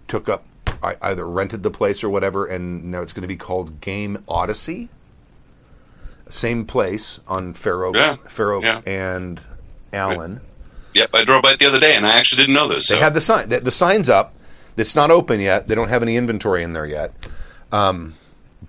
took 0.09 0.29
up 0.29 0.45
I, 0.83 0.97
either 1.03 1.27
rented 1.27 1.63
the 1.63 1.71
place 1.71 2.03
or 2.05 2.11
whatever, 2.11 2.47
and 2.47 2.91
now 2.91 3.03
it's 3.03 3.13
going 3.13 3.23
to 3.23 3.29
be 3.29 3.37
called 3.37 3.81
Game 3.81 4.23
Odyssey. 4.29 4.89
Same 6.31 6.67
place 6.67 7.21
on 7.27 7.55
Fair 7.55 7.85
Oaks, 7.85 7.99
Yeah. 7.99 8.17
Fair 8.29 8.53
Oaks 8.53 8.67
Yeah. 8.67 8.81
and 8.87 9.41
Allen. 9.93 10.41
Yep, 10.95 11.11
I 11.15 11.25
drove 11.25 11.43
by 11.43 11.53
it 11.53 11.59
the 11.59 11.67
other 11.67 11.81
day, 11.81 11.95
and 11.97 12.05
I 12.05 12.17
actually 12.19 12.43
didn't 12.43 12.55
know 12.55 12.69
this. 12.69 12.87
So. 12.87 12.95
They 12.95 13.01
had 13.01 13.15
the 13.15 13.21
sign. 13.21 13.49
The, 13.49 13.61
the 13.61 13.71
sign's 13.71 14.11
up. 14.11 14.35
It's 14.77 14.95
not 14.95 15.11
open 15.11 15.41
yet. 15.41 15.69
They 15.69 15.75
don't 15.75 15.89
have 15.89 16.03
any 16.03 16.17
inventory 16.17 16.63
in 16.63 16.73
there 16.73 16.87
yet. 16.87 17.13
Um, 17.73 18.15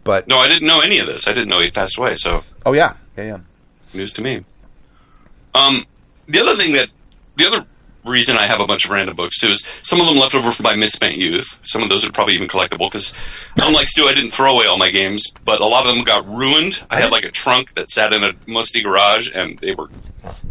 but 0.09 0.27
no, 0.27 0.39
I 0.39 0.47
didn't 0.47 0.67
know 0.67 0.81
any 0.81 0.97
of 0.97 1.05
this. 1.05 1.27
I 1.27 1.33
didn't 1.33 1.49
know 1.49 1.61
he 1.61 1.69
passed 1.69 1.99
away. 1.99 2.15
So 2.15 2.43
oh 2.65 2.73
yeah, 2.73 2.95
yeah, 3.15 3.25
yeah. 3.25 3.39
news 3.93 4.11
to 4.13 4.23
me. 4.23 4.43
Um, 5.53 5.83
the 6.27 6.39
other 6.39 6.55
thing 6.55 6.73
that 6.73 6.87
the 7.35 7.45
other 7.45 7.63
reason 8.07 8.35
I 8.35 8.47
have 8.47 8.59
a 8.59 8.65
bunch 8.65 8.85
of 8.85 8.89
random 8.89 9.15
books 9.15 9.37
too 9.37 9.49
is 9.49 9.63
some 9.83 10.01
of 10.01 10.07
them 10.07 10.17
left 10.17 10.33
over 10.33 10.49
from 10.49 10.63
my 10.63 10.75
misspent 10.75 11.15
youth. 11.15 11.59
Some 11.61 11.83
of 11.83 11.89
those 11.89 12.07
are 12.07 12.11
probably 12.11 12.33
even 12.33 12.47
collectible 12.47 12.89
because, 12.89 13.13
unlike 13.57 13.87
Stu, 13.87 14.05
I 14.05 14.15
didn't 14.15 14.31
throw 14.31 14.51
away 14.51 14.65
all 14.65 14.79
my 14.79 14.89
games, 14.89 15.29
but 15.45 15.61
a 15.61 15.65
lot 15.67 15.85
of 15.87 15.95
them 15.95 16.03
got 16.03 16.27
ruined. 16.27 16.83
I 16.89 16.99
had 16.99 17.11
like 17.11 17.23
a 17.23 17.29
trunk 17.29 17.75
that 17.75 17.91
sat 17.91 18.11
in 18.11 18.23
a 18.23 18.33
musty 18.47 18.81
garage, 18.81 19.29
and 19.35 19.59
they 19.59 19.75
were 19.75 19.91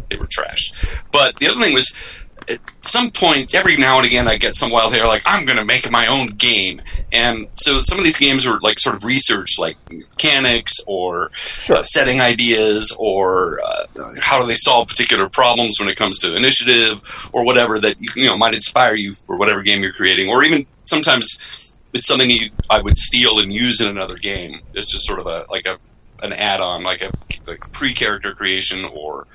they 0.09 0.15
were 0.15 0.27
trashed. 0.27 0.71
But 1.11 1.35
the 1.39 1.47
other 1.49 1.59
thing 1.59 1.73
was. 1.73 2.18
At 2.49 2.59
some 2.81 3.11
point, 3.11 3.53
every 3.53 3.77
now 3.77 3.97
and 3.97 4.07
again, 4.07 4.27
I 4.27 4.37
get 4.37 4.55
some 4.55 4.71
wild 4.71 4.93
hair 4.93 5.05
like 5.05 5.21
I'm 5.25 5.45
going 5.45 5.59
to 5.59 5.65
make 5.65 5.89
my 5.91 6.07
own 6.07 6.29
game, 6.29 6.81
and 7.11 7.47
so 7.55 7.81
some 7.81 7.99
of 7.99 8.03
these 8.03 8.17
games 8.17 8.47
were 8.47 8.59
like 8.61 8.79
sort 8.79 8.95
of 8.95 9.03
research, 9.03 9.59
like 9.59 9.77
mechanics 9.91 10.79
or 10.87 11.29
uh, 11.69 11.83
setting 11.83 12.21
ideas, 12.21 12.95
or 12.97 13.59
uh, 13.63 14.13
how 14.19 14.41
do 14.41 14.47
they 14.47 14.55
solve 14.55 14.87
particular 14.87 15.29
problems 15.29 15.79
when 15.79 15.89
it 15.89 15.95
comes 15.95 16.17
to 16.19 16.35
initiative 16.35 17.29
or 17.33 17.45
whatever 17.45 17.79
that 17.79 17.95
you 18.15 18.25
know 18.25 18.35
might 18.35 18.55
inspire 18.55 18.95
you 18.95 19.13
for 19.13 19.37
whatever 19.37 19.61
game 19.61 19.83
you're 19.83 19.93
creating, 19.93 20.29
or 20.29 20.43
even 20.43 20.65
sometimes 20.85 21.77
it's 21.93 22.07
something 22.07 22.29
you, 22.29 22.49
I 22.69 22.81
would 22.81 22.97
steal 22.97 23.39
and 23.39 23.51
use 23.51 23.81
in 23.81 23.89
another 23.89 24.15
game. 24.15 24.61
It's 24.73 24.91
just 24.91 25.05
sort 25.05 25.19
of 25.19 25.27
a 25.27 25.45
like 25.49 25.65
a 25.65 25.77
an 26.23 26.33
add-on, 26.33 26.83
like 26.83 27.01
a 27.01 27.11
like 27.47 27.71
pre-character 27.71 28.33
creation 28.33 28.85
or 28.85 29.27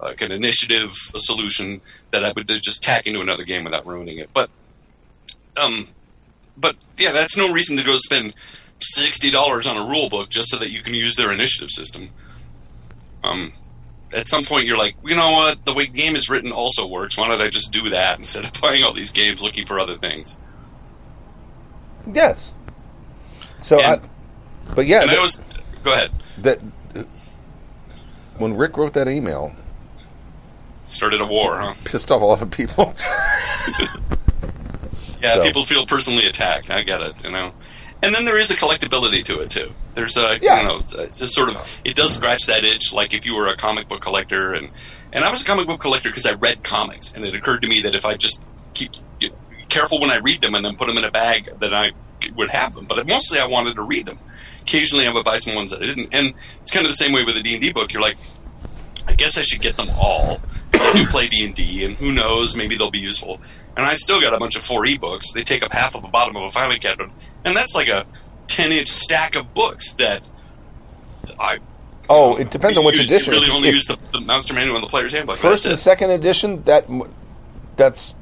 like 0.00 0.20
an 0.20 0.30
initiative 0.32 0.90
a 1.14 1.18
solution 1.20 1.80
that 2.10 2.24
I 2.24 2.32
would 2.32 2.46
just 2.46 2.82
tack 2.82 3.06
into 3.06 3.20
another 3.20 3.44
game 3.44 3.64
without 3.64 3.86
ruining 3.86 4.18
it. 4.18 4.30
But 4.34 4.50
um, 5.62 5.88
but 6.56 6.76
yeah, 6.98 7.12
that's 7.12 7.36
no 7.36 7.52
reason 7.52 7.76
to 7.78 7.84
go 7.84 7.96
spend 7.96 8.34
sixty 8.80 9.30
dollars 9.30 9.66
on 9.66 9.76
a 9.76 9.88
rule 9.90 10.08
book 10.08 10.28
just 10.28 10.50
so 10.50 10.58
that 10.58 10.70
you 10.70 10.82
can 10.82 10.94
use 10.94 11.16
their 11.16 11.32
initiative 11.32 11.70
system. 11.70 12.10
Um, 13.24 13.52
at 14.14 14.28
some 14.28 14.44
point, 14.44 14.66
you're 14.66 14.76
like, 14.78 14.94
you 15.04 15.16
know 15.16 15.32
what? 15.32 15.64
The 15.64 15.74
way 15.74 15.86
the 15.86 15.92
game 15.92 16.14
is 16.14 16.28
written 16.30 16.52
also 16.52 16.86
works. 16.86 17.18
Why 17.18 17.26
don't 17.28 17.40
I 17.40 17.48
just 17.48 17.72
do 17.72 17.88
that 17.90 18.18
instead 18.20 18.44
of 18.44 18.52
playing 18.52 18.84
all 18.84 18.92
these 18.92 19.12
games 19.12 19.42
looking 19.42 19.66
for 19.66 19.80
other 19.80 19.94
things? 19.94 20.38
Yes. 22.12 22.54
So, 23.62 23.80
And- 23.80 24.00
I, 24.68 24.74
but 24.74 24.86
yeah, 24.86 25.00
And 25.02 25.10
that, 25.10 25.20
was, 25.20 25.40
go 25.82 25.92
ahead. 25.92 26.10
that 26.38 26.60
when 28.38 28.54
Rick 28.54 28.76
wrote 28.76 28.92
that 28.94 29.08
email, 29.08 29.54
Started 30.86 31.20
a 31.20 31.26
war, 31.26 31.58
huh? 31.58 31.74
pissed 31.84 32.10
off 32.12 32.22
a 32.22 32.24
lot 32.24 32.40
of 32.42 32.50
people. 32.50 32.94
Yeah, 35.22 35.34
So- 35.36 35.42
people 35.42 35.64
feel 35.64 35.86
personally 35.86 36.26
attacked. 36.26 36.70
I 36.70 36.82
get 36.82 37.00
it, 37.00 37.14
you 37.24 37.30
know. 37.30 37.52
And 38.02 38.14
then 38.14 38.24
there 38.26 38.38
is 38.38 38.50
a 38.50 38.54
collectability 38.54 39.24
to 39.24 39.40
it 39.40 39.50
too. 39.50 39.72
There's 39.94 40.16
a, 40.18 40.38
Yeah. 40.40 40.60
you 40.60 40.68
know, 40.68 40.78
just 40.78 41.34
sort 41.34 41.48
of 41.48 41.80
it 41.84 41.96
does 41.96 42.14
scratch 42.14 42.44
that 42.46 42.64
itch. 42.64 42.92
Like 42.92 43.14
if 43.14 43.24
you 43.24 43.34
were 43.34 43.48
a 43.48 43.56
comic 43.56 43.88
book 43.88 44.02
collector, 44.02 44.52
and 44.52 44.68
and 45.12 45.24
I 45.24 45.30
was 45.30 45.40
a 45.40 45.44
comic 45.44 45.66
book 45.66 45.80
collector 45.80 46.10
because 46.10 46.26
I 46.26 46.34
read 46.34 46.62
comics, 46.62 47.12
and 47.14 47.24
it 47.24 47.34
occurred 47.34 47.62
to 47.62 47.68
me 47.68 47.80
that 47.80 47.94
if 47.94 48.04
I 48.04 48.14
just 48.14 48.42
keep 48.74 48.90
you 49.20 49.30
know, 49.30 49.34
careful 49.70 49.98
when 49.98 50.10
I 50.10 50.18
read 50.18 50.42
them 50.42 50.54
and 50.54 50.62
then 50.64 50.76
put 50.76 50.88
them 50.88 50.98
in 50.98 51.04
a 51.04 51.10
bag, 51.10 51.48
then 51.58 51.72
I 51.72 51.92
would 52.36 52.50
have 52.50 52.74
them. 52.74 52.84
But 52.84 53.08
mostly 53.08 53.40
I 53.40 53.46
wanted 53.46 53.74
to 53.76 53.82
read 53.82 54.04
them. 54.06 54.18
Occasionally 54.60 55.06
I 55.06 55.12
would 55.12 55.24
buy 55.24 55.38
some 55.38 55.54
ones 55.54 55.70
that 55.70 55.80
I 55.82 55.86
didn't, 55.86 56.14
and 56.14 56.34
it's 56.60 56.70
kind 56.70 56.84
of 56.84 56.90
the 56.90 56.96
same 56.96 57.12
way 57.14 57.24
with 57.24 57.36
a 57.38 57.42
D 57.42 57.54
and 57.54 57.62
D 57.62 57.72
book. 57.72 57.92
You're 57.94 58.02
like, 58.02 58.18
I 59.08 59.14
guess 59.14 59.38
I 59.38 59.40
should 59.42 59.62
get 59.62 59.78
them 59.78 59.88
all 59.98 60.40
do 60.96 61.06
play 61.06 61.26
D 61.26 61.44
and 61.44 61.54
D, 61.54 61.84
and 61.84 61.94
who 61.94 62.12
knows, 62.14 62.56
maybe 62.56 62.76
they'll 62.76 62.90
be 62.90 62.98
useful. 62.98 63.40
And 63.76 63.84
I 63.86 63.94
still 63.94 64.20
got 64.20 64.34
a 64.34 64.38
bunch 64.38 64.56
of 64.56 64.62
4e 64.62 64.98
books. 65.00 65.32
They 65.32 65.42
take 65.42 65.62
up 65.62 65.72
half 65.72 65.94
of 65.94 66.02
the 66.02 66.08
bottom 66.08 66.36
of 66.36 66.42
a 66.44 66.50
filing 66.50 66.80
cabinet, 66.80 67.10
and 67.44 67.56
that's 67.56 67.74
like 67.74 67.88
a 67.88 68.06
10 68.48 68.72
inch 68.72 68.88
stack 68.88 69.36
of 69.36 69.52
books 69.54 69.92
that 69.94 70.20
I. 71.38 71.58
oh, 72.08 72.36
it 72.36 72.50
depends 72.50 72.78
on 72.78 72.84
which 72.84 72.96
use, 72.96 73.10
edition. 73.10 73.32
You 73.32 73.40
really 73.40 73.52
only 73.52 73.68
if 73.68 73.74
use 73.74 73.86
the, 73.86 73.98
the 74.12 74.20
master 74.20 74.54
manual 74.54 74.76
and 74.76 74.84
the 74.84 74.88
player's 74.88 75.12
handbook. 75.12 75.36
first 75.36 75.66
and 75.66 75.74
it. 75.74 75.78
second 75.78 76.10
edition, 76.10 76.62
that 76.64 76.86
that's 77.76 78.14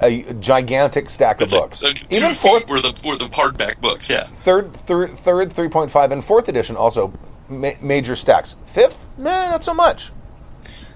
a 0.00 0.32
gigantic 0.34 1.10
stack 1.10 1.40
of 1.40 1.50
books. 1.50 1.82
uh, 1.82 1.92
two 1.92 2.06
Even 2.10 2.32
fourth, 2.34 2.68
were 2.68 2.80
the 2.80 2.98
were 3.04 3.16
the 3.16 3.24
hardback 3.26 3.80
books. 3.80 4.08
Yeah, 4.08 4.24
third, 4.24 4.72
third, 4.74 5.18
third, 5.18 5.52
three 5.52 5.68
point 5.68 5.90
five, 5.90 6.12
and 6.12 6.24
fourth 6.24 6.48
edition 6.48 6.76
also 6.76 7.12
ma- 7.48 7.72
major 7.80 8.14
stacks. 8.14 8.54
Fifth, 8.66 9.04
nah, 9.16 9.48
not 9.50 9.64
so 9.64 9.74
much. 9.74 10.12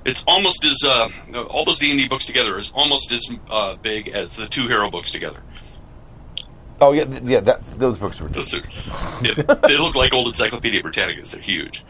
It's 0.04 0.24
almost 0.26 0.64
as 0.64 0.82
uh, 0.84 1.08
all 1.48 1.64
those 1.64 1.78
D 1.78 1.90
and 1.90 2.00
D 2.00 2.08
books 2.08 2.26
together 2.26 2.58
is 2.58 2.72
almost 2.74 3.12
as 3.12 3.30
uh, 3.50 3.76
big 3.76 4.08
as 4.08 4.36
the 4.36 4.46
two 4.46 4.62
hero 4.62 4.90
books 4.90 5.10
together. 5.10 5.42
Oh 6.80 6.92
yeah, 6.92 7.04
th- 7.04 7.22
yeah. 7.22 7.40
That 7.40 7.62
those 7.78 7.98
books 7.98 8.20
were. 8.20 8.28
Those 8.28 8.54
are, 8.54 9.24
yeah, 9.24 9.34
they 9.68 9.78
look 9.78 9.94
like 9.94 10.12
old 10.12 10.26
Encyclopedia 10.26 10.82
Britannicas. 10.82 11.32
They're 11.32 11.42
huge. 11.42 11.84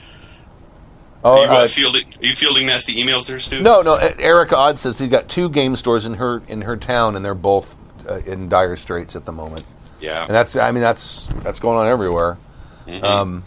Oh, 1.25 1.41
Are 1.41 1.45
you, 1.45 1.51
uh, 1.51 1.55
uh, 1.55 1.67
fielding, 1.69 2.05
are 2.21 2.27
you 2.27 2.33
fielding 2.33 2.67
nasty 2.67 3.01
emails 3.01 3.29
there, 3.29 3.39
Stu? 3.39 3.63
no, 3.63 3.81
no. 3.81 3.95
Erica 3.95 4.57
Odd 4.57 4.81
says 4.81 4.99
he's 4.99 5.09
got 5.09 5.29
two 5.29 5.49
game 5.49 5.77
stores 5.77 6.05
in 6.05 6.15
her 6.15 6.43
in 6.49 6.63
her 6.63 6.77
town, 6.77 7.15
and 7.15 7.25
they're 7.25 7.35
both 7.35 7.77
uh, 8.09 8.19
in 8.27 8.49
dire 8.49 8.77
straits 8.77 9.15
at 9.15 9.25
the 9.25 9.33
moment. 9.33 9.65
Yeah. 10.01 10.23
And 10.25 10.31
that's, 10.35 10.57
I 10.57 10.73
mean, 10.73 10.83
that's 10.83 11.27
that's 11.43 11.61
going 11.61 11.79
on 11.79 11.87
everywhere. 11.87 12.37
Mm-hmm. 12.87 13.05
Um, 13.05 13.45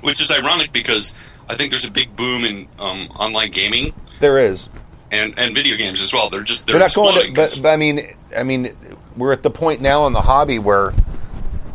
Which 0.00 0.20
is 0.20 0.32
ironic 0.32 0.72
because 0.72 1.14
I 1.48 1.54
think 1.54 1.70
there's 1.70 1.86
a 1.86 1.90
big 1.90 2.14
boom 2.16 2.44
in 2.44 2.68
um, 2.78 3.08
online 3.18 3.50
gaming 3.50 3.92
there 4.20 4.38
is. 4.38 4.68
and, 5.10 5.32
and 5.38 5.54
video 5.54 5.76
games 5.76 6.02
as 6.02 6.12
well. 6.12 6.28
They're 6.30 6.42
just 6.42 6.66
they're, 6.66 6.74
They're 6.74 6.80
not 6.88 6.94
going 6.94 7.26
to, 7.28 7.32
but, 7.32 7.60
but 7.62 7.68
I 7.70 7.76
mean, 7.76 8.14
I 8.36 8.42
mean, 8.42 8.76
we're 9.16 9.32
at 9.32 9.42
the 9.42 9.50
point 9.50 9.80
now 9.80 10.06
in 10.06 10.12
the 10.12 10.20
hobby 10.20 10.58
where 10.58 10.92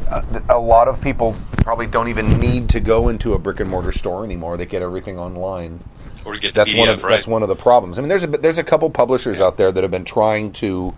uh, 0.09 0.21
th- 0.32 0.43
a 0.49 0.59
lot 0.59 0.88
of 0.88 1.01
people 1.01 1.36
probably 1.57 1.88
don't 1.88 2.07
even 2.09 2.39
need 2.39 2.69
to 2.69 2.80
go 2.80 3.09
into 3.09 3.34
a 3.34 3.39
brick 3.39 3.59
and 3.59 3.69
mortar 3.69 3.91
store 3.91 4.24
anymore. 4.24 4.57
They 4.57 4.65
get 4.65 4.82
everything 4.82 5.17
online. 5.17 5.80
Or 6.26 6.34
get 6.38 6.53
the 6.53 6.59
That's 6.61 6.74
PDF, 6.74 6.80
one 6.80 6.89
of 6.89 7.03
right? 7.03 7.09
that's 7.11 7.28
one 7.28 7.41
of 7.43 7.49
the 7.49 7.55
problems. 7.55 7.97
I 7.97 8.01
mean, 8.01 8.09
there's 8.09 8.24
a 8.24 8.28
there's 8.28 8.57
a 8.57 8.63
couple 8.63 8.89
publishers 8.89 9.41
out 9.41 9.57
there 9.57 9.71
that 9.74 9.84
have 9.84 9.91
been 9.91 10.05
trying 10.05 10.53
to 10.53 10.93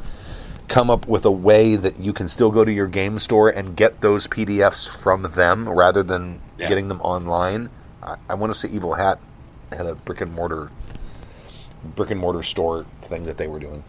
come 0.68 0.90
up 0.92 1.08
with 1.08 1.26
a 1.26 1.32
way 1.32 1.76
that 1.76 2.00
you 2.00 2.12
can 2.14 2.28
still 2.30 2.52
go 2.52 2.64
to 2.66 2.72
your 2.72 2.86
game 2.88 3.18
store 3.20 3.50
and 3.50 3.76
get 3.76 4.02
those 4.02 4.28
PDFs 4.28 4.88
from 4.88 5.24
them 5.34 5.68
rather 5.70 6.04
than 6.04 6.42
Yeah. 6.60 6.70
getting 6.70 6.90
them 6.90 7.02
online. 7.02 7.70
I, 8.06 8.18
I 8.30 8.34
want 8.36 8.54
to 8.54 8.60
say 8.60 8.70
Evil 8.70 8.94
Hat 8.94 9.20
had 9.72 9.86
a 9.86 9.96
brick 9.96 10.22
and 10.22 10.34
mortar 10.34 10.72
brick 11.84 12.12
and 12.12 12.20
mortar 12.20 12.44
store 12.44 12.86
thing 13.04 13.26
that 13.26 13.38
they 13.38 13.48
were 13.48 13.60
doing, 13.60 13.84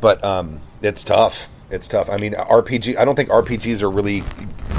but 0.00 0.22
um, 0.24 0.60
it's 0.82 1.02
tough. 1.04 1.48
It's 1.70 1.88
tough. 1.88 2.08
I 2.10 2.18
mean, 2.18 2.34
RPG. 2.34 2.96
I 2.96 3.04
don't 3.04 3.14
think 3.16 3.30
RPGs 3.30 3.82
are 3.82 3.90
really 3.90 4.20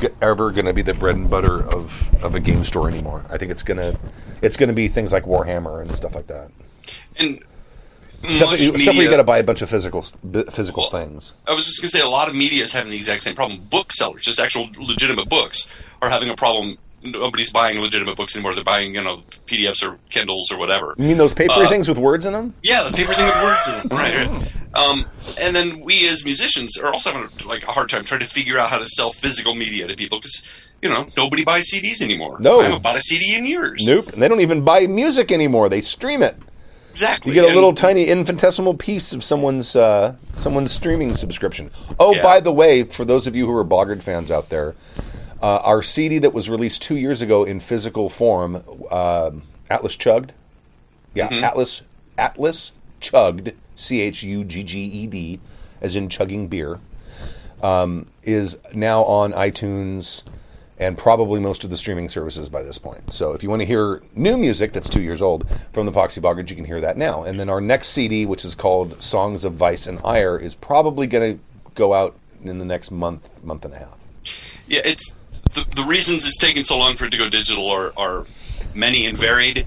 g- 0.01 0.07
ever 0.21 0.51
going 0.51 0.65
to 0.65 0.73
be 0.73 0.81
the 0.81 0.93
bread 0.93 1.15
and 1.15 1.29
butter 1.29 1.63
of, 1.63 2.13
of 2.23 2.35
a 2.35 2.39
game 2.39 2.63
store 2.63 2.87
anymore. 2.87 3.25
I 3.29 3.37
think 3.37 3.51
it's 3.51 3.63
gonna 3.63 3.97
it's 4.41 4.55
going 4.55 4.69
to 4.69 4.75
be 4.75 4.87
things 4.87 5.11
like 5.11 5.23
Warhammer 5.23 5.81
and 5.81 5.95
stuff 5.97 6.15
like 6.15 6.27
that. 6.27 6.51
and 7.19 7.43
Stuff 8.23 8.51
that 8.51 8.59
you, 8.59 8.77
stuff 8.77 8.95
where 8.95 9.03
you 9.03 9.09
got 9.09 9.17
to 9.17 9.23
buy 9.23 9.37
a 9.37 9.43
bunch 9.43 9.61
of 9.61 9.69
physical 9.69 10.01
physical 10.01 10.89
things. 10.89 11.33
I 11.47 11.53
was 11.53 11.65
just 11.65 11.81
going 11.81 11.89
to 11.89 11.97
say 11.97 12.01
a 12.01 12.09
lot 12.09 12.27
of 12.27 12.33
media 12.35 12.63
is 12.63 12.73
having 12.73 12.89
the 12.89 12.97
exact 12.97 13.21
same 13.23 13.35
problem. 13.35 13.61
Booksellers, 13.69 14.23
just 14.23 14.39
actual 14.39 14.67
legitimate 14.79 15.29
books, 15.29 15.67
are 16.01 16.09
having 16.09 16.29
a 16.29 16.35
problem. 16.35 16.77
Nobody's 17.05 17.51
buying 17.51 17.79
legitimate 17.81 18.17
books 18.17 18.35
anymore. 18.35 18.53
They're 18.55 18.63
buying, 18.63 18.95
you 18.95 19.03
know, 19.03 19.17
PDFs 19.45 19.87
or 19.87 19.97
Kindles 20.09 20.51
or 20.51 20.57
whatever. 20.57 20.95
You 20.97 21.05
mean 21.07 21.17
those 21.17 21.33
papery 21.33 21.65
Uh, 21.65 21.69
things 21.69 21.87
with 21.87 21.97
words 21.97 22.25
in 22.25 22.33
them? 22.33 22.53
Yeah, 22.63 22.83
the 22.83 22.95
favorite 22.95 23.17
thing 23.17 23.25
with 23.27 23.43
words 23.43 23.67
in 23.67 23.75
it. 23.75 23.93
Right, 23.93 24.27
right. 24.27 24.53
Um, 24.75 25.05
and 25.39 25.55
then 25.55 25.79
we 25.81 26.07
as 26.09 26.25
musicians 26.25 26.77
are 26.79 26.91
also 26.91 27.11
having 27.11 27.29
like 27.47 27.63
a 27.63 27.71
hard 27.71 27.89
time 27.89 28.03
trying 28.03 28.19
to 28.21 28.25
figure 28.27 28.57
out 28.59 28.69
how 28.69 28.77
to 28.77 28.85
sell 28.87 29.09
physical 29.09 29.55
media 29.55 29.87
to 29.87 29.95
people 29.95 30.19
because 30.19 30.41
you 30.81 30.89
know 30.89 31.05
nobody 31.15 31.45
buys 31.45 31.71
CDs 31.73 32.01
anymore. 32.01 32.37
No. 32.39 32.59
I 32.59 32.65
haven't 32.65 32.83
bought 32.83 32.97
a 32.97 33.01
CD 33.01 33.35
in 33.37 33.45
years. 33.45 33.85
Nope. 33.87 34.11
And 34.13 34.21
they 34.21 34.27
don't 34.27 34.41
even 34.41 34.61
buy 34.63 34.85
music 34.87 35.31
anymore. 35.31 35.69
They 35.69 35.81
stream 35.81 36.21
it. 36.21 36.35
Exactly. 36.91 37.31
You 37.31 37.35
get 37.35 37.43
a 37.43 37.47
And- 37.47 37.55
little 37.55 37.73
tiny 37.73 38.05
infinitesimal 38.05 38.73
piece 38.75 39.11
of 39.13 39.23
someone's 39.23 39.75
uh, 39.75 40.13
someone's 40.37 40.71
streaming 40.71 41.15
subscription. 41.15 41.69
Oh, 41.99 42.13
Yeah. 42.15 42.23
by 42.23 42.39
the 42.39 42.51
way, 42.53 42.83
for 42.83 43.03
those 43.05 43.27
of 43.27 43.35
you 43.35 43.45
who 43.45 43.55
are 43.57 43.63
Boggart 43.65 44.01
fans 44.01 44.31
out 44.31 44.49
there, 44.49 44.75
uh, 45.41 45.59
our 45.63 45.83
CD 45.83 46.19
that 46.19 46.33
was 46.33 46.49
released 46.49 46.81
two 46.81 46.95
years 46.95 47.21
ago 47.21 47.43
in 47.43 47.59
physical 47.59 48.09
form, 48.09 48.63
um 48.91 49.43
Atlas 49.69 49.95
Chugged, 49.95 50.33
yeah, 51.13 51.29
Mm-hmm. 51.29 51.43
Atlas 51.43 51.81
Atlas 52.17 52.71
Chugged, 52.99 53.53
C 53.75 54.01
H 54.01 54.23
U 54.23 54.43
G 54.43 54.63
G 54.63 54.79
E 54.79 55.07
D, 55.07 55.39
as 55.81 55.95
in 55.95 56.09
chugging 56.09 56.47
beer, 56.47 56.79
um, 57.61 58.07
is 58.23 58.59
now 58.73 59.03
on 59.03 59.33
iTunes 59.33 60.23
and 60.77 60.97
probably 60.97 61.39
most 61.39 61.63
of 61.63 61.69
the 61.69 61.77
streaming 61.77 62.09
services 62.09 62.49
by 62.49 62.61
this 62.61 62.77
point. 62.77 63.13
So 63.13 63.31
if 63.31 63.43
you 63.43 63.49
want 63.49 63.61
to 63.61 63.65
hear 63.65 64.01
new 64.13 64.35
music 64.37 64.73
that's 64.73 64.89
two 64.89 65.01
years 65.01 65.21
old 65.21 65.47
from 65.71 65.85
the 65.85 65.91
Poxy 65.91 66.21
Boggards, 66.21 66.49
you 66.49 66.55
can 66.55 66.65
hear 66.65 66.81
that 66.81 66.97
now. 66.97 67.23
And 67.23 67.39
then 67.39 67.49
our 67.49 67.61
next 67.61 67.89
CD, 67.89 68.25
which 68.25 68.43
is 68.43 68.55
called 68.55 69.01
Songs 69.01 69.45
of 69.45 69.53
Vice 69.53 69.87
and 69.87 69.99
Ire, 70.03 70.37
is 70.37 70.53
probably 70.53 71.07
going 71.07 71.37
to 71.37 71.43
go 71.75 71.93
out 71.93 72.15
in 72.43 72.59
the 72.59 72.65
next 72.65 72.91
month, 72.91 73.29
month 73.41 73.63
and 73.63 73.73
a 73.73 73.77
half. 73.77 73.97
Yeah, 74.67 74.81
it's 74.83 75.15
the, 75.41 75.65
the 75.75 75.83
reasons 75.87 76.25
it's 76.25 76.37
taking 76.37 76.63
so 76.63 76.77
long 76.77 76.95
for 76.95 77.05
it 77.05 77.11
to 77.11 77.17
go 77.17 77.29
digital 77.29 77.69
are, 77.69 77.93
are 77.97 78.25
many 78.73 79.05
and 79.05 79.17
varied, 79.17 79.65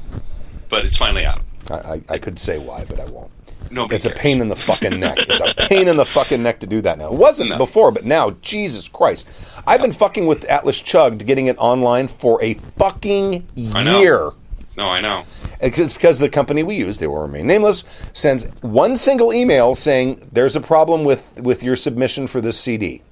but 0.69 0.85
it's 0.85 0.97
finally 0.99 1.25
out. 1.25 1.41
I, 1.71 1.75
I, 1.75 2.03
I 2.11 2.19
could 2.19 2.39
say 2.39 2.59
why, 2.59 2.85
but 2.85 3.01
I 3.01 3.05
won't. 3.07 3.31
Nobody 3.71 3.97
It's 3.97 4.07
a 4.07 4.11
pain 4.11 4.41
in 4.41 4.49
the 4.49 4.57
fucking 4.57 4.99
neck. 4.99 5.19
It's 5.19 5.41
a 5.41 5.55
pain 5.69 5.89
in 5.89 5.97
the 5.99 6.05
fucking 6.05 6.43
neck 6.43 6.61
to 6.61 6.67
do 6.67 6.81
that 6.83 6.97
now. 6.97 7.09
It 7.09 7.19
wasn't 7.19 7.51
No. 7.51 7.59
before, 7.59 7.91
but 7.93 8.05
now, 8.05 8.31
Jesus 8.41 8.89
Christ. 8.89 9.29
I've 9.67 9.83
been 9.83 9.93
fucking 9.93 10.27
with 10.27 10.45
Atlas 10.45 10.81
Chugged, 10.81 11.27
getting 11.27 11.49
it 11.49 11.59
online 11.59 12.09
for 12.09 12.43
a 12.43 12.55
fucking 12.79 13.47
I 13.75 13.83
know. 13.83 14.01
year. 14.01 14.31
No, 14.79 14.89
I 14.89 15.01
know. 15.03 15.25
It's 15.61 15.93
because 15.93 16.19
the 16.19 16.29
company 16.31 16.63
we 16.63 16.77
use, 16.77 16.97
they 16.99 17.09
will 17.09 17.19
remain 17.21 17.47
nameless, 17.47 17.83
sends 18.15 18.45
one 18.63 18.97
single 18.97 19.33
email 19.35 19.75
saying 19.75 20.29
there's 20.33 20.55
a 20.57 20.61
problem 20.61 21.05
with, 21.05 21.39
with 21.43 21.63
your 21.63 21.77
submission 21.77 22.27
for 22.27 22.41
this 22.41 22.59
CD. 22.59 23.03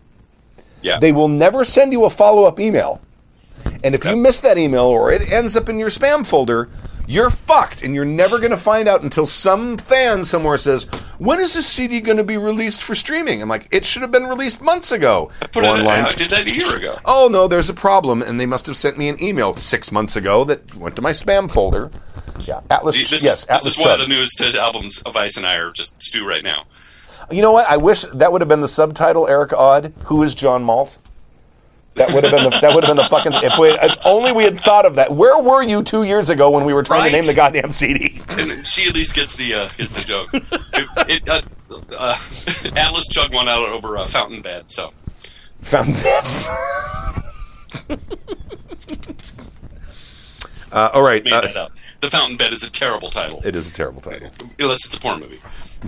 Yeah. 0.86 1.00
They 1.00 1.10
will 1.10 1.28
never 1.28 1.64
send 1.64 1.92
you 1.92 2.04
a 2.04 2.10
follow 2.10 2.44
up 2.44 2.60
email. 2.60 3.00
And 3.82 3.94
if 3.94 4.04
you 4.04 4.14
miss 4.14 4.40
that 4.40 4.56
email 4.56 4.84
or 4.84 5.10
it 5.10 5.32
ends 5.32 5.56
up 5.56 5.68
in 5.68 5.78
your 5.78 5.88
spam 5.88 6.24
folder, 6.24 6.68
you're 7.08 7.30
fucked. 7.30 7.82
And 7.82 7.92
you're 7.92 8.04
never 8.04 8.38
going 8.38 8.52
to 8.52 8.56
find 8.56 8.88
out 8.88 9.02
until 9.02 9.26
some 9.26 9.78
fan 9.78 10.24
somewhere 10.24 10.56
says, 10.56 10.84
When 11.18 11.40
is 11.40 11.54
this 11.54 11.66
CD 11.66 12.00
going 12.00 12.18
to 12.18 12.24
be 12.24 12.36
released 12.36 12.82
for 12.82 12.94
streaming? 12.94 13.42
I'm 13.42 13.48
like, 13.48 13.66
It 13.72 13.84
should 13.84 14.02
have 14.02 14.12
been 14.12 14.28
released 14.28 14.62
months 14.62 14.92
ago. 14.92 15.30
Put 15.40 15.54
Go 15.54 15.74
it, 15.74 15.78
online. 15.80 16.04
I 16.04 16.10
did 16.12 16.30
that 16.30 16.46
a 16.46 16.54
year 16.54 16.76
ago. 16.76 16.98
Oh, 17.04 17.28
no, 17.30 17.48
there's 17.48 17.68
a 17.68 17.74
problem. 17.74 18.22
And 18.22 18.38
they 18.38 18.46
must 18.46 18.66
have 18.66 18.76
sent 18.76 18.96
me 18.96 19.08
an 19.08 19.20
email 19.20 19.54
six 19.54 19.90
months 19.90 20.14
ago 20.14 20.44
that 20.44 20.74
went 20.76 20.94
to 20.96 21.02
my 21.02 21.10
spam 21.10 21.50
folder. 21.50 21.90
Yeah, 22.40 22.60
Atlas. 22.70 22.96
This, 23.10 23.24
yes, 23.24 23.42
is, 23.42 23.44
Atlas 23.46 23.66
is 23.66 23.78
one 23.78 23.90
of 23.90 24.00
the 24.00 24.08
newest 24.08 24.40
uh, 24.40 24.60
albums 24.60 25.02
of 25.02 25.16
Ice 25.16 25.36
and 25.36 25.46
I 25.46 25.56
are 25.56 25.72
just 25.72 26.00
stew 26.00 26.26
right 26.26 26.44
now. 26.44 26.66
You 27.30 27.42
know 27.42 27.52
what? 27.52 27.70
I 27.70 27.76
wish 27.76 28.02
that 28.02 28.32
would 28.32 28.40
have 28.40 28.48
been 28.48 28.60
the 28.60 28.68
subtitle, 28.68 29.26
Eric 29.26 29.52
Odd. 29.52 29.92
Who 30.04 30.22
is 30.22 30.34
John 30.34 30.62
Malt? 30.62 30.98
That 31.94 32.12
would 32.12 32.24
have 32.24 32.32
been 32.32 32.44
the 32.50 32.58
that 32.60 32.74
would 32.74 32.84
have 32.84 32.94
been 32.94 33.02
the 33.02 33.08
fucking. 33.08 33.32
If, 33.36 33.58
we, 33.58 33.70
if 33.70 33.96
only 34.04 34.30
we 34.32 34.44
had 34.44 34.60
thought 34.60 34.84
of 34.84 34.96
that. 34.96 35.12
Where 35.12 35.38
were 35.42 35.62
you 35.62 35.82
two 35.82 36.02
years 36.02 36.28
ago 36.28 36.50
when 36.50 36.66
we 36.66 36.74
were 36.74 36.82
trying 36.82 37.06
to 37.06 37.12
name 37.12 37.24
the 37.24 37.34
goddamn 37.34 37.72
CD? 37.72 38.20
And 38.28 38.66
she 38.66 38.88
at 38.88 38.94
least 38.94 39.14
gets 39.14 39.34
the 39.34 39.54
uh, 39.54 39.68
gets 39.78 39.94
the 39.94 40.04
joke. 40.04 40.28
it, 40.34 40.44
it, 41.08 41.28
uh, 41.28 41.40
uh, 41.98 42.16
Atlas 42.76 43.08
chugged 43.08 43.34
one 43.34 43.48
out 43.48 43.66
over 43.70 43.96
a 43.96 44.04
Fountain 44.04 44.42
Bed, 44.42 44.70
so 44.70 44.92
Found 45.62 45.96
uh, 50.70 50.90
all 50.92 51.02
right. 51.02 51.24
made 51.24 51.32
uh, 51.32 51.40
that 51.40 51.56
up. 51.56 51.72
The 52.00 52.08
Fountain 52.08 52.36
Bed 52.36 52.52
is 52.52 52.62
a 52.62 52.70
terrible 52.70 53.08
title, 53.08 53.40
it 53.44 53.56
is 53.56 53.68
a 53.68 53.72
terrible 53.72 54.00
title. 54.00 54.30
unless 54.60 54.86
it's 54.86 54.96
a 54.96 55.00
porn 55.00 55.18
movie. 55.20 55.40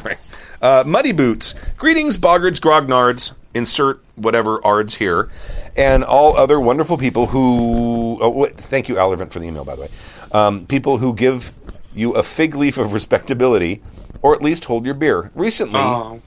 Right. 0.02 0.18
Uh, 0.60 0.84
Muddy 0.86 1.12
Boots. 1.12 1.54
Greetings, 1.76 2.18
Boggards, 2.18 2.60
Grognards. 2.60 3.32
Insert 3.54 4.02
whatever 4.16 4.64
ards 4.64 4.96
here. 4.96 5.28
And 5.76 6.04
all 6.04 6.36
other 6.36 6.60
wonderful 6.60 6.98
people 6.98 7.26
who. 7.26 8.18
Oh, 8.20 8.28
wait, 8.30 8.56
thank 8.56 8.88
you, 8.88 8.96
Alervant, 8.96 9.30
for 9.30 9.38
the 9.38 9.46
email, 9.46 9.64
by 9.64 9.74
the 9.74 9.82
way. 9.82 9.88
Um, 10.32 10.66
people 10.66 10.98
who 10.98 11.14
give 11.14 11.52
you 11.94 12.12
a 12.14 12.22
fig 12.22 12.54
leaf 12.54 12.78
of 12.78 12.92
respectability, 12.92 13.82
or 14.22 14.34
at 14.34 14.42
least 14.42 14.66
hold 14.66 14.84
your 14.84 14.94
beer. 14.94 15.30
Recently. 15.34 15.80
Oh. 15.80 16.20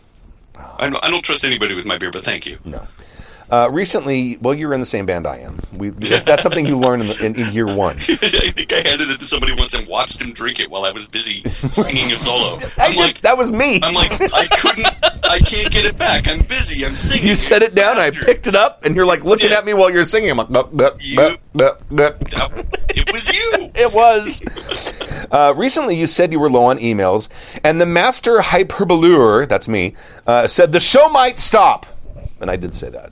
I 0.55 0.89
don't, 0.89 1.03
I 1.05 1.09
don't 1.09 1.23
trust 1.23 1.43
anybody 1.43 1.75
with 1.75 1.85
my 1.85 1.97
beer, 1.97 2.11
but 2.11 2.23
thank 2.23 2.45
you. 2.45 2.59
No. 2.65 2.87
Uh, 3.51 3.69
recently, 3.69 4.37
well, 4.37 4.53
you're 4.53 4.73
in 4.73 4.79
the 4.79 4.85
same 4.85 5.05
band 5.05 5.27
I 5.27 5.39
am. 5.39 5.59
We, 5.73 5.89
that's 5.89 6.41
something 6.41 6.65
you 6.65 6.77
learn 6.77 7.01
in, 7.01 7.07
the, 7.07 7.25
in, 7.25 7.35
in 7.35 7.51
year 7.53 7.65
one. 7.75 7.97
I 7.99 7.99
think 7.99 8.71
I 8.71 8.77
handed 8.77 9.09
it 9.11 9.19
to 9.19 9.25
somebody 9.25 9.53
once 9.53 9.73
and 9.73 9.85
watched 9.87 10.21
him 10.21 10.31
drink 10.31 10.59
it 10.61 10.71
while 10.71 10.85
I 10.85 10.91
was 10.91 11.05
busy 11.07 11.41
singing 11.69 12.11
a 12.13 12.15
solo. 12.15 12.59
I'm 12.77 12.95
like, 12.95 13.19
that 13.21 13.37
was 13.37 13.51
me. 13.51 13.81
I'm 13.83 13.93
like, 13.93 14.13
I 14.33 14.47
couldn't, 14.47 14.87
I 15.25 15.37
can't 15.39 15.69
get 15.71 15.83
it 15.83 15.97
back. 15.97 16.29
I'm 16.29 16.39
busy. 16.45 16.85
I'm 16.85 16.95
singing. 16.95 17.27
you 17.27 17.35
set 17.35 17.61
it 17.61 17.75
down, 17.75 17.97
I 17.97 18.11
picked 18.11 18.47
it 18.47 18.55
up, 18.55 18.85
and 18.85 18.95
you're 18.95 19.05
like 19.05 19.25
looking 19.25 19.49
Yeah. 19.49 19.57
at 19.57 19.65
me 19.65 19.73
while 19.73 19.89
you're 19.89 20.05
singing. 20.05 20.29
I'm 20.31 20.37
like, 20.37 20.49
"Bup, 20.49 20.75
bup, 20.75 20.97
You- 21.01 21.17
bup, 21.17 21.39
bup, 21.53 21.79
bup." 21.89 22.19
That- 22.29 22.79
It 22.95 23.11
was 23.11 23.27
you. 23.33 23.71
It 23.75 23.93
was. 23.93 24.41
Uh, 25.31 25.53
recently, 25.57 25.97
you 25.97 26.07
said 26.07 26.31
you 26.31 26.39
were 26.39 26.49
low 26.49 26.65
on 26.65 26.77
emails, 26.79 27.27
and 27.63 27.79
the 27.81 27.85
master 27.85 28.37
hyperbolure, 28.39 29.47
that's 29.47 29.67
me, 29.67 29.95
uh, 30.27 30.47
said 30.47 30.71
the 30.71 30.79
show 30.79 31.09
might 31.09 31.37
stop. 31.39 31.85
And 32.39 32.49
I 32.49 32.55
did 32.55 32.73
say 32.75 32.89
that. 32.89 33.11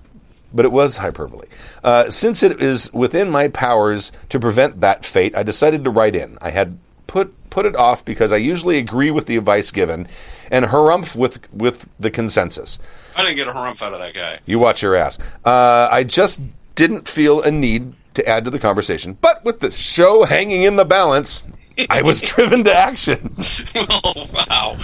But 0.53 0.65
it 0.65 0.71
was 0.71 0.97
hyperbole. 0.97 1.47
Uh, 1.83 2.09
since 2.09 2.41
it 2.41 2.61
is 2.61 2.91
within 2.93 3.29
my 3.29 3.49
powers 3.49 4.11
to 4.29 4.39
prevent 4.39 4.81
that 4.81 5.05
fate, 5.05 5.35
I 5.35 5.43
decided 5.43 5.83
to 5.83 5.91
write 5.91 6.15
in. 6.15 6.37
I 6.41 6.49
had 6.49 6.77
put 7.07 7.33
put 7.49 7.65
it 7.65 7.75
off 7.75 8.05
because 8.05 8.31
I 8.31 8.37
usually 8.37 8.77
agree 8.77 9.11
with 9.11 9.25
the 9.25 9.35
advice 9.35 9.71
given 9.71 10.07
and 10.51 10.65
harumph 10.65 11.15
with 11.15 11.51
with 11.53 11.87
the 11.99 12.11
consensus. 12.11 12.79
I 13.15 13.23
didn't 13.23 13.37
get 13.37 13.47
a 13.47 13.51
harumph 13.51 13.81
out 13.81 13.93
of 13.93 13.99
that 13.99 14.13
guy. 14.13 14.39
You 14.45 14.59
watch 14.59 14.81
your 14.81 14.95
ass. 14.95 15.19
Uh, 15.43 15.89
I 15.91 16.03
just 16.03 16.39
didn't 16.75 17.07
feel 17.07 17.41
a 17.41 17.51
need 17.51 17.93
to 18.13 18.27
add 18.27 18.45
to 18.45 18.51
the 18.51 18.59
conversation. 18.59 19.17
But 19.19 19.43
with 19.43 19.59
the 19.59 19.71
show 19.71 20.23
hanging 20.23 20.63
in 20.63 20.75
the 20.75 20.85
balance, 20.85 21.43
I 21.89 22.01
was 22.01 22.21
driven 22.33 22.63
to 22.65 22.73
action. 22.73 23.35
oh 23.75 24.29
wow! 24.33 24.75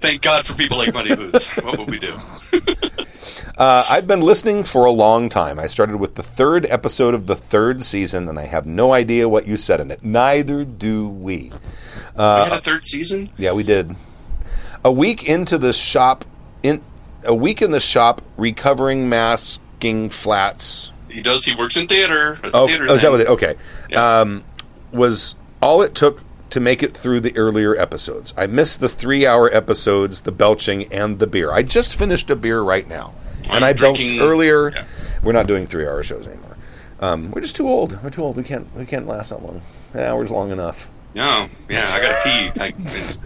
Thank 0.00 0.22
God 0.22 0.46
for 0.46 0.54
people 0.54 0.78
like 0.78 0.94
Muddy 0.94 1.16
Boots. 1.16 1.56
What 1.56 1.78
would 1.78 1.90
we 1.90 1.98
do? 1.98 2.18
Uh, 3.56 3.84
I've 3.88 4.06
been 4.06 4.20
listening 4.20 4.64
for 4.64 4.84
a 4.84 4.90
long 4.90 5.30
time. 5.30 5.58
I 5.58 5.66
started 5.66 5.96
with 5.96 6.14
the 6.16 6.22
third 6.22 6.66
episode 6.66 7.14
of 7.14 7.26
the 7.26 7.36
third 7.36 7.82
season, 7.82 8.28
and 8.28 8.38
I 8.38 8.44
have 8.44 8.66
no 8.66 8.92
idea 8.92 9.28
what 9.30 9.46
you 9.46 9.56
said 9.56 9.80
in 9.80 9.90
it. 9.90 10.04
Neither 10.04 10.64
do 10.64 11.08
we. 11.08 11.52
we 12.16 12.22
had 12.22 12.52
a 12.52 12.58
third 12.60 12.86
season. 12.86 13.30
Yeah, 13.38 13.52
we 13.52 13.62
did. 13.62 13.96
A 14.84 14.92
week 14.92 15.24
into 15.24 15.56
the 15.56 15.72
shop, 15.72 16.26
in 16.62 16.82
a 17.24 17.34
week 17.34 17.62
in 17.62 17.70
the 17.70 17.80
shop, 17.80 18.20
recovering 18.36 19.08
masking 19.08 20.10
flats. 20.10 20.90
He 21.10 21.22
does. 21.22 21.44
He 21.46 21.54
works 21.54 21.78
in 21.78 21.86
theater. 21.86 22.38
That's 22.42 22.54
Oh, 22.54 22.66
theater 22.66 22.86
oh, 22.90 22.94
is 22.94 23.02
that 23.02 23.10
what 23.10 23.20
it? 23.22 23.28
Okay. 23.28 23.56
Yeah. 23.88 24.20
Um, 24.20 24.44
was 24.92 25.34
all 25.62 25.80
it 25.80 25.94
took 25.94 26.20
to 26.50 26.60
make 26.60 26.82
it 26.82 26.94
through 26.94 27.20
the 27.20 27.34
earlier 27.38 27.74
episodes. 27.74 28.34
I 28.36 28.46
missed 28.46 28.80
the 28.80 28.88
three-hour 28.88 29.52
episodes, 29.52 30.20
the 30.20 30.30
belching, 30.30 30.92
and 30.92 31.18
the 31.18 31.26
beer. 31.26 31.50
I 31.50 31.62
just 31.62 31.96
finished 31.96 32.30
a 32.30 32.36
beer 32.36 32.60
right 32.60 32.86
now, 32.86 33.14
and 33.50 33.64
I 33.64 33.72
belched 33.72 34.20
earlier. 34.20 34.70
yeah. 34.70 34.84
We're 35.22 35.32
not 35.32 35.46
doing 35.46 35.66
three-hour 35.66 36.02
shows 36.04 36.26
anymore. 36.26 36.56
Um, 37.00 37.30
we're 37.30 37.40
just 37.40 37.56
too 37.56 37.68
old. 37.68 38.00
We're 38.02 38.10
too 38.10 38.22
old. 38.22 38.36
We 38.36 38.42
can't. 38.42 38.72
We 38.76 38.86
can't 38.86 39.06
last 39.06 39.30
that 39.30 39.42
long. 39.42 39.60
An 39.94 40.00
hour's 40.00 40.30
long 40.30 40.50
enough. 40.50 40.88
No, 41.14 41.46
yeah, 41.68 41.84
I 41.92 42.00
gotta 42.00 42.20
pee. 42.22 42.60
Like, 42.60 42.74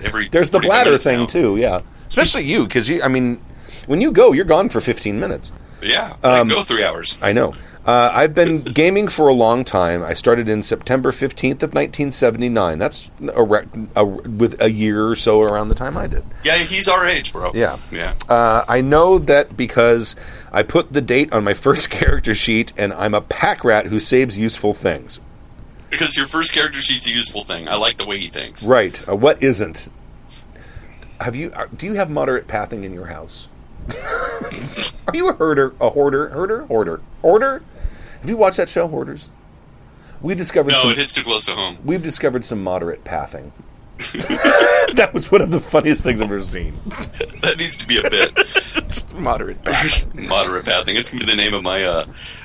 every 0.05 0.29
There's 0.29 0.51
the 0.51 0.61
bladder 0.61 0.97
thing 0.99 1.21
now. 1.21 1.27
too. 1.27 1.57
Yeah, 1.57 1.83
especially 2.09 2.45
you 2.45 2.65
because 2.65 2.89
you. 2.89 3.03
I 3.03 3.09
mean, 3.09 3.41
when 3.87 4.01
you 4.01 4.13
go, 4.13 4.33
you're 4.33 4.45
gone 4.45 4.69
for 4.69 4.81
15 4.81 5.19
minutes. 5.19 5.51
Yeah, 5.83 6.15
Um, 6.23 6.51
I 6.51 6.55
go 6.55 6.63
three 6.63 6.85
hours. 6.85 7.19
I 7.23 7.33
know. 7.33 7.53
Uh, 7.87 8.11
I've 8.13 8.35
been 8.35 8.61
gaming 8.61 9.09
for 9.09 9.29
a 9.29 9.33
long 9.33 9.65
time. 9.65 10.03
I 10.03 10.13
started 10.13 10.49
in 10.49 10.63
September 10.63 11.13
15th 11.13 11.63
of 11.63 11.73
1979. 11.73 12.79
That's 12.79 13.11
a 13.35 13.43
rec- 13.43 13.69
a, 13.97 14.05
with 14.05 14.61
a 14.61 14.71
year 14.71 15.07
or 15.07 15.17
so 15.17 15.41
around 15.41 15.71
the 15.71 15.75
time 15.75 15.97
I 15.97 16.07
did. 16.07 16.23
Yeah, 16.45 16.59
he's 16.59 16.89
our 16.89 17.07
age, 17.07 17.33
bro. 17.33 17.53
Yeah. 17.55 17.79
yeah. 17.91 18.15
Uh, 18.29 18.65
I 18.69 18.83
know 18.83 19.19
that 19.19 19.57
because 19.57 20.15
I 20.53 20.63
put 20.63 20.93
the 20.93 21.01
date 21.01 21.33
on 21.33 21.43
my 21.43 21.55
first 21.67 21.89
character 21.89 22.35
sheet, 22.35 22.73
and 22.77 22.93
I'm 22.93 23.15
a 23.15 23.23
pack 23.23 23.65
rat 23.65 23.87
who 23.87 23.99
saves 23.99 24.39
useful 24.39 24.75
things. 24.75 25.21
Because 25.91 26.17
your 26.17 26.27
first 26.27 26.53
character 26.53 26.79
sheet's 26.79 27.07
a 27.07 27.11
useful 27.11 27.43
thing. 27.43 27.67
I 27.67 27.77
like 27.77 27.97
the 27.97 28.07
way 28.07 28.19
he 28.19 28.29
thinks. 28.29 28.65
Right. 28.65 29.09
Uh, 29.09 29.17
what 29.17 29.43
isn't? 29.43 29.89
Have 31.19 31.35
you? 31.35 31.53
Do 31.77 31.87
you 31.87 31.95
have 31.95 32.11
moderate 32.11 32.47
pathing 32.47 32.85
in 32.85 32.93
your 32.93 33.07
house? 33.07 33.49
Are 35.07 35.15
you 35.17 35.29
a 35.29 35.35
herder? 35.35 35.75
A 35.81 35.91
hoarder? 35.91 36.29
Herder? 36.31 36.67
Hoarder? 36.67 37.01
Hoarder? 37.23 37.63
Have 38.21 38.29
you 38.31 38.37
watched 38.37 38.59
that 38.59 38.69
show, 38.69 38.87
Hoarders? 38.87 39.31
We 40.21 40.35
discovered 40.35 40.73
No, 40.73 40.83
some. 40.83 40.91
it 40.93 40.99
hits 40.99 41.15
too 41.15 41.23
close 41.23 41.47
to 41.47 41.53
home. 41.53 41.79
We've 41.85 42.03
discovered 42.03 42.45
some 42.45 42.63
moderate 42.63 43.05
pathing. 43.05 43.53
that 43.99 45.11
was 45.13 45.31
one 45.31 45.41
of 45.43 45.51
the 45.51 45.61
funniest 45.61 46.03
things 46.05 46.21
I've 46.21 46.31
ever 46.31 46.43
seen. 46.43 46.79
That 47.41 47.57
needs 47.59 47.79
to 47.79 47.87
be 47.89 47.99
a 47.99 48.03
bit. 48.11 49.15
Moderate 49.15 49.65
pathing. 49.65 50.29
Moderate 50.29 50.65
pathing. 50.67 50.97
It's 50.97 51.11
gonna 51.11 51.25
be 51.25 51.31
the 51.31 51.37
name 51.37 51.55
of 51.55 51.63
my 51.63 51.83
uh 51.85 52.05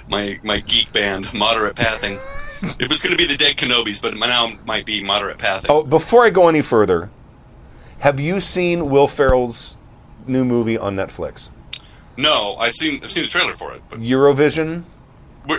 my 0.09 0.39
my 0.41 0.61
geek 0.61 0.91
band. 0.93 1.33
Moderate 1.33 1.75
pathing. 1.75 2.17
It 2.79 2.87
was 2.87 3.03
gonna 3.03 3.17
be 3.17 3.25
the 3.27 3.35
Dead 3.35 3.57
Kenobis, 3.57 4.01
but 4.01 4.15
now 4.17 4.47
it 4.47 4.65
might 4.65 4.85
be 4.85 5.03
moderate 5.03 5.37
pathing. 5.37 5.69
Oh, 5.69 5.83
before 5.83 6.25
I 6.25 6.29
go 6.29 6.47
any 6.47 6.61
further, 6.61 7.09
have 7.99 8.21
you 8.21 8.39
seen 8.39 8.89
Will 8.89 9.07
Ferrell's 9.09 9.75
new 10.27 10.45
movie 10.45 10.77
on 10.77 10.95
Netflix, 10.95 11.49
No, 12.17 12.55
I 12.57 12.69
seen 12.69 12.99
I've 13.03 13.11
seen 13.11 13.23
the 13.23 13.29
trailer 13.29 13.53
for 13.53 13.73
it. 13.73 13.81
But 13.89 13.99
Eurovision? 13.99 14.83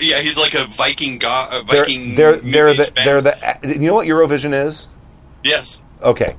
yeah, 0.00 0.20
he's 0.20 0.38
like 0.38 0.54
a 0.54 0.64
Viking 0.66 1.18
god. 1.18 1.52
A 1.54 1.62
They're 1.64 1.84
Viking. 1.84 2.14
they're 2.16 2.36
they're 2.36 2.74
the, 2.74 2.92
band. 2.94 3.06
they're 3.06 3.20
the. 3.20 3.68
You 3.80 3.86
know 3.88 3.94
what 3.94 4.06
Eurovision 4.06 4.66
is? 4.66 4.88
Yes. 5.44 5.80
Okay, 6.02 6.34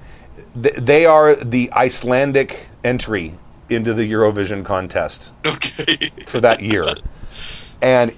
they 0.56 1.06
are 1.06 1.36
the 1.36 1.72
Icelandic 1.74 2.68
entry 2.84 3.34
into 3.70 3.94
the 3.94 4.10
Eurovision 4.12 4.64
contest 4.66 5.34
Okay. 5.46 6.12
for 6.28 6.40
that 6.42 6.62
year, 6.62 6.86
and 7.82 8.14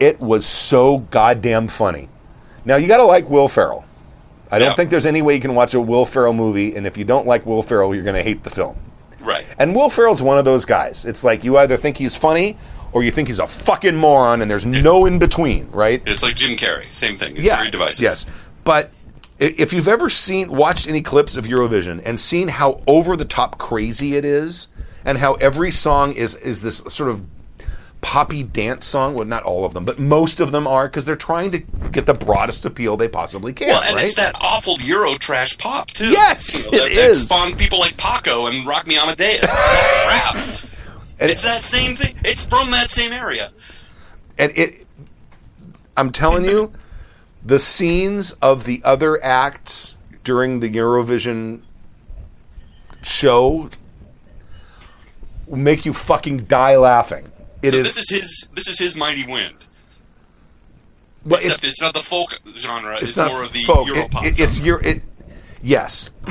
it 0.00 0.20
was 0.20 0.44
so 0.46 0.98
goddamn 0.98 1.68
funny. 1.68 2.08
Now 2.64 2.76
you 2.76 2.88
got 2.88 2.98
to 2.98 3.04
like 3.04 3.28
Will 3.28 3.48
Ferrell. 3.48 3.84
I 4.50 4.58
don't 4.58 4.70
Yeah. 4.70 4.74
think 4.74 4.90
there's 4.90 5.06
any 5.06 5.22
way 5.22 5.34
you 5.34 5.40
can 5.40 5.54
watch 5.54 5.72
a 5.74 5.80
Will 5.80 6.04
Ferrell 6.04 6.32
movie, 6.34 6.74
and 6.76 6.86
if 6.86 6.96
you 6.98 7.04
don't 7.04 7.26
like 7.26 7.46
Will 7.46 7.62
Ferrell, 7.62 7.94
you're 7.94 8.04
going 8.04 8.16
to 8.16 8.22
hate 8.22 8.42
the 8.44 8.50
film. 8.50 8.76
Right. 9.22 9.46
And 9.58 9.74
Will 9.74 9.90
Ferrell's 9.90 10.22
one 10.22 10.38
of 10.38 10.44
those 10.44 10.64
guys. 10.64 11.04
It's 11.04 11.24
like 11.24 11.44
you 11.44 11.56
either 11.58 11.76
think 11.76 11.96
he's 11.96 12.14
funny 12.14 12.56
or 12.92 13.02
you 13.02 13.10
think 13.10 13.28
he's 13.28 13.38
a 13.38 13.46
fucking 13.46 13.96
moron, 13.96 14.42
and 14.42 14.50
there's 14.50 14.66
no 14.66 15.06
in 15.06 15.18
between, 15.18 15.70
right? 15.70 16.02
It's 16.06 16.22
like 16.22 16.36
Jim 16.36 16.56
Carrey. 16.56 16.92
Same 16.92 17.16
thing. 17.16 17.36
It's 17.36 17.48
very 17.48 17.70
divisive. 17.70 18.02
Yes, 18.02 18.26
but 18.64 18.92
if 19.38 19.72
you've 19.72 19.88
ever 19.88 20.10
seen 20.10 20.52
watched 20.52 20.86
any 20.86 21.02
clips 21.02 21.36
of 21.36 21.46
Eurovision 21.46 22.02
and 22.04 22.20
seen 22.20 22.48
how 22.48 22.82
over 22.86 23.16
the 23.16 23.24
top 23.24 23.58
crazy 23.58 24.16
it 24.16 24.24
is, 24.24 24.68
and 25.04 25.18
how 25.18 25.34
every 25.34 25.70
song 25.70 26.12
is 26.12 26.34
is 26.36 26.62
this 26.62 26.78
sort 26.88 27.10
of 27.10 27.22
poppy 28.02 28.42
dance 28.42 28.84
song. 28.84 29.14
Well, 29.14 29.24
not 29.24 29.42
all 29.44 29.64
of 29.64 29.72
them, 29.72 29.84
but 29.86 29.98
most 29.98 30.40
of 30.40 30.52
them 30.52 30.66
are 30.66 30.86
because 30.88 31.06
they're 31.06 31.16
trying 31.16 31.50
to 31.52 31.58
get 31.58 32.04
the 32.04 32.12
broadest 32.14 32.66
appeal 32.66 32.96
they 32.98 33.08
possibly 33.08 33.52
can. 33.54 33.68
Well, 33.68 33.82
and 33.82 33.94
right? 33.96 34.04
it's 34.04 34.16
that 34.16 34.34
awful 34.40 34.76
Euro 34.82 35.14
trash 35.14 35.56
pop 35.56 35.88
too. 35.88 36.08
Yes, 36.10 36.52
You 36.52 36.60
know, 36.62 36.68
it 36.68 36.70
that, 36.90 36.94
that 36.96 37.10
is. 37.10 37.22
spawned 37.22 37.56
people 37.56 37.78
like 37.78 37.94
Falco 38.00 38.46
and 38.48 38.66
Rock 38.66 38.86
Me 38.86 38.98
Amadeus. 38.98 39.42
It's 39.44 39.52
that 39.52 40.04
crap. 40.74 41.20
And 41.20 41.30
It's 41.30 41.42
that 41.44 41.62
same 41.62 41.94
thing. 41.96 42.14
It's 42.24 42.44
from 42.46 42.70
that 42.72 42.90
same 42.90 43.12
area. 43.12 43.50
and 44.38 44.52
it 44.56 44.84
i'm 45.96 46.10
telling 46.10 46.44
you 46.44 46.72
the 47.44 47.58
scenes 47.58 48.32
of 48.40 48.64
the 48.64 48.80
other 48.84 49.22
acts 49.22 49.94
during 50.24 50.60
the 50.60 50.68
eurovision 50.74 51.60
show 53.02 53.68
make 55.48 55.84
you 55.84 55.92
fucking 55.92 56.38
die 56.44 56.76
laughing 56.76 57.30
It 57.62 57.68
is. 57.68 57.72
so 57.72 57.82
this 57.82 57.96
is 57.98 58.10
his. 58.10 58.48
This 58.54 58.68
is 58.68 58.78
his 58.78 58.96
mighty 58.96 59.24
wind. 59.26 59.56
but 61.24 61.38
Except 61.44 61.64
it's, 61.64 61.80
not 61.80 61.94
the 61.94 62.00
folk 62.00 62.40
genre. 62.56 62.98
It's, 63.00 63.16
not 63.16 63.30
more 63.30 63.42
of 63.44 63.52
the 63.52 63.62
folk. 63.62 63.88
It- 63.88 64.10
Europop. 64.10 64.24
it- 64.24 64.40
it's 64.40 64.60
your 64.60 64.80
it 64.84 65.02
yes 65.62 66.10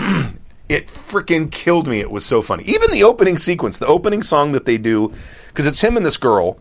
it 0.69 0.87
freaking 0.87 1.49
killed 1.49 1.87
me 1.87 2.01
it 2.01 2.11
was 2.11 2.25
so 2.25 2.41
funny 2.41 2.65
even 2.65 2.91
the 2.91 3.01
opening 3.03 3.37
sequence 3.37 3.77
the 3.77 3.85
opening 3.85 4.21
song 4.21 4.51
that 4.51 4.65
they 4.65 4.77
do 4.77 5.09
because 5.47 5.65
it's 5.65 5.79
him 5.79 5.95
and 5.95 6.05
this 6.05 6.17
girl 6.17 6.59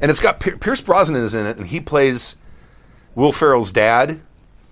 and 0.00 0.08
it's 0.08 0.20
got 0.20 0.38
Pier- 0.38 0.56
pierce 0.56 0.80
brosnan 0.80 1.20
is 1.24 1.34
in 1.34 1.46
it 1.46 1.56
and 1.56 1.66
he 1.66 1.80
plays 1.80 2.36
will 3.16 3.32
ferrell's 3.32 3.72
dad 3.72 4.20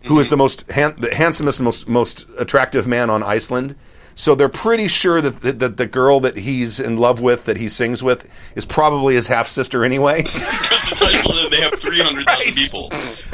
who 0.05 0.19
is 0.21 0.27
mm-hmm. 0.27 0.31
the 0.31 0.37
most 0.37 0.71
han- 0.71 0.95
the 0.99 1.13
handsomest 1.13 1.59
and 1.59 1.65
most 1.65 1.89
most 1.89 2.27
attractive 2.39 2.87
man 2.87 3.11
on 3.11 3.21
iceland 3.25 3.75
so 4.15 4.35
they're 4.35 4.49
pretty 4.49 4.89
sure 4.89 5.21
that, 5.21 5.41
that, 5.43 5.59
that 5.61 5.77
the 5.77 5.87
girl 5.87 6.21
that 6.21 6.37
he's 6.37 6.79
in 6.81 6.97
love 6.97 7.21
with 7.21 7.45
that 7.47 7.57
he 7.57 7.69
sings 7.69 8.03
with 8.03 8.29
is 8.57 8.65
probably 8.65 9.15
his 9.15 9.27
half 9.27 9.49
sister 9.49 9.85
anyway 9.85 10.19
because 10.23 10.93
it's 10.93 11.03
Iceland 11.03 11.51
they 11.51 11.61
have 11.63 11.75
300,000 11.79 12.55
people. 12.55 12.89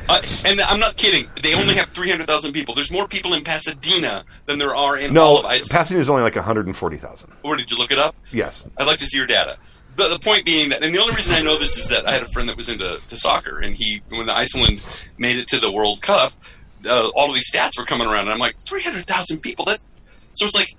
Uh, 0.08 0.22
and 0.44 0.60
I'm 0.68 0.78
not 0.78 0.96
kidding. 0.96 1.28
They 1.42 1.54
only 1.54 1.74
have 1.74 1.88
300,000 1.88 2.52
people. 2.52 2.74
There's 2.74 2.92
more 2.92 3.08
people 3.08 3.34
in 3.34 3.42
Pasadena 3.42 4.24
than 4.46 4.58
there 4.58 4.74
are 4.76 4.96
in 4.96 5.16
all 5.16 5.34
no 5.34 5.38
of 5.40 5.44
Iceland. 5.46 5.70
pasadena 5.70 6.00
is 6.00 6.10
only 6.10 6.22
like 6.22 6.36
140000 6.36 7.30
or 7.42 7.56
did 7.56 7.70
you 7.70 7.78
look 7.78 7.90
it 7.90 7.98
up? 7.98 8.14
yes 8.32 8.68
I'd 8.78 8.86
like 8.86 8.98
to 8.98 9.06
see 9.06 9.18
your 9.18 9.26
data. 9.26 9.56
The, 9.96 10.08
the 10.08 10.18
point 10.18 10.44
being 10.44 10.68
that, 10.70 10.84
and 10.84 10.94
the 10.94 10.98
only 11.00 11.14
reason 11.14 11.34
I 11.34 11.40
know 11.42 11.56
this 11.58 11.78
is 11.78 11.88
that 11.88 12.06
I 12.06 12.12
had 12.12 12.22
a 12.22 12.26
friend 12.26 12.48
that 12.50 12.56
was 12.56 12.68
into 12.68 13.00
to 13.06 13.16
soccer, 13.16 13.60
and 13.60 13.74
he, 13.74 14.02
when 14.10 14.28
Iceland 14.28 14.82
made 15.18 15.38
it 15.38 15.48
to 15.48 15.58
the 15.58 15.72
World 15.72 16.02
Cup, 16.02 16.32
uh, 16.84 17.08
all 17.14 17.30
of 17.30 17.34
these 17.34 17.50
stats 17.50 17.78
were 17.78 17.86
coming 17.86 18.06
around, 18.06 18.24
and 18.24 18.30
I'm 18.30 18.38
like, 18.38 18.58
300,000 18.58 19.40
people. 19.40 19.64
That 19.64 19.82
so 20.36 20.44
it's 20.44 20.54
like 20.54 20.76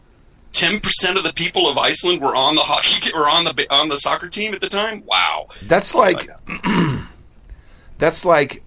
10 0.54 0.80
percent 0.80 1.18
of 1.18 1.24
the 1.24 1.34
people 1.34 1.68
of 1.68 1.78
Iceland 1.78 2.22
were 2.22 2.36
on 2.36 2.56
the 2.56 2.62
hockey 2.62 3.12
or 3.16 3.30
on 3.30 3.44
the 3.44 3.68
on 3.70 3.90
the 3.90 3.98
soccer 3.98 4.30
team 4.30 4.54
at 4.54 4.62
the 4.62 4.70
time. 4.70 5.06
Wow, 5.06 5.48
That's 5.64 5.94
like 5.96 6.30
that's 7.98 8.26
like 8.26 8.64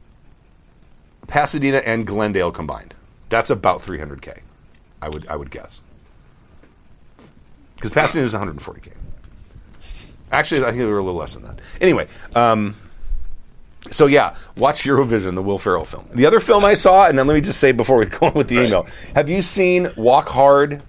Pasadena 1.26 1.78
and 1.78 2.06
Glendale 2.06 2.50
combined. 2.52 2.94
That's 3.28 3.50
about 3.50 3.80
300k. 3.80 4.40
I 5.00 5.08
would 5.08 5.26
I 5.28 5.36
would 5.36 5.50
guess. 5.50 5.82
Because 7.76 7.92
Pasadena 7.92 8.26
is 8.26 8.34
140k. 8.34 8.92
Actually, 10.32 10.62
I 10.62 10.66
think 10.66 10.78
they 10.78 10.86
were 10.86 10.98
a 10.98 11.02
little 11.02 11.18
less 11.18 11.34
than 11.34 11.44
that. 11.44 11.60
Anyway, 11.80 12.06
um, 12.34 12.76
so 13.90 14.06
yeah, 14.06 14.36
watch 14.56 14.82
Eurovision, 14.84 15.34
the 15.34 15.42
Will 15.42 15.58
Ferrell 15.58 15.84
film. 15.84 16.06
The 16.14 16.26
other 16.26 16.40
film 16.40 16.64
I 16.64 16.74
saw, 16.74 17.06
and 17.06 17.18
then 17.18 17.26
let 17.26 17.34
me 17.34 17.40
just 17.40 17.58
say 17.60 17.72
before 17.72 17.96
we 17.98 18.06
go 18.06 18.26
on 18.26 18.34
with 18.34 18.48
the 18.48 18.58
Right. 18.58 18.66
email: 18.66 18.86
Have 19.14 19.28
you 19.30 19.42
seen 19.42 19.90
Walk 19.96 20.28
Hard, 20.28 20.82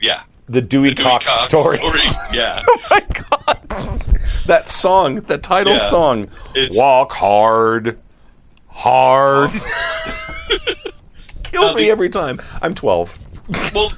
yeah. 0.00 0.22
the 0.48 0.60
Dewey, 0.60 0.94
Dewey 0.94 1.04
Cox, 1.04 1.24
Cox 1.26 1.48
story? 1.48 1.78
Yeah. 2.32 2.62
Oh 2.66 2.78
my 2.90 3.00
god 3.12 4.02
that 4.46 4.68
song 4.68 5.16
that 5.22 5.42
title 5.42 5.72
Yeah. 5.74 5.90
song 5.90 6.22
It's- 6.54 6.76
walk 6.76 7.12
hard 7.12 7.98
hard 8.68 9.50
kills 11.44 11.70
Uh, 11.72 11.74
me 11.74 11.82
the- 11.84 11.90
every 11.90 12.08
time 12.10 12.40
i'm 12.62 12.74
12 12.74 13.18
well, 13.74 13.90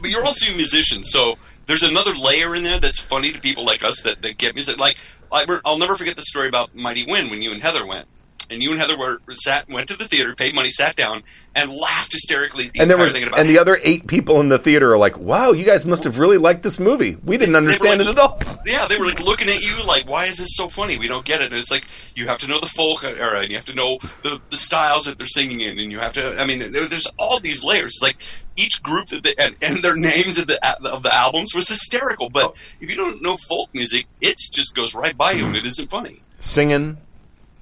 but 0.00 0.10
you're 0.10 0.24
also 0.24 0.52
a 0.52 0.56
musician, 0.56 1.02
so 1.02 1.38
there's 1.66 1.82
another 1.82 2.12
layer 2.14 2.54
in 2.54 2.62
there 2.62 2.78
that's 2.78 3.00
funny 3.00 3.32
to 3.32 3.40
people 3.40 3.64
like 3.64 3.82
us 3.82 4.02
that, 4.02 4.20
that 4.20 4.36
get 4.36 4.54
music. 4.54 4.78
Like 4.78 4.98
I, 5.32 5.44
I'll 5.64 5.78
never 5.78 5.96
forget 5.96 6.16
the 6.16 6.22
story 6.22 6.48
about 6.48 6.74
Mighty 6.74 7.04
Wind 7.06 7.30
when 7.30 7.42
you 7.42 7.52
and 7.52 7.62
Heather 7.62 7.86
went, 7.86 8.06
and 8.50 8.62
you 8.62 8.70
and 8.72 8.80
Heather 8.80 8.98
were 8.98 9.20
sat 9.30 9.68
went 9.68 9.88
to 9.88 9.96
the 9.96 10.04
theater, 10.04 10.34
paid 10.34 10.54
money, 10.54 10.70
sat 10.70 10.96
down, 10.96 11.22
and 11.54 11.70
laughed 11.70 12.12
hysterically 12.12 12.68
the 12.68 12.80
and 12.80 12.90
there 12.90 12.96
entire 12.96 13.04
was 13.04 13.12
thing 13.12 13.28
about 13.28 13.40
and 13.40 13.48
the 13.48 13.58
other 13.58 13.78
eight 13.82 14.06
people 14.06 14.40
in 14.40 14.48
the 14.48 14.58
theater 14.58 14.92
are 14.92 14.96
like 14.96 15.18
wow 15.18 15.52
you 15.52 15.66
guys 15.66 15.84
must 15.84 16.02
have 16.04 16.18
really 16.18 16.38
liked 16.38 16.62
this 16.62 16.80
movie 16.80 17.14
we 17.26 17.36
didn't 17.36 17.54
understand 17.56 17.98
like- 17.98 18.08
it 18.08 18.10
at 18.10 18.18
all 18.18 18.40
yeah, 18.66 18.86
they 18.86 18.96
were 18.96 19.06
like 19.06 19.20
looking 19.20 19.48
at 19.48 19.62
you 19.62 19.84
like, 19.86 20.08
why 20.08 20.26
is 20.26 20.38
this 20.38 20.54
so 20.56 20.68
funny? 20.68 20.98
We 20.98 21.08
don't 21.08 21.24
get 21.24 21.40
it. 21.40 21.46
And 21.50 21.56
it's 21.56 21.70
like 21.70 21.84
you 22.14 22.26
have 22.28 22.38
to 22.38 22.48
know 22.48 22.60
the 22.60 22.66
folk 22.66 23.04
uh, 23.04 23.08
era, 23.08 23.40
and 23.40 23.50
you 23.50 23.56
have 23.56 23.66
to 23.66 23.74
know 23.74 23.98
the, 24.22 24.40
the 24.50 24.56
styles 24.56 25.06
that 25.06 25.18
they're 25.18 25.26
singing 25.26 25.60
in, 25.60 25.78
and 25.78 25.90
you 25.90 25.98
have 25.98 26.12
to. 26.14 26.40
I 26.40 26.46
mean, 26.46 26.72
there's 26.72 27.10
all 27.18 27.40
these 27.40 27.64
layers. 27.64 27.92
It's 27.92 28.02
like 28.02 28.22
each 28.56 28.82
group 28.82 29.06
that 29.06 29.22
they, 29.22 29.34
and, 29.38 29.56
and 29.62 29.78
their 29.78 29.96
names 29.96 30.38
of 30.38 30.46
the 30.46 30.58
of 30.84 31.02
the 31.02 31.14
albums 31.14 31.54
was 31.54 31.68
hysterical. 31.68 32.30
But 32.30 32.54
if 32.80 32.90
you 32.90 32.96
don't 32.96 33.22
know 33.22 33.36
folk 33.36 33.70
music, 33.74 34.06
it 34.20 34.38
just 34.38 34.74
goes 34.74 34.94
right 34.94 35.16
by 35.16 35.32
you, 35.32 35.46
and 35.46 35.56
it 35.56 35.66
isn't 35.66 35.90
funny. 35.90 36.22
singing 36.40 36.98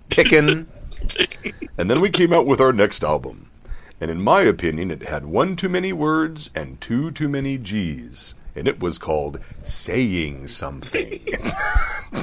picking 0.09 0.66
and 1.78 1.91
then 1.91 2.01
we 2.01 2.11
came 2.11 2.32
out 2.32 2.47
with 2.47 2.61
our 2.61 2.72
next 2.72 3.05
album 3.05 3.49
and 4.01 4.11
in 4.11 4.20
my 4.20 4.43
opinion 4.43 4.91
it 4.91 5.03
had 5.03 5.24
one 5.24 5.57
too 5.57 5.68
many 5.68 5.93
words 5.93 6.51
and 6.55 6.80
two 6.80 7.11
too 7.12 7.28
many 7.28 7.57
g's 7.57 8.34
and 8.57 8.66
it 8.66 8.80
was 8.80 8.99
called 8.99 9.38
saying 9.62 10.49
something 10.49 11.20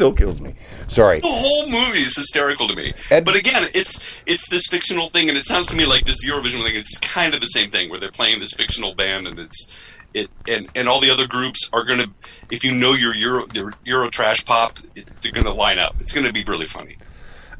still 0.00 0.12
kills 0.14 0.40
me. 0.40 0.54
Sorry. 0.88 1.20
The 1.20 1.28
whole 1.28 1.66
movie 1.66 1.98
is 1.98 2.16
hysterical 2.16 2.66
to 2.68 2.74
me. 2.74 2.94
Ed- 3.10 3.26
but 3.26 3.34
again, 3.34 3.64
it's 3.74 4.00
it's 4.26 4.48
this 4.48 4.66
fictional 4.66 5.10
thing, 5.10 5.28
and 5.28 5.36
it 5.36 5.44
sounds 5.44 5.66
to 5.66 5.76
me 5.76 5.84
like 5.84 6.04
this 6.04 6.26
Eurovision 6.26 6.62
thing. 6.64 6.74
It's 6.74 6.98
kind 7.00 7.34
of 7.34 7.40
the 7.40 7.48
same 7.48 7.68
thing 7.68 7.90
where 7.90 8.00
they're 8.00 8.10
playing 8.10 8.40
this 8.40 8.54
fictional 8.54 8.94
band, 8.94 9.28
and 9.28 9.38
it's 9.38 9.68
it 10.14 10.30
and 10.48 10.70
and 10.74 10.88
all 10.88 11.00
the 11.02 11.10
other 11.10 11.28
groups 11.28 11.68
are 11.74 11.84
gonna. 11.84 12.06
If 12.50 12.64
you 12.64 12.72
know 12.80 12.94
your 12.94 13.14
Euro 13.14 13.44
your 13.52 13.72
Euro 13.84 14.08
trash 14.08 14.42
pop, 14.46 14.78
it, 14.96 15.04
they're 15.20 15.32
gonna 15.32 15.52
line 15.52 15.78
up. 15.78 15.96
It's 16.00 16.14
gonna 16.14 16.32
be 16.32 16.44
really 16.44 16.64
funny. 16.64 16.96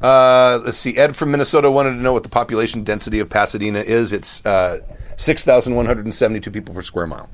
Uh, 0.01 0.61
let's 0.65 0.79
see. 0.79 0.97
Ed 0.97 1.15
from 1.15 1.29
Minnesota 1.29 1.69
wanted 1.69 1.91
to 1.91 2.01
know 2.01 2.13
what 2.13 2.23
the 2.23 2.29
population 2.29 2.83
density 2.83 3.19
of 3.19 3.29
Pasadena 3.29 3.81
is. 3.81 4.13
It's 4.13 4.43
uh, 4.47 4.79
6,172 5.17 6.49
people 6.49 6.73
per 6.73 6.81
square 6.81 7.05
mile. 7.05 7.29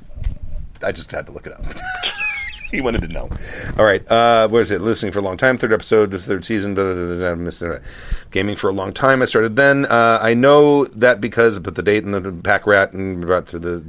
I 0.84 0.91
just 0.91 1.10
had 1.14 1.26
to 1.28 1.32
look 1.32 1.47
it 1.47 1.53
up. 1.53 1.64
he 2.72 2.82
wanted 2.82 3.01
to 3.01 3.07
know. 3.07 3.30
All 3.78 3.86
right. 3.86 4.09
Uh, 4.11 4.47
what 4.49 4.63
is 4.63 4.72
it? 4.72 4.82
Listening 4.82 5.11
for 5.11 5.20
a 5.20 5.22
long 5.22 5.38
time. 5.38 5.57
Third 5.57 5.74
episode, 5.74 6.20
third 6.20 6.45
season. 6.45 6.74
Da, 6.74 6.84
da, 6.84 6.93
da, 6.93 7.30
da, 7.30 7.36
missed 7.36 7.61
it. 7.61 7.82
Gaming 8.32 8.55
for 8.55 8.70
a 8.70 8.74
long 8.74 8.93
time. 8.93 9.22
I 9.22 9.26
started 9.26 9.55
then. 9.55 9.86
Uh, 9.86 10.20
I 10.22 10.34
know 10.34 10.86
that 10.86 11.22
because 11.22 11.57
I 11.57 11.61
put 11.61 11.76
the 11.76 11.84
date 11.84 12.03
in 12.03 12.11
the 12.11 12.32
pack 12.43 12.68
rat 12.68 12.93
and 12.93 13.22
brought 13.22 13.47
to 13.49 13.59
the. 13.59 13.84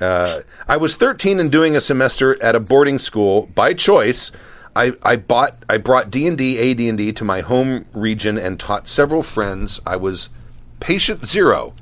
Uh, 0.00 0.40
I 0.66 0.76
was 0.76 0.96
13 0.96 1.40
and 1.40 1.50
doing 1.50 1.76
a 1.76 1.80
semester 1.80 2.40
at 2.42 2.54
a 2.54 2.60
boarding 2.60 2.98
school 2.98 3.46
by 3.54 3.74
choice. 3.74 4.32
I, 4.74 4.92
I 5.02 5.16
bought 5.16 5.64
I 5.68 5.78
brought 5.78 6.10
D 6.10 6.28
and 6.28 6.38
D 6.38 6.58
and 6.88 6.96
D 6.96 7.12
to 7.12 7.24
my 7.24 7.40
home 7.40 7.86
region 7.92 8.38
and 8.38 8.58
taught 8.58 8.86
several 8.86 9.22
friends. 9.22 9.80
I 9.84 9.96
was 9.96 10.28
patient 10.78 11.26
zero. 11.26 11.74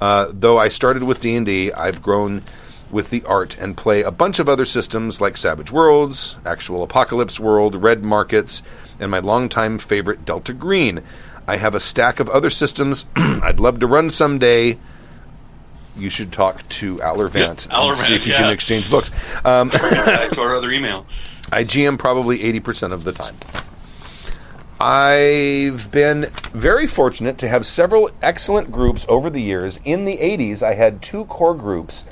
Uh, 0.00 0.28
though 0.32 0.58
I 0.58 0.68
started 0.68 1.04
with 1.04 1.20
D 1.20 1.36
and 1.36 1.46
D, 1.46 1.70
I've 1.70 2.02
grown 2.02 2.42
with 2.94 3.10
the 3.10 3.24
art 3.24 3.58
and 3.58 3.76
play 3.76 4.02
a 4.02 4.10
bunch 4.12 4.38
of 4.38 4.48
other 4.48 4.64
systems 4.64 5.20
like 5.20 5.36
Savage 5.36 5.72
Worlds, 5.72 6.36
Actual 6.46 6.84
Apocalypse 6.84 7.40
World, 7.40 7.74
Red 7.74 8.04
Markets, 8.04 8.62
and 9.00 9.10
my 9.10 9.18
longtime 9.18 9.78
favorite 9.78 10.24
Delta 10.24 10.54
Green. 10.54 11.02
I 11.46 11.56
have 11.56 11.74
a 11.74 11.80
stack 11.80 12.20
of 12.20 12.30
other 12.30 12.50
systems 12.50 13.04
I'd 13.16 13.58
love 13.58 13.80
to 13.80 13.86
run 13.88 14.10
someday. 14.10 14.78
You 15.96 16.08
should 16.08 16.32
talk 16.32 16.66
to 16.70 17.02
Aller 17.02 17.28
Vant. 17.28 17.66
Aller 17.70 17.92
and 17.92 17.98
see 17.98 18.04
Vant, 18.04 18.14
if 18.14 18.26
you 18.26 18.32
yeah. 18.32 18.38
can 18.38 18.52
exchange 18.52 18.90
books. 18.90 19.10
Um, 19.44 19.68
to 19.70 20.40
our 20.40 20.54
other 20.54 20.70
email. 20.70 21.04
I 21.52 21.64
GM 21.64 21.98
probably 21.98 22.38
80% 22.38 22.92
of 22.92 23.04
the 23.04 23.12
time. 23.12 23.34
I've 24.80 25.90
been 25.90 26.30
very 26.52 26.86
fortunate 26.86 27.38
to 27.38 27.48
have 27.48 27.66
several 27.66 28.10
excellent 28.22 28.72
groups 28.72 29.04
over 29.08 29.30
the 29.30 29.42
years. 29.42 29.80
In 29.84 30.04
the 30.04 30.16
80s, 30.16 30.62
I 30.62 30.74
had 30.74 31.02
two 31.02 31.26
core 31.26 31.54
groups. 31.54 32.06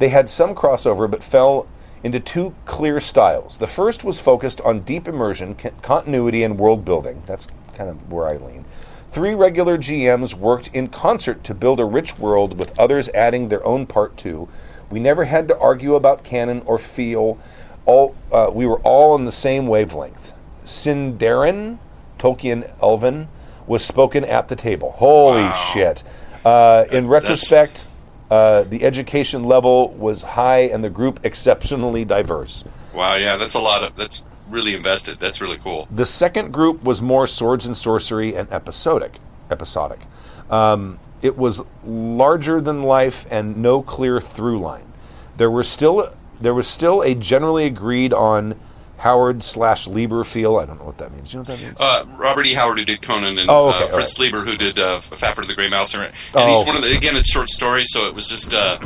They 0.00 0.08
had 0.08 0.30
some 0.30 0.54
crossover, 0.54 1.08
but 1.08 1.22
fell 1.22 1.68
into 2.02 2.20
two 2.20 2.54
clear 2.64 3.00
styles. 3.00 3.58
The 3.58 3.66
first 3.66 4.02
was 4.02 4.18
focused 4.18 4.62
on 4.62 4.80
deep 4.80 5.06
immersion, 5.06 5.54
con- 5.54 5.72
continuity, 5.82 6.42
and 6.42 6.58
world 6.58 6.86
building. 6.86 7.22
That's 7.26 7.46
kind 7.74 7.90
of 7.90 8.10
where 8.10 8.26
I 8.26 8.38
lean. 8.38 8.64
Three 9.12 9.34
regular 9.34 9.76
GMs 9.76 10.32
worked 10.32 10.68
in 10.68 10.88
concert 10.88 11.44
to 11.44 11.54
build 11.54 11.80
a 11.80 11.84
rich 11.84 12.18
world, 12.18 12.58
with 12.58 12.76
others 12.78 13.10
adding 13.10 13.48
their 13.48 13.62
own 13.66 13.86
part 13.86 14.16
too. 14.16 14.48
We 14.90 15.00
never 15.00 15.26
had 15.26 15.48
to 15.48 15.58
argue 15.58 15.94
about 15.94 16.24
canon 16.24 16.62
or 16.64 16.78
feel. 16.78 17.38
All 17.84 18.16
uh, 18.32 18.50
we 18.54 18.64
were 18.64 18.80
all 18.80 19.12
on 19.12 19.26
the 19.26 19.32
same 19.32 19.66
wavelength. 19.66 20.32
Sindarin, 20.64 21.78
Tolkien 22.18 22.70
Elven, 22.80 23.28
was 23.66 23.84
spoken 23.84 24.24
at 24.24 24.48
the 24.48 24.56
table. 24.56 24.92
Holy 24.92 25.52
shit! 25.74 26.02
Uh, 26.42 26.86
in 26.90 27.06
retrospect, 27.06 27.89
uh, 28.30 28.62
the 28.64 28.84
education 28.84 29.44
level 29.44 29.90
was 29.90 30.22
high 30.22 30.60
and 30.60 30.84
the 30.84 30.90
group 30.90 31.20
exceptionally 31.24 32.04
diverse. 32.04 32.64
Wow, 32.94 33.16
yeah, 33.16 33.36
that's 33.36 33.54
a 33.54 33.60
lot 33.60 33.82
of 33.82 33.96
that's 33.96 34.24
really 34.48 34.74
invested. 34.74 35.18
That's 35.18 35.40
really 35.40 35.58
cool. 35.58 35.88
The 35.90 36.06
second 36.06 36.52
group 36.52 36.82
was 36.82 37.00
more 37.00 37.26
swords 37.26 37.66
and 37.66 37.76
sorcery 37.76 38.34
and 38.34 38.50
episodic. 38.52 39.18
Episodic. 39.50 40.00
Um, 40.48 40.98
it 41.22 41.36
was 41.36 41.62
larger 41.84 42.60
than 42.60 42.82
life 42.82 43.26
and 43.30 43.58
no 43.58 43.82
clear 43.82 44.20
through 44.20 44.60
line. 44.60 44.92
There 45.36 45.50
were 45.50 45.64
still 45.64 46.12
there 46.40 46.54
was 46.54 46.66
still 46.66 47.02
a 47.02 47.14
generally 47.14 47.66
agreed 47.66 48.12
on 48.12 48.58
Howard 49.00 49.42
slash 49.42 49.86
Leiber 49.86 50.24
feel. 50.24 50.56
I 50.58 50.66
don't 50.66 50.78
know 50.78 50.84
what 50.84 50.98
that 50.98 51.12
means. 51.12 51.30
Do 51.30 51.38
you 51.38 51.42
know 51.44 51.50
what 51.50 51.58
that 51.58 51.66
means? 51.66 51.80
Uh, 51.80 52.04
Robert 52.18 52.46
E. 52.46 52.52
Howard, 52.54 52.78
who 52.78 52.84
did 52.84 53.02
Conan, 53.02 53.38
and 53.38 53.48
Oh, 53.50 53.70
okay, 53.70 53.84
uh, 53.84 53.86
Fritz 53.88 54.18
Leiber, 54.18 54.40
who 54.40 54.56
did 54.56 54.78
uh, 54.78 54.98
Fafhrd 54.98 55.46
the 55.46 55.54
Grey 55.54 55.68
Mouser, 55.70 56.02
and 56.02 56.14
Oh. 56.34 56.46
he's 56.52 56.66
one 56.66 56.76
of 56.76 56.82
the 56.82 56.94
again, 56.96 57.16
it's 57.16 57.30
short 57.30 57.48
stories, 57.50 57.88
so 57.90 58.06
it 58.06 58.14
was 58.14 58.28
just 58.28 58.54
uh, 58.54 58.78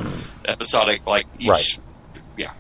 episodic, 0.47 1.07
like 1.07 1.27
each. 1.39 1.49
Right. 1.49 1.79
Yeah, 2.37 2.53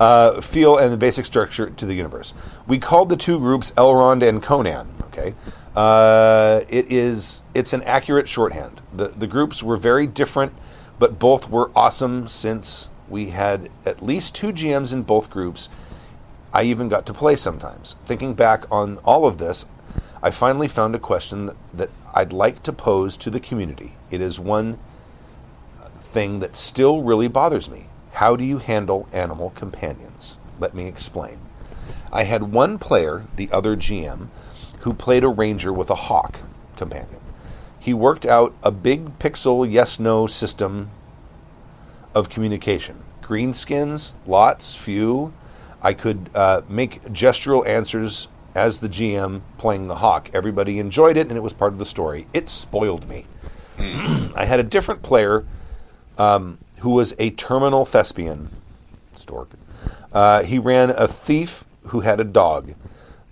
uh, 0.00 0.40
feel 0.40 0.76
and 0.76 0.92
the 0.92 0.96
basic 0.96 1.26
structure 1.26 1.70
to 1.70 1.86
the 1.86 1.94
universe. 1.94 2.34
We 2.66 2.78
called 2.78 3.08
the 3.08 3.16
two 3.16 3.38
groups 3.38 3.70
Elrond 3.72 4.26
and 4.28 4.42
Conan. 4.42 4.88
Okay, 5.04 5.34
uh, 5.76 6.62
it 6.68 6.90
is 6.90 7.42
it's 7.54 7.72
an 7.72 7.82
accurate 7.84 8.28
shorthand. 8.28 8.80
The 8.92 9.08
the 9.08 9.26
groups 9.28 9.62
were 9.62 9.76
very 9.76 10.06
different, 10.08 10.52
but 10.98 11.18
both 11.18 11.48
were 11.48 11.70
awesome 11.76 12.26
since 12.28 12.88
we 13.08 13.30
had 13.30 13.68
at 13.86 14.02
least 14.02 14.34
two 14.34 14.52
GMs 14.52 14.92
in 14.92 15.02
both 15.02 15.30
groups. 15.30 15.68
I 16.54 16.62
even 16.62 16.88
got 16.88 17.04
to 17.06 17.12
play 17.12 17.34
sometimes. 17.34 17.96
Thinking 18.06 18.34
back 18.34 18.64
on 18.70 18.98
all 18.98 19.26
of 19.26 19.38
this, 19.38 19.66
I 20.22 20.30
finally 20.30 20.68
found 20.68 20.94
a 20.94 21.00
question 21.00 21.50
that, 21.74 21.90
I'd 22.14 22.32
like 22.32 22.62
to 22.62 22.72
pose 22.72 23.16
to 23.18 23.28
the 23.28 23.40
community. 23.40 23.96
It 24.10 24.20
is 24.20 24.38
one 24.38 24.78
thing 26.04 26.38
that 26.38 26.56
still 26.56 27.02
really 27.02 27.26
bothers 27.26 27.68
me. 27.68 27.88
How 28.12 28.36
do 28.36 28.44
you 28.44 28.58
handle 28.58 29.08
animal 29.12 29.50
companions? 29.50 30.36
Let 30.60 30.74
me 30.74 30.86
explain. 30.86 31.40
I 32.12 32.22
had 32.22 32.52
one 32.52 32.78
player, 32.78 33.24
the 33.34 33.50
other 33.50 33.76
GM, 33.76 34.28
who 34.82 34.94
played 34.94 35.24
a 35.24 35.28
ranger 35.28 35.72
with 35.72 35.90
a 35.90 35.96
hawk 35.96 36.38
companion. 36.76 37.20
He 37.80 37.92
worked 37.92 38.24
out 38.24 38.54
a 38.62 38.70
big 38.70 39.18
pixel 39.18 39.68
yes 39.68 39.98
no 39.98 40.28
system 40.28 40.90
of 42.14 42.28
communication. 42.30 43.02
Greenskins, 43.20 44.12
lots, 44.24 44.74
few. 44.74 45.32
I 45.84 45.92
could 45.92 46.30
uh, 46.34 46.62
make 46.66 47.04
gestural 47.04 47.66
answers 47.66 48.28
as 48.54 48.80
the 48.80 48.88
GM 48.88 49.42
playing 49.58 49.86
the 49.88 49.96
hawk. 49.96 50.30
Everybody 50.32 50.78
enjoyed 50.78 51.18
it, 51.18 51.28
and 51.28 51.36
it 51.36 51.42
was 51.42 51.52
part 51.52 51.74
of 51.74 51.78
the 51.78 51.84
story. 51.84 52.26
It 52.32 52.48
spoiled 52.48 53.06
me. 53.06 53.26
I 53.78 54.46
had 54.46 54.58
a 54.58 54.62
different 54.62 55.02
player 55.02 55.44
um, 56.16 56.56
who 56.78 56.90
was 56.90 57.14
a 57.18 57.30
terminal 57.30 57.84
thespian. 57.84 58.48
Stork. 59.14 59.50
Uh, 60.10 60.42
he 60.42 60.58
ran 60.58 60.90
a 60.90 61.06
thief 61.06 61.64
who 61.88 62.00
had 62.00 62.18
a 62.18 62.24
dog. 62.24 62.74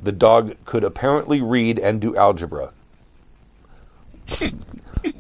The 0.03 0.13
dog 0.13 0.57
could 0.67 0.85
apparently 0.85 1.41
read 1.41 1.79
and 1.79 2.01
do 2.01 2.15
algebra. 2.17 2.73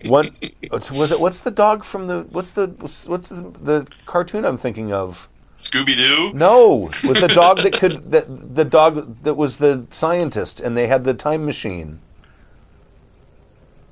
One 0.05 0.37
was 0.71 1.13
it? 1.13 1.21
What's 1.21 1.41
the 1.41 1.51
dog 1.51 1.83
from 1.83 2.09
the? 2.09 2.23
What's 2.31 2.53
the? 2.53 2.69
What's 3.07 3.29
the, 3.29 3.53
the 3.61 3.87
cartoon 4.07 4.45
I'm 4.45 4.59
thinking 4.59 4.93
of? 4.93 5.29
Scooby 5.71 5.97
Doo. 5.97 6.33
No, 6.35 6.91
with 7.07 7.21
the 7.21 7.29
dog 7.29 7.59
that 7.63 7.73
could 7.75 8.11
that 8.11 8.55
the 8.55 8.65
dog 8.65 9.23
that 9.23 9.35
was 9.35 9.59
the 9.59 9.87
scientist, 9.91 10.61
and 10.61 10.77
they 10.77 10.87
had 10.89 11.05
the 11.05 11.15
time 11.15 11.45
machine. 11.45 12.01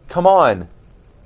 Come 0.09 0.27
on, 0.27 0.69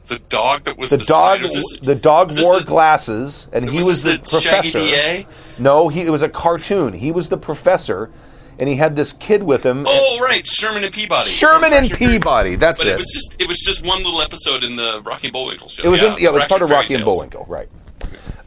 The 0.07 0.19
dog 0.19 0.65
that 0.65 0.77
was 0.77 0.91
the 0.91 0.99
the, 0.99 1.05
dog. 1.05 1.41
this- 1.41 1.79
the 1.81 1.95
dog 1.95 2.33
wore 2.39 2.59
the- 2.61 2.67
glasses, 2.67 3.49
and 3.53 3.69
he 3.69 3.77
was 3.77 3.87
was, 3.87 4.03
the, 4.03 4.13
the 4.13 4.19
professor. 4.19 5.29
No, 5.59 5.89
he 5.89 6.03
it 6.03 6.11
was 6.11 6.23
a 6.23 6.29
cartoon. 6.29 6.93
He 6.93 7.11
was 7.11 7.29
the 7.31 7.39
professor, 7.39 8.11
and 8.59 8.69
he 8.69 8.77
had 8.77 8.95
this 8.97 9.13
kid 9.15 9.43
with 9.43 9.63
him. 9.65 9.85
Oh 9.89 10.19
right, 10.23 10.47
Sherman 10.47 10.85
and 10.85 10.93
Peabody. 10.93 11.31
Sherman 11.31 11.73
and 11.73 11.91
Peabody. 11.91 12.57
That's 12.57 12.81
But 12.83 12.89
it. 12.89 12.91
it 12.93 12.97
was 12.99 13.11
just 13.15 13.37
it 13.41 13.49
was 13.49 13.59
just 13.61 13.87
one 13.87 13.99
little 14.05 14.21
episode 14.21 14.63
in 14.65 14.77
the 14.77 15.01
Rocky 15.03 15.29
and 15.29 15.33
Bullwinkle 15.33 15.69
show. 15.69 15.83
It 15.85 15.89
was 15.89 16.03
yeah, 16.03 16.15
in, 16.17 16.23
yeah, 16.23 16.29
it 16.29 16.35
was 16.35 16.45
part 16.45 16.61
of 16.61 16.69
Rocky 16.71 16.95
and 16.95 17.03
Tales. 17.05 17.17
Bullwinkle, 17.17 17.47
right? 17.49 17.69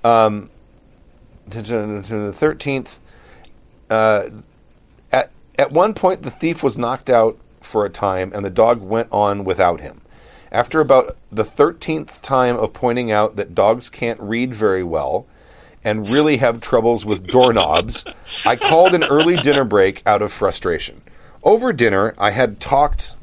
Um, 0.04 0.52
to, 1.52 1.64
to, 1.64 2.02
to 2.02 2.18
the 2.28 2.34
thirteenth. 2.34 3.00
Uh, 3.90 4.30
at 5.12 5.32
at 5.58 5.72
one 5.72 5.94
point, 5.94 6.24
the 6.24 6.32
thief 6.32 6.64
was 6.64 6.78
knocked 6.78 7.10
out 7.10 7.38
for 7.62 7.86
a 7.86 7.90
time, 7.90 8.32
and 8.34 8.46
the 8.46 8.50
dog 8.50 8.82
went 8.82 9.10
on 9.12 9.44
without 9.44 9.82
him. 9.82 10.02
After 10.52 10.80
about 10.80 11.18
the 11.32 11.44
thirteenth 11.44 12.22
time 12.22 12.56
of 12.56 12.74
pointing 12.74 13.12
out 13.12 13.36
that 13.36 13.56
dogs 13.56 13.90
can't 13.90 14.20
read 14.20 14.54
very 14.54 14.84
well 14.84 15.26
and 15.84 16.10
really 16.10 16.38
have 16.38 16.62
troubles 16.62 17.06
with 17.06 17.28
doorknobs, 17.28 18.06
I 18.46 18.56
called 18.56 18.94
an 18.94 19.04
early 19.04 19.36
dinner 19.36 19.66
break 19.66 20.02
out 20.06 20.22
of 20.22 20.34
frustration. 20.34 21.02
Over 21.44 21.72
dinner, 21.72 22.14
I 22.18 22.32
had 22.32 22.60
talked 22.60 23.16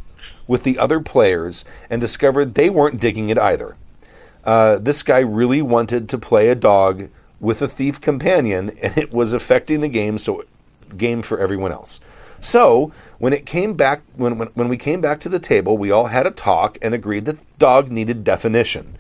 with 0.47 0.63
the 0.63 0.79
other 0.79 1.01
players 1.01 1.65
and 1.91 2.01
discovered 2.01 2.55
they 2.55 2.71
weren't 2.71 3.01
digging 3.01 3.29
it 3.29 3.39
either. 3.39 3.77
Uh, 4.45 4.79
this 4.79 5.03
guy 5.03 5.21
really 5.21 5.63
wanted 5.63 6.09
to 6.11 6.19
play 6.19 6.49
a 6.49 6.55
dog 6.55 7.09
with 7.45 7.63
a 7.63 7.69
thief 7.69 8.01
companion, 8.01 8.71
and 8.83 8.99
it 8.99 9.13
was 9.13 9.33
affecting 9.33 9.81
the 9.81 9.89
game. 9.89 10.19
So, 10.19 10.45
game 10.97 11.23
for 11.23 11.39
everyone 11.39 11.73
else. 11.73 12.01
So 12.41 12.93
when 13.19 13.33
it 13.33 13.47
came 13.47 13.73
back, 13.73 14.03
when, 14.17 14.37
when 14.37 14.49
when 14.49 14.69
we 14.69 14.77
came 14.77 15.01
back 15.01 15.19
to 15.21 15.31
the 15.31 15.39
table, 15.39 15.79
we 15.79 15.91
all 15.91 16.07
had 16.07 16.27
a 16.27 16.31
talk 16.31 16.77
and 16.83 16.93
agreed 16.93 17.25
that 17.25 17.39
the 17.39 17.47
dog 17.59 17.91
needed 17.91 18.23
definition. 18.23 18.99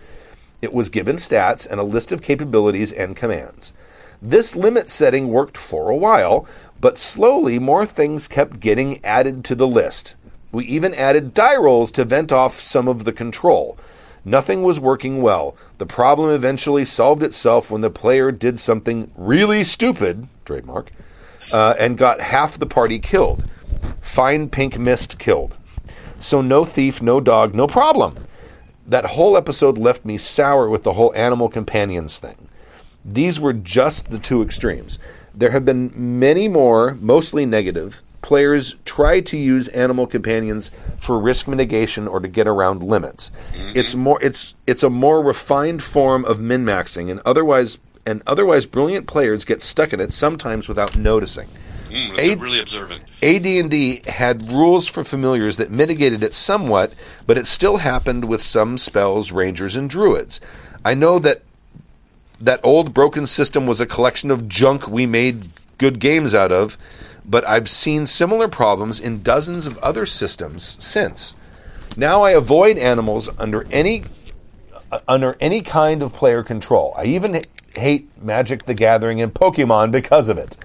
It 0.62 0.72
was 0.72 0.88
given 0.88 1.16
stats 1.16 1.66
and 1.70 1.78
a 1.78 1.84
list 1.84 2.10
of 2.10 2.22
capabilities 2.22 2.90
and 2.90 3.14
commands. 3.14 3.74
This 4.22 4.56
limit 4.56 4.88
setting 4.88 5.28
worked 5.28 5.58
for 5.58 5.90
a 5.90 5.96
while, 5.96 6.46
But 6.80 6.98
slowly, 6.98 7.58
more 7.58 7.86
things 7.86 8.28
kept 8.28 8.60
getting 8.60 9.04
added 9.04 9.44
to 9.44 9.54
the 9.54 9.68
list. 9.68 10.16
We 10.52 10.64
even 10.64 10.94
added 10.94 11.34
die 11.34 11.56
rolls 11.56 11.90
to 11.92 12.04
vent 12.04 12.32
off 12.32 12.54
some 12.54 12.88
of 12.88 13.04
the 13.04 13.12
control. 13.12 13.76
Nothing 14.24 14.62
was 14.62 14.80
working 14.80 15.20
well. 15.20 15.56
The 15.78 15.86
problem 15.86 16.30
eventually 16.30 16.84
solved 16.84 17.22
itself 17.22 17.70
when 17.70 17.82
the 17.82 17.90
player 17.90 18.32
did 18.32 18.58
something 18.58 19.10
really 19.16 19.64
stupid, 19.64 20.28
trademark, 20.44 20.90
uh, 21.52 21.74
and 21.78 21.98
got 21.98 22.20
half 22.20 22.58
the 22.58 22.66
party 22.66 22.98
killed. 22.98 23.44
Fine 24.00 24.48
pink 24.48 24.78
mist 24.78 25.18
killed. 25.18 25.58
So 26.18 26.40
no 26.40 26.64
thief, 26.64 27.02
no 27.02 27.20
dog, 27.20 27.54
no 27.54 27.66
problem. 27.66 28.26
That 28.86 29.06
whole 29.06 29.36
episode 29.36 29.76
left 29.76 30.04
me 30.04 30.16
sour 30.16 30.68
with 30.68 30.84
the 30.84 30.94
whole 30.94 31.14
animal 31.14 31.48
companions 31.48 32.18
thing. 32.18 32.48
These 33.04 33.38
were 33.38 33.52
just 33.52 34.10
the 34.10 34.18
two 34.18 34.42
extremes. 34.42 34.98
There 35.34 35.50
have 35.50 35.64
been 35.64 35.92
many 35.94 36.48
more, 36.48 36.94
mostly 37.00 37.44
negative. 37.44 38.00
Players 38.24 38.76
try 38.86 39.20
to 39.20 39.36
use 39.36 39.68
animal 39.68 40.06
companions 40.06 40.70
for 40.96 41.18
risk 41.18 41.46
mitigation 41.46 42.08
or 42.08 42.20
to 42.20 42.26
get 42.26 42.48
around 42.48 42.82
limits. 42.82 43.30
It's 43.52 43.94
more 43.94 44.18
it's 44.22 44.54
it's 44.66 44.82
a 44.82 44.88
more 44.88 45.22
refined 45.22 45.82
form 45.82 46.24
of 46.24 46.40
min-maxing 46.40 47.10
and 47.10 47.20
otherwise 47.26 47.76
and 48.06 48.22
otherwise 48.26 48.64
brilliant 48.64 49.06
players 49.06 49.44
get 49.44 49.60
stuck 49.60 49.92
in 49.92 50.00
it 50.00 50.14
sometimes 50.14 50.68
without 50.68 50.96
noticing. 50.96 51.48
Mm, 51.90 52.16
that's 52.16 52.28
Aid- 52.28 52.40
really 52.40 52.60
observant. 52.60 53.02
AD&D 53.22 54.00
had 54.06 54.50
rules 54.50 54.86
for 54.86 55.04
familiars 55.04 55.58
that 55.58 55.70
mitigated 55.70 56.22
it 56.22 56.32
somewhat, 56.32 56.94
but 57.26 57.36
it 57.36 57.46
still 57.46 57.76
happened 57.76 58.24
with 58.24 58.42
some 58.42 58.78
spells, 58.78 59.32
rangers, 59.32 59.76
and 59.76 59.90
druids. 59.90 60.40
I 60.82 60.94
know 60.94 61.18
that 61.18 61.42
that 62.40 62.60
old 62.62 62.94
broken 62.94 63.26
system 63.26 63.66
was 63.66 63.82
a 63.82 63.86
collection 63.86 64.30
of 64.30 64.48
junk 64.48 64.88
we 64.88 65.04
made 65.04 65.48
good 65.76 65.98
games 65.98 66.34
out 66.34 66.52
of, 66.52 66.78
but 67.24 67.46
I've 67.48 67.68
seen 67.68 68.06
similar 68.06 68.48
problems 68.48 69.00
in 69.00 69.22
dozens 69.22 69.66
of 69.66 69.78
other 69.78 70.06
systems 70.06 70.76
since. 70.84 71.34
Now 71.96 72.22
I 72.22 72.32
avoid 72.32 72.76
animals 72.76 73.30
under 73.38 73.66
any 73.70 74.04
uh, 74.90 75.00
under 75.08 75.36
any 75.40 75.62
kind 75.62 76.02
of 76.02 76.12
player 76.12 76.42
control. 76.42 76.92
I 76.96 77.04
even 77.06 77.40
hate 77.76 78.10
Magic 78.22 78.64
the 78.64 78.74
Gathering 78.74 79.20
and 79.20 79.32
Pokemon 79.32 79.90
because 79.90 80.28
of 80.28 80.38
it. 80.38 80.56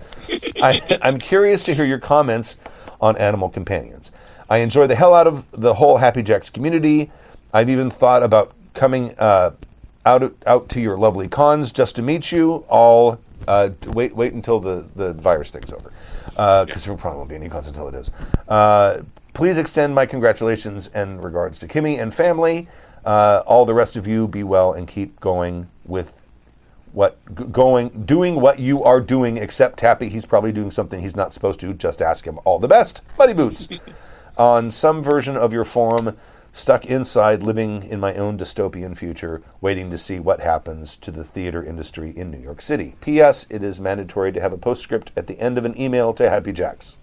I, 0.61 0.99
I'm 1.01 1.17
curious 1.17 1.63
to 1.63 1.73
hear 1.73 1.85
your 1.85 1.99
comments 1.99 2.57
on 2.99 3.17
animal 3.17 3.49
companions. 3.49 4.11
I 4.49 4.57
enjoy 4.57 4.87
the 4.87 4.95
hell 4.95 5.13
out 5.13 5.27
of 5.27 5.45
the 5.51 5.75
whole 5.75 5.97
Happy 5.97 6.23
Jacks 6.23 6.49
community. 6.49 7.11
I've 7.53 7.69
even 7.69 7.89
thought 7.89 8.23
about 8.23 8.53
coming 8.73 9.15
uh, 9.17 9.51
out 10.05 10.33
out 10.45 10.69
to 10.69 10.81
your 10.81 10.97
lovely 10.97 11.27
cons 11.27 11.71
just 11.71 11.95
to 11.97 12.01
meet 12.01 12.31
you. 12.31 12.65
All 12.67 13.19
uh, 13.47 13.69
wait 13.87 14.15
wait 14.15 14.33
until 14.33 14.59
the, 14.59 14.85
the 14.95 15.13
virus 15.13 15.51
thing's 15.51 15.71
over 15.71 15.91
because 16.65 16.85
there 16.85 16.95
probably 16.95 17.17
won't 17.17 17.29
be 17.29 17.35
any 17.35 17.49
cons 17.49 17.67
until 17.67 17.87
it 17.87 17.95
is. 17.95 18.09
Uh, 18.47 19.01
please 19.33 19.57
extend 19.57 19.93
my 19.93 20.05
congratulations 20.05 20.89
and 20.93 21.23
regards 21.23 21.59
to 21.59 21.67
Kimmy 21.67 22.01
and 22.01 22.13
family. 22.13 22.67
Uh, 23.05 23.43
all 23.45 23.65
the 23.65 23.73
rest 23.73 23.95
of 23.95 24.07
you 24.07 24.27
be 24.27 24.43
well 24.43 24.73
and 24.73 24.87
keep 24.87 25.19
going 25.19 25.67
with 25.85 26.13
what 26.91 27.17
g- 27.35 27.43
going 27.45 28.05
doing 28.05 28.39
what 28.39 28.59
you 28.59 28.83
are 28.83 29.01
doing 29.01 29.37
except 29.37 29.79
tappy. 29.79 30.09
He's 30.09 30.25
probably 30.25 30.51
doing 30.51 30.71
something 30.71 31.01
he's 31.01 31.15
not 31.15 31.33
supposed 31.33 31.59
to. 31.61 31.73
Just 31.73 32.01
ask 32.01 32.25
him 32.25 32.39
all 32.45 32.59
the 32.59 32.67
best. 32.67 33.01
Muddy 33.17 33.33
Boots. 33.33 33.67
On 34.37 34.71
some 34.71 35.03
version 35.03 35.35
of 35.35 35.51
your 35.51 35.65
forum 35.65 36.17
stuck 36.59 36.85
inside 36.85 37.41
living 37.41 37.83
in 37.83 37.99
my 37.99 38.13
own 38.15 38.37
dystopian 38.37 38.95
future 38.97 39.41
waiting 39.61 39.89
to 39.89 39.97
see 39.97 40.19
what 40.19 40.41
happens 40.41 40.97
to 40.97 41.09
the 41.11 41.23
theater 41.23 41.63
industry 41.63 42.11
in 42.15 42.29
new 42.29 42.39
york 42.39 42.61
city 42.61 42.95
ps 43.01 43.47
it 43.49 43.63
is 43.63 43.79
mandatory 43.79 44.31
to 44.31 44.41
have 44.41 44.53
a 44.53 44.57
postscript 44.57 45.11
at 45.15 45.27
the 45.27 45.39
end 45.39 45.57
of 45.57 45.65
an 45.65 45.79
email 45.79 46.13
to 46.13 46.29
happy 46.29 46.51
jacks 46.51 46.97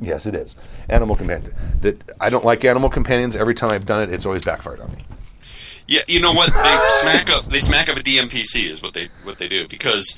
yes 0.00 0.26
it 0.26 0.34
is 0.34 0.56
animal 0.88 1.14
companion 1.14 1.54
that 1.80 2.00
i 2.20 2.30
don't 2.30 2.44
like 2.44 2.64
animal 2.64 2.88
companions 2.88 3.36
every 3.36 3.54
time 3.54 3.70
i've 3.70 3.86
done 3.86 4.02
it 4.02 4.12
it's 4.12 4.26
always 4.26 4.44
backfired 4.44 4.80
on 4.80 4.90
me 4.92 4.98
Yeah, 5.88 6.02
you 6.06 6.20
know 6.20 6.32
what? 6.32 6.52
They 6.52 6.78
smack 6.88 7.28
up. 7.28 7.44
They 7.44 7.58
smack 7.58 7.88
up 7.88 7.96
a 7.96 8.00
DMPC 8.00 8.70
is 8.70 8.82
what 8.82 8.94
they 8.94 9.08
what 9.24 9.38
they 9.38 9.48
do 9.48 9.66
because 9.66 10.16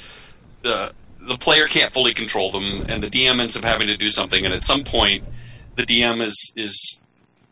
the 0.60 0.92
the 1.18 1.38
player 1.38 1.66
can't 1.66 1.90
fully 1.90 2.12
control 2.12 2.50
them, 2.50 2.84
and 2.88 3.02
the 3.02 3.08
DM 3.08 3.40
ends 3.40 3.56
up 3.56 3.64
having 3.64 3.86
to 3.88 3.96
do 3.96 4.10
something. 4.10 4.44
And 4.44 4.52
at 4.52 4.62
some 4.62 4.84
point, 4.84 5.24
the 5.76 5.84
DM 5.84 6.20
is 6.20 6.52
is 6.54 7.03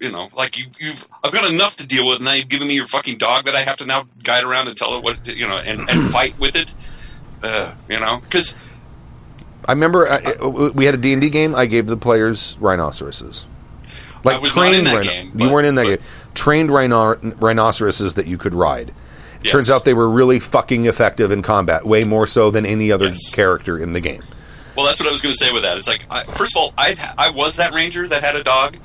you 0.02 0.10
know 0.12 0.28
like 0.36 0.58
you 0.58 0.66
you've 0.80 1.06
I've 1.24 1.32
got 1.32 1.50
enough 1.50 1.76
to 1.76 1.86
deal 1.86 2.06
with. 2.08 2.20
Now 2.20 2.32
you've 2.32 2.48
given 2.48 2.68
me 2.68 2.74
your 2.74 2.84
fucking 2.86 3.18
dog 3.18 3.44
that 3.46 3.54
I 3.54 3.60
have 3.60 3.78
to 3.78 3.86
now 3.86 4.06
guide 4.22 4.44
around 4.44 4.68
and 4.68 4.76
tell 4.76 4.94
it 4.96 5.02
what 5.02 5.24
to- 5.24 5.36
you 5.36 5.46
know 5.48 5.56
and 5.56 5.88
and 5.88 6.04
fight 6.16 6.38
with 6.38 6.56
it. 6.56 6.74
Uh, 7.42 7.72
you 7.88 7.98
know 7.98 8.18
because 8.22 8.54
I 9.66 9.72
remember 9.72 10.08
uh, 10.08 10.48
we 10.74 10.86
had 10.86 10.94
a 10.94 10.98
D&D 10.98 11.30
game. 11.30 11.54
I 11.54 11.66
gave 11.66 11.86
the 11.86 11.96
players 11.96 12.56
rhinoceroses. 12.60 13.46
I 14.24 14.34
in 14.36 14.40
that 14.84 14.90
rhino- 14.96 15.02
game, 15.02 15.32
you 15.36 15.48
weren't 15.50 15.66
in 15.66 15.74
that 15.76 15.84
but- 15.84 16.00
game. 16.00 16.08
Trained 16.34 16.70
rhino- 16.70 17.16
rhinoceroses 17.16 18.14
that 18.14 18.26
you 18.26 18.38
could 18.38 18.54
ride. 18.54 18.92
Yes. 19.42 19.52
Turns 19.52 19.70
out 19.70 19.84
they 19.84 19.94
were 19.94 20.08
really 20.08 20.38
fucking 20.40 20.86
effective 20.86 21.30
in 21.32 21.42
combat, 21.42 21.84
way 21.84 22.02
more 22.06 22.26
so 22.28 22.50
than 22.50 22.64
any 22.64 22.90
other 22.92 23.08
Yes. 23.08 23.34
character 23.34 23.76
in 23.78 23.92
the 23.92 24.00
game. 24.00 24.22
Well, 24.76 24.86
that's 24.86 25.00
what 25.00 25.08
I 25.08 25.12
was 25.12 25.20
going 25.20 25.32
to 25.32 25.36
say 25.38 25.52
with 25.52 25.62
that. 25.64 25.76
It's 25.76 25.88
like, 25.88 26.06
I, 26.08 26.22
first 26.24 26.56
of 26.56 26.62
all, 26.62 26.72
I 26.78 26.94
I 27.18 27.30
was 27.30 27.56
that 27.56 27.74
ranger 27.74 28.06
that 28.08 28.22
had 28.22 28.36
a 28.36 28.42
dog, 28.44 28.76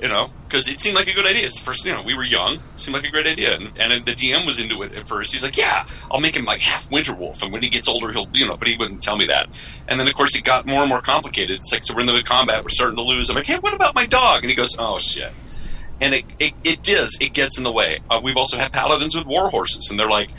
you 0.00 0.08
know, 0.08 0.30
because 0.44 0.70
it 0.70 0.80
seemed 0.80 0.94
like 0.94 1.08
a 1.08 1.14
good 1.14 1.26
idea. 1.26 1.46
It's 1.46 1.58
the 1.58 1.64
first, 1.64 1.84
you 1.84 1.92
know, 1.92 2.02
we 2.02 2.14
were 2.14 2.24
young, 2.24 2.58
seemed 2.76 2.94
like 2.94 3.06
a 3.06 3.10
great 3.10 3.26
idea, 3.26 3.56
and, 3.56 3.72
and 3.78 4.04
the 4.04 4.12
GM 4.12 4.46
was 4.46 4.60
into 4.60 4.82
it 4.82 4.94
at 4.94 5.08
first. 5.08 5.32
He's 5.32 5.42
like, 5.42 5.56
yeah, 5.56 5.86
I'll 6.10 6.20
make 6.20 6.36
him 6.36 6.44
like 6.44 6.60
half 6.60 6.90
winter 6.90 7.14
wolf, 7.14 7.42
and 7.42 7.52
when 7.52 7.62
he 7.62 7.68
gets 7.68 7.88
older, 7.88 8.12
he'll, 8.12 8.28
you 8.34 8.46
know, 8.46 8.56
but 8.56 8.68
he 8.68 8.76
wouldn't 8.76 9.02
tell 9.02 9.16
me 9.16 9.26
that. 9.26 9.48
And 9.88 9.98
then 9.98 10.06
of 10.06 10.14
course 10.14 10.36
it 10.36 10.44
got 10.44 10.66
more 10.66 10.80
and 10.80 10.88
more 10.88 11.00
complicated. 11.00 11.56
It's 11.56 11.72
like, 11.72 11.82
so 11.82 11.94
we're 11.94 12.00
in 12.00 12.06
the 12.06 12.22
combat, 12.22 12.62
we're 12.62 12.68
starting 12.68 12.96
to 12.96 13.02
lose. 13.02 13.30
I'm 13.30 13.36
like, 13.36 13.46
hey, 13.46 13.58
what 13.58 13.74
about 13.74 13.94
my 13.94 14.06
dog? 14.06 14.42
And 14.42 14.50
he 14.50 14.56
goes, 14.56 14.76
oh 14.78 14.98
shit. 14.98 15.32
And 16.00 16.14
it, 16.14 16.24
it, 16.38 16.52
it 16.62 16.82
does, 16.82 17.16
it 17.20 17.32
gets 17.32 17.56
in 17.56 17.64
the 17.64 17.72
way. 17.72 18.00
Uh, 18.10 18.20
we've 18.22 18.36
also 18.36 18.58
had 18.58 18.72
paladins 18.72 19.16
with 19.16 19.26
war 19.26 19.48
horses, 19.48 19.90
and 19.90 19.98
they're 19.98 20.10
like, 20.10 20.30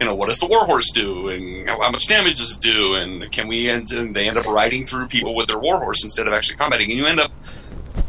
you 0.00 0.06
know, 0.06 0.14
what 0.14 0.28
does 0.28 0.38
the 0.38 0.46
war 0.46 0.64
horse 0.64 0.92
do, 0.92 1.28
and 1.28 1.68
how, 1.68 1.90
much 1.90 2.06
damage 2.06 2.36
does 2.36 2.56
it 2.56 2.60
do, 2.60 2.94
and 2.94 3.32
can 3.32 3.48
we? 3.48 3.68
End, 3.68 3.90
and 3.92 4.14
they 4.14 4.28
end 4.28 4.38
up 4.38 4.46
riding 4.46 4.84
through 4.84 5.08
people 5.08 5.34
with 5.34 5.48
their 5.48 5.58
war 5.58 5.78
horse 5.78 6.04
instead 6.04 6.28
of 6.28 6.32
actually 6.32 6.56
combating, 6.56 6.90
and 6.90 6.98
you 6.98 7.06
end 7.06 7.18
up 7.18 7.32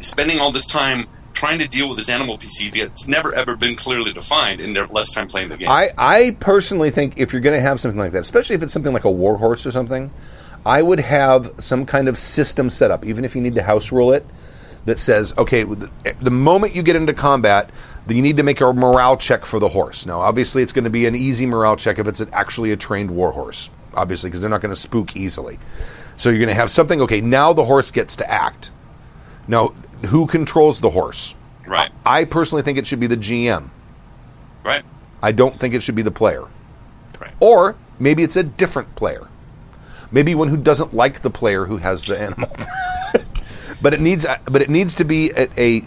spending 0.02 0.40
all 0.40 0.52
this 0.52 0.66
time 0.66 1.06
trying 1.34 1.60
to 1.60 1.68
deal 1.70 1.88
with 1.88 1.98
this 1.98 2.10
animal 2.10 2.38
PC 2.38 2.72
that's 2.74 3.08
never 3.08 3.34
ever 3.34 3.56
been 3.56 3.76
clearly 3.76 4.12
defined, 4.12 4.60
and 4.60 4.76
they're 4.76 4.88
less 4.88 5.14
time 5.14 5.28
playing 5.28 5.50
the 5.50 5.58
game. 5.58 5.70
I, 5.70 5.92
I 5.98 6.38
personally 6.40 6.92
think 6.92 7.18
if 7.18 7.32
you're 7.32 7.42
going 7.42 7.56
to 7.56 7.62
have 7.62 7.80
something 7.80 8.00
like 8.00 8.12
that, 8.12 8.22
especially 8.22 8.56
if 8.56 8.64
it's 8.64 8.74
something 8.74 8.94
like 8.94 9.06
a 9.06 9.12
warhorse 9.12 9.66
or 9.66 9.72
something, 9.72 10.12
I 10.66 10.82
would 10.82 11.00
have 11.00 11.54
some 11.60 11.86
kind 11.86 12.08
of 12.08 12.18
system 12.18 12.70
set 12.70 12.92
up, 12.92 13.06
even 13.06 13.24
if 13.24 13.36
you 13.36 13.42
need 13.42 13.56
to 13.56 13.64
house 13.64 13.92
rule 13.92 14.12
it, 14.12 14.26
that 14.86 15.00
says, 15.00 15.38
okay, 15.38 15.64
the, 15.64 15.90
the 16.22 16.32
moment 16.32 16.76
you 16.76 16.84
get 16.84 16.96
into 16.96 17.14
combat, 17.14 17.70
you 18.08 18.22
need 18.22 18.38
to 18.38 18.44
make 18.44 18.60
a 18.60 18.74
morale 18.74 19.18
check 19.18 19.46
for 19.46 19.60
the 19.60 19.70
horse. 19.70 20.06
Now, 20.06 20.20
obviously, 20.20 20.64
it's 20.64 20.72
going 20.72 20.84
to 20.84 20.90
be 20.90 21.06
an 21.06 21.16
easy 21.16 21.46
morale 21.46 21.76
check 21.76 22.00
if 22.00 22.08
it's 22.08 22.22
actually 22.34 22.72
a 22.72 22.78
trained 22.78 23.12
warhorse, 23.12 23.70
obviously, 23.94 24.30
because 24.30 24.42
they're 24.42 24.50
not 24.50 24.62
going 24.62 24.74
to 24.74 24.80
spook 24.80 25.16
easily. 25.16 25.60
So 26.18 26.30
you're 26.30 26.40
going 26.40 26.50
to 26.50 26.56
have 26.56 26.72
something, 26.72 27.02
okay, 27.02 27.22
now 27.22 27.54
the 27.54 27.66
horse 27.66 27.92
gets 27.92 28.18
to 28.18 28.30
act. 28.30 28.72
Now, 29.48 29.74
who 30.08 30.28
controls 30.28 30.82
the 30.82 30.90
horse? 30.92 31.36
right, 31.66 31.92
I 32.06 32.26
personally 32.26 32.64
think 32.64 32.78
it 32.78 32.88
should 32.88 33.00
be 33.00 33.08
the 33.08 33.18
GM. 33.18 33.70
right, 34.64 34.84
I 35.22 35.32
don't 35.32 35.58
think 35.60 35.74
it 35.74 35.84
should 35.84 35.96
be 35.96 36.02
the 36.02 36.12
player. 36.12 36.46
right. 37.20 37.34
Or 37.40 37.76
maybe 38.00 38.24
it's 38.24 38.36
a 38.36 38.44
different 38.44 38.96
player. 38.96 39.28
Maybe 40.12 40.34
one 40.34 40.48
who 40.48 40.58
doesn't 40.58 40.94
like 40.94 41.22
the 41.22 41.30
player 41.30 41.66
who 41.66 41.78
has 41.78 42.06
the 42.06 42.20
animal. 42.20 42.50
but 43.82 43.94
it 43.94 44.00
needs 44.02 44.26
uh, 44.26 44.38
but 44.46 44.62
it 44.62 44.70
needs 44.70 44.96
to 44.96 45.04
be 45.04 45.32
at 45.32 45.56
a 45.58 45.84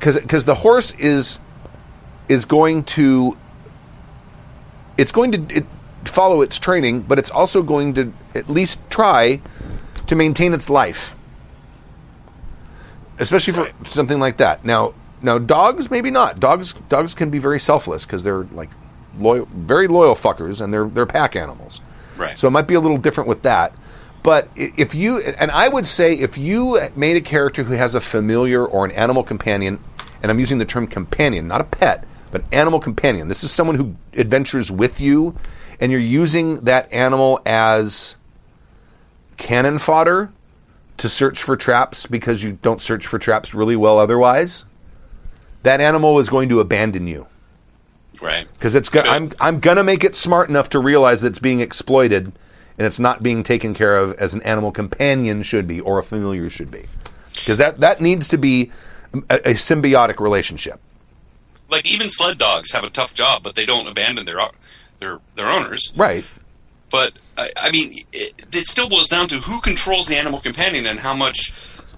cuz 0.00 0.18
cuz 0.28 0.44
the 0.44 0.56
horse 0.56 0.92
is 0.96 1.38
is 2.28 2.44
going 2.44 2.84
to 2.84 3.36
it's 4.98 5.12
going 5.12 5.32
to 5.32 5.56
it, 5.56 5.66
follow 6.04 6.42
its 6.42 6.58
training, 6.58 7.02
but 7.02 7.18
it's 7.18 7.30
also 7.30 7.62
going 7.62 7.94
to 7.94 8.12
at 8.34 8.50
least 8.50 8.80
try 8.90 9.40
to 10.06 10.14
maintain 10.14 10.52
its 10.52 10.68
life. 10.68 11.15
Especially 13.18 13.52
for 13.52 13.62
Right. 13.62 13.74
something 13.88 14.20
like 14.20 14.36
that. 14.38 14.64
Now, 14.64 14.92
now 15.22 15.38
dogs 15.38 15.90
maybe 15.90 16.10
not. 16.10 16.38
Dogs 16.40 16.72
dogs 16.88 17.14
can 17.14 17.30
be 17.30 17.38
very 17.38 17.60
selfless 17.60 18.04
because 18.04 18.22
they're 18.22 18.46
like 18.52 18.70
loyal, 19.18 19.48
very 19.54 19.88
loyal 19.88 20.14
fuckers, 20.14 20.60
and 20.60 20.72
they're 20.72 20.86
they're 20.86 21.06
pack 21.06 21.34
animals. 21.36 21.80
Right. 22.16 22.38
So 22.38 22.46
it 22.48 22.50
might 22.50 22.66
be 22.66 22.74
a 22.74 22.80
little 22.80 22.98
different 22.98 23.28
with 23.28 23.42
that. 23.42 23.74
But 24.22 24.48
if 24.56 24.94
you 24.94 25.18
and 25.18 25.50
I 25.50 25.68
would 25.68 25.86
say 25.86 26.14
if 26.14 26.36
you 26.36 26.80
made 26.96 27.16
a 27.16 27.20
character 27.20 27.62
who 27.62 27.74
has 27.74 27.94
a 27.94 28.00
familiar 28.00 28.64
or 28.64 28.84
an 28.84 28.90
animal 28.92 29.22
companion, 29.22 29.78
and 30.22 30.30
I'm 30.30 30.40
using 30.40 30.58
the 30.58 30.64
term 30.64 30.86
companion, 30.86 31.46
not 31.46 31.60
a 31.60 31.64
pet, 31.64 32.04
but 32.30 32.42
animal 32.52 32.80
companion. 32.80 33.28
This 33.28 33.44
is 33.44 33.50
someone 33.52 33.76
who 33.76 33.94
adventures 34.14 34.70
with 34.70 35.00
you, 35.00 35.36
and 35.80 35.92
you're 35.92 36.00
using 36.00 36.62
that 36.64 36.92
animal 36.92 37.40
as 37.46 38.16
cannon 39.36 39.78
fodder 39.78 40.32
to 40.98 41.08
search 41.08 41.42
for 41.42 41.56
traps 41.56 42.06
because 42.06 42.42
you 42.42 42.58
don't 42.62 42.80
search 42.80 43.06
for 43.06 43.18
traps 43.18 43.54
really 43.54 43.76
well 43.76 43.98
otherwise. 43.98 44.66
That 45.62 45.80
animal 45.80 46.18
is 46.18 46.28
going 46.28 46.48
to 46.50 46.60
abandon 46.60 47.06
you 47.06 47.26
right. 48.20 48.46
because 48.54 48.74
it's 48.74 48.88
go- 48.88 49.00
I'm 49.00 49.32
I'm 49.40 49.60
gonna 49.60 49.84
make 49.84 50.04
it 50.04 50.16
smart 50.16 50.48
enough 50.48 50.68
to 50.70 50.78
realize 50.78 51.20
that 51.22 51.28
it's 51.28 51.38
being 51.38 51.60
exploited, 51.60 52.32
and 52.78 52.86
it's 52.86 52.98
not 52.98 53.22
being 53.22 53.42
taken 53.42 53.74
care 53.74 53.96
of 53.96 54.14
as 54.14 54.34
an 54.34 54.42
animal 54.42 54.72
companion 54.72 55.42
should 55.42 55.66
be 55.66 55.80
or 55.80 55.98
a 55.98 56.02
familiar 56.02 56.50
should 56.50 56.70
be. 56.70 56.84
Because 57.34 57.58
that, 57.58 57.80
that 57.80 58.00
needs 58.00 58.28
to 58.28 58.38
be 58.38 58.72
a, 59.28 59.50
a 59.50 59.54
symbiotic 59.54 60.20
relationship. 60.20 60.80
Like 61.68 61.92
even 61.92 62.08
sled 62.08 62.38
dogs 62.38 62.72
have 62.72 62.84
a 62.84 62.90
tough 62.90 63.12
job, 63.12 63.42
but 63.42 63.54
they 63.54 63.66
don't 63.66 63.86
abandon 63.86 64.24
their 64.24 64.40
their 65.00 65.20
their 65.34 65.48
owners. 65.48 65.92
Right. 65.96 66.24
But 66.90 67.14
I, 67.36 67.50
I 67.56 67.70
mean, 67.70 67.92
it, 68.12 68.46
it 68.52 68.66
still 68.66 68.88
boils 68.88 69.08
down 69.08 69.28
to 69.28 69.36
who 69.36 69.60
controls 69.60 70.06
the 70.06 70.16
animal 70.16 70.40
companion 70.40 70.86
and 70.86 70.98
how 70.98 71.14
much 71.14 71.50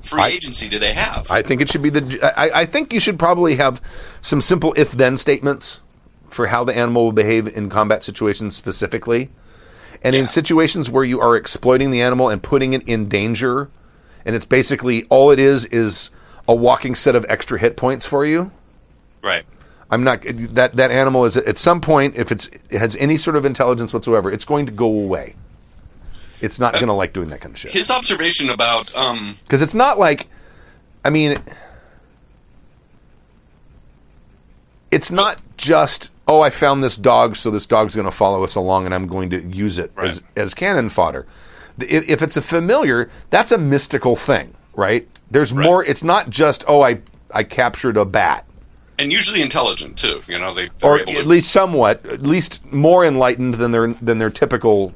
free 0.03 0.23
I- 0.23 0.29
agency 0.29 0.69
do 0.69 0.79
they 0.79 0.93
have. 0.95 1.31
I 1.31 1.43
think 1.43 1.61
it 1.61 1.71
should 1.71 1.83
be 1.83 1.91
the. 1.91 2.39
I, 2.39 2.61
I 2.63 2.67
think 2.67 2.93
you 2.93 3.01
should 3.01 3.19
probably 3.19 3.57
have 3.57 3.81
some 4.21 4.41
simple 4.41 4.75
if-then 4.77 5.17
statements 5.19 5.83
for 6.29 6.49
how 6.49 6.65
the 6.65 6.77
animal 6.77 7.05
will 7.05 7.13
behave 7.13 7.47
in 7.57 7.71
combat 7.71 8.05
situations 8.05 8.55
specifically, 8.55 9.31
and 10.03 10.15
in 10.15 10.29
situations 10.29 10.91
where 10.91 11.05
you 11.05 11.21
are 11.21 11.37
exploiting 11.37 11.91
the 11.91 12.03
animal 12.03 12.29
and 12.29 12.43
putting 12.43 12.73
it 12.75 12.87
in 12.87 13.09
danger, 13.09 13.71
and 14.25 14.37
it's 14.37 14.45
basically 14.45 15.05
all 15.05 15.31
it 15.31 15.39
is 15.39 15.65
is 15.67 16.11
a 16.47 16.55
walking 16.55 16.95
set 16.95 17.15
of 17.15 17.25
extra 17.29 17.59
hit 17.59 17.77
points 17.77 18.07
for 18.07 18.25
you. 18.25 18.51
right. 19.23 19.45
I'm 19.91 20.05
not 20.05 20.23
that 20.29 20.77
that 20.77 20.91
animal 20.91 21.25
is 21.25 21.37
at 21.37 21.57
some 21.59 21.81
point 21.81 22.17
if 22.17 22.31
it's 22.31 22.49
it 22.71 22.79
has 22.79 22.95
any 22.97 23.17
sort 23.17 23.37
of 23.37 23.45
intelligence 23.45 23.93
whatsoever, 23.95 24.31
it's 24.31 24.45
going 24.45 24.67
to 24.67 24.73
go 24.73 24.87
away. 24.87 25.35
It's 26.41 26.61
not 26.61 26.75
going 26.75 26.87
to 26.87 26.93
like 26.93 27.13
doing 27.13 27.31
that 27.31 27.41
kind 27.41 27.53
of 27.55 27.59
shit 27.59 27.73
His 27.73 27.91
observation 27.91 28.49
about 28.49 28.95
um, 28.95 29.35
because 29.43 29.61
it's 29.61 29.75
not 29.75 29.99
like 29.99 30.29
i 31.05 31.11
mean 31.11 31.37
it's 34.91 35.11
not 35.11 35.41
just 35.57 36.13
oh 36.27 36.41
i 36.41 36.51
found 36.51 36.83
this 36.83 36.97
dog 36.97 37.37
so 37.37 37.51
this 37.51 37.67
dog's 37.67 37.95
going 37.95 38.05
to 38.05 38.11
follow 38.13 38.43
us 38.45 38.55
along 38.55 38.85
and 38.87 38.95
i'm 38.95 39.07
going 39.07 39.31
to 39.31 39.41
use 39.43 39.79
it 39.79 39.91
as, 39.97 40.21
Right. 40.23 40.31
as 40.43 40.55
cannon 40.55 40.89
fodder 40.91 41.27
if, 41.79 42.09
if 42.09 42.23
it's 42.23 42.37
a 42.37 42.43
familiar 42.43 43.09
that's 43.31 43.53
a 43.53 43.59
mystical 43.59 44.17
thing 44.17 44.55
right 44.75 45.09
there's 45.31 45.53
Right. 45.53 45.65
more 45.65 45.85
it's 45.85 46.03
not 46.03 46.31
just 46.31 46.65
oh 46.69 46.83
i 46.83 47.01
i 47.33 47.43
captured 47.43 47.97
a 47.97 48.05
bat 48.05 48.45
and 48.99 49.13
usually 49.13 49.43
intelligent 49.43 49.97
too. 49.97 50.23
You 50.27 50.39
know, 50.39 50.53
they 50.53 50.71
or 50.83 50.99
able 50.99 51.13
at 51.13 51.23
to 51.23 51.29
least 51.29 51.51
somewhat 51.51 52.05
at 52.07 52.23
least 52.23 52.71
more 52.73 53.05
enlightened 53.05 53.55
than 53.55 53.71
their 53.71 53.89
than 53.95 54.19
their 54.19 54.31
typical 54.31 54.95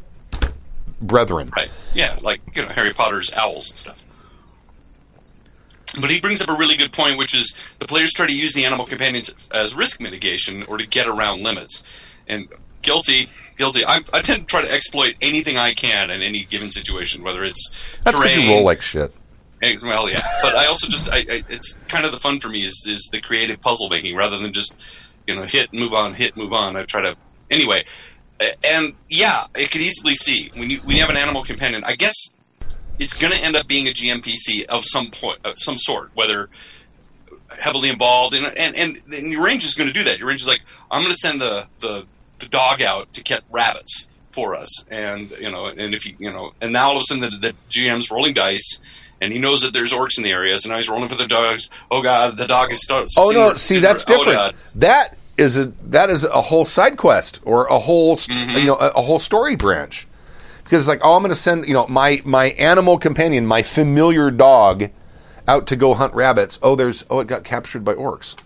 brethren 1.01 1.51
Right. 1.57 1.71
Yeah, 1.95 2.17
like 2.23 2.41
you 2.55 2.63
know 2.63 2.69
Harry 2.69 2.93
Potter's 2.93 3.33
owls 3.35 3.71
and 3.71 3.79
stuff. 3.79 4.05
But 6.01 6.11
he 6.11 6.21
brings 6.21 6.41
up 6.41 6.49
a 6.49 6.55
really 6.55 6.77
good 6.77 6.93
point, 6.93 7.19
which 7.19 7.35
is 7.35 7.55
the 7.79 7.85
players 7.85 8.13
try 8.13 8.27
to 8.27 8.35
use 8.35 8.55
the 8.55 8.65
animal 8.65 8.87
companions 8.87 9.51
as 9.53 9.75
risk 9.75 10.01
mitigation 10.01 10.63
or 10.63 10.79
to 10.79 10.87
get 10.87 11.07
around 11.07 11.43
limits. 11.43 11.83
And 12.27 12.49
guilty, 12.81 13.27
guilty. 13.59 13.85
I, 13.85 14.01
I 14.13 14.23
tend 14.23 14.41
to 14.41 14.47
try 14.47 14.63
to 14.63 14.73
exploit 14.73 15.17
anything 15.21 15.59
I 15.59 15.75
can 15.75 16.11
in 16.11 16.23
any 16.23 16.45
given 16.45 16.71
situation, 16.71 17.23
whether 17.23 17.45
it's 17.45 17.69
that's 18.05 18.19
because 18.19 18.33
terrain. 18.33 18.49
you 18.49 18.55
roll 18.55 18.65
like 18.65 18.81
shit 18.81 19.13
Well, 19.63 20.11
yeah, 20.11 20.21
but 20.43 20.57
I 20.57 20.67
also 20.67 20.89
just 20.89 21.13
I, 21.13 21.19
I, 21.19 21.45
it's 21.49 21.75
kind 21.87 22.05
of 22.05 22.11
the 22.11 22.19
fun 22.19 22.41
for 22.41 22.49
me 22.49 22.61
is 22.61 22.85
is 22.89 23.09
the 23.13 23.21
creative 23.21 23.61
puzzle 23.61 23.89
making 23.89 24.17
rather 24.17 24.37
than 24.37 24.53
just 24.53 24.77
you 25.27 25.37
know 25.37 25.45
hit 25.45 25.73
move 25.73 25.95
on 25.95 26.15
hit 26.15 26.37
move 26.37 26.53
on. 26.53 26.77
I 26.77 26.83
try 26.83 27.03
to 27.03 27.17
anyway, 27.49 27.85
and 28.65 28.93
yeah, 29.09 29.47
I 29.55 29.65
could 29.65 29.81
easily 29.81 30.17
see 30.17 30.51
when 30.57 30.69
you 30.69 30.79
when 30.79 30.97
you 30.97 31.03
have 31.03 31.11
an 31.11 31.17
animal 31.17 31.45
companion. 31.45 31.85
I 31.85 31.95
guess 31.95 32.15
it's 32.99 33.17
going 33.17 33.33
to 33.33 33.45
end 33.45 33.55
up 33.55 33.69
being 33.69 33.87
a 33.87 33.93
GMPC 33.93 34.67
of 34.67 34.85
some 34.85 35.11
point, 35.11 35.39
of 35.45 35.55
some 35.57 35.79
sort, 35.79 36.11
whether 36.15 36.49
heavily 37.61 37.89
involved 37.89 38.35
and 38.35 38.47
and 38.57 38.75
and, 38.75 39.01
and 39.15 39.31
your 39.31 39.45
range 39.45 39.65
is 39.65 39.75
going 39.75 39.89
to 39.89 39.95
do 39.95 40.03
that. 40.05 40.19
Your 40.19 40.29
range 40.29 40.43
is 40.43 40.49
like 40.49 40.63
I'm 40.91 41.03
going 41.03 41.13
to 41.13 41.19
send 41.19 41.41
the 41.41 41.69
the 41.79 42.07
the 42.41 42.49
dog 42.49 42.83
out 42.83 43.13
to 43.13 43.23
get 43.23 43.43
rabbits 43.51 44.09
for 44.31 44.57
us, 44.57 44.85
and 44.91 45.31
you 45.33 45.51
know, 45.51 45.67
and 45.67 45.95
if 45.95 46.05
you 46.05 46.17
you 46.19 46.33
know, 46.33 46.53
and 46.61 46.73
now 46.73 46.89
all 46.89 46.97
of 46.97 47.01
a 47.01 47.05
sudden 47.05 47.31
the, 47.31 47.37
the 47.39 47.55
GM's 47.71 48.11
rolling 48.11 48.35
dice. 48.35 48.81
And 49.23 49.33
he 49.33 49.39
knows 49.39 49.63
that 49.63 49.73
there's 49.73 49.93
orcs 49.93 50.19
in 50.19 50.25
the 50.25 50.33
area, 50.33 50.59
so 50.59 50.69
now 50.69 50.77
he's 50.77 50.89
rolling 50.91 51.09
for 51.09 51.15
the 51.15 51.27
dogs. 51.29 51.71
Oh 51.91 52.03
god, 52.03 52.37
the 52.37 52.47
dog 52.47 52.73
is 52.73 52.83
starting. 52.83 53.09
Oh 53.17 53.31
no! 53.31 53.55
See, 53.55 53.79
that's 53.79 54.05
Oh, 54.11 54.17
different. 54.19 54.37
God. 54.37 54.55
that 54.75 55.17
is 55.39 55.57
a 55.57 55.67
that 55.87 56.11
is 56.11 56.25
a 56.25 56.43
whole 56.43 56.65
side 56.67 56.97
quest 56.97 57.41
or 57.45 57.67
a 57.67 57.79
whole 57.79 58.17
Mm-hmm. 58.17 58.59
you 58.59 58.65
know 58.67 58.77
a, 58.77 58.89
a 58.89 59.01
whole 59.03 59.21
story 59.21 59.55
branch. 59.57 60.07
Because 60.65 60.83
it's 60.83 60.89
like, 60.89 61.01
oh, 61.05 61.15
I'm 61.15 61.21
going 61.21 61.29
to 61.31 61.35
send 61.37 61.67
you 61.69 61.73
know 61.75 61.87
my 61.87 62.21
my 62.25 62.47
animal 62.53 62.99
companion, 62.99 63.47
my 63.47 63.63
familiar 63.63 64.31
dog, 64.33 64.91
out 65.47 65.67
to 65.69 65.77
go 65.77 65.95
hunt 65.95 66.15
rabbits. 66.15 66.59
Oh, 66.63 66.75
there's 66.75 67.05
oh, 67.09 67.21
it 67.21 67.29
got 67.29 67.45
captured 67.45 67.85
by 67.85 67.95
orcs. 67.95 68.43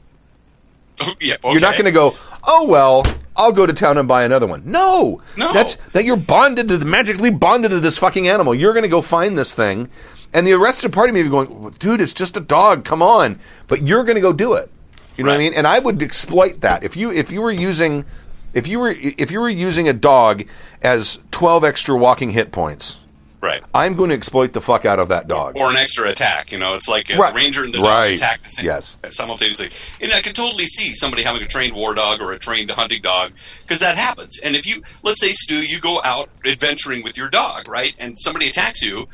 Oh, 1.00 1.14
yeah, 1.20 1.36
You're 1.44 1.60
not 1.60 1.72
going 1.74 1.84
to 1.86 1.90
go. 1.92 2.14
Oh 2.44 2.66
well, 2.66 3.04
I'll 3.34 3.52
go 3.52 3.64
to 3.64 3.72
town 3.72 3.96
and 3.96 4.06
buy 4.06 4.24
another 4.24 4.46
one. 4.46 4.62
No, 4.66 5.22
No. 5.38 5.52
That's 5.52 5.76
that 5.94 6.04
you're 6.04 6.16
bonded 6.16 6.68
to 6.68 6.76
the 6.78 6.84
magically 6.84 7.30
bonded 7.30 7.70
to 7.70 7.80
this 7.80 7.96
fucking 7.96 8.28
animal. 8.28 8.54
You're 8.54 8.72
going 8.74 8.82
to 8.82 8.88
go 8.88 9.02
find 9.02 9.38
this 9.38 9.52
thing, 9.54 9.88
and 10.32 10.46
the 10.46 10.52
arrested 10.52 10.92
party 10.92 11.12
may 11.12 11.22
be 11.22 11.28
going, 11.28 11.74
dude, 11.78 12.00
it's 12.00 12.12
just 12.14 12.36
a 12.36 12.40
dog. 12.40 12.84
Come 12.84 13.02
on, 13.02 13.38
but 13.68 13.82
you're 13.82 14.04
going 14.04 14.16
to 14.16 14.20
go 14.20 14.32
do 14.32 14.54
it. 14.54 14.70
You 15.16 15.24
know 15.24 15.30
what 15.30 15.36
I 15.36 15.38
mean? 15.38 15.54
And 15.54 15.66
I 15.66 15.78
would 15.78 16.02
exploit 16.02 16.60
that 16.60 16.82
if 16.82 16.96
you 16.96 17.10
if 17.10 17.32
you 17.32 17.40
were 17.40 17.50
using 17.50 18.04
if 18.52 18.66
you 18.68 18.78
were 18.78 18.90
if 18.90 19.30
you 19.30 19.40
were 19.40 19.48
using 19.48 19.88
a 19.88 19.92
dog 19.94 20.44
as 20.82 21.20
12 21.30 21.64
extra 21.64 21.96
walking 21.96 22.30
hit 22.30 22.52
points. 22.52 22.98
right. 23.42 23.62
I'm 23.74 23.94
going 23.94 24.10
to 24.10 24.16
exploit 24.16 24.52
the 24.54 24.60
fuck 24.60 24.84
out 24.84 24.98
of 24.98 25.08
that 25.08 25.28
dog. 25.28 25.56
or 25.56 25.70
an 25.70 25.76
extra 25.76 26.08
attack. 26.08 26.50
You 26.52 26.58
know, 26.58 26.74
it's 26.74 26.88
like 26.88 27.08
a 27.10 27.16
Right. 27.16 27.32
ranger 27.34 27.62
and 27.64 27.72
the 27.72 27.78
dog 27.78 27.86
Right. 27.86 28.14
attack 28.18 28.42
the 28.42 28.48
same 28.50 28.66
Yes. 28.66 28.98
simultaneously. 29.10 29.70
And 30.00 30.12
I 30.12 30.20
could 30.20 30.34
totally 30.34 30.66
see 30.66 30.92
somebody 30.94 31.22
having 31.22 31.42
a 31.42 31.46
trained 31.46 31.74
war 31.74 31.94
dog 31.94 32.20
or 32.20 32.32
a 32.32 32.38
trained 32.38 32.70
hunting 32.72 33.02
dog 33.02 33.32
because 33.62 33.78
that 33.80 33.96
happens. 33.96 34.40
And 34.42 34.56
if 34.56 34.66
you, 34.66 34.82
let's 35.02 35.20
say, 35.20 35.32
Stu, 35.32 35.54
you 35.66 35.78
go 35.80 36.00
out 36.04 36.28
adventuring 36.44 37.04
with 37.04 37.16
your 37.16 37.28
dog, 37.28 37.68
right, 37.68 37.94
and 37.98 38.18
somebody 38.18 38.48
attacks 38.48 38.82
you. 38.82 39.08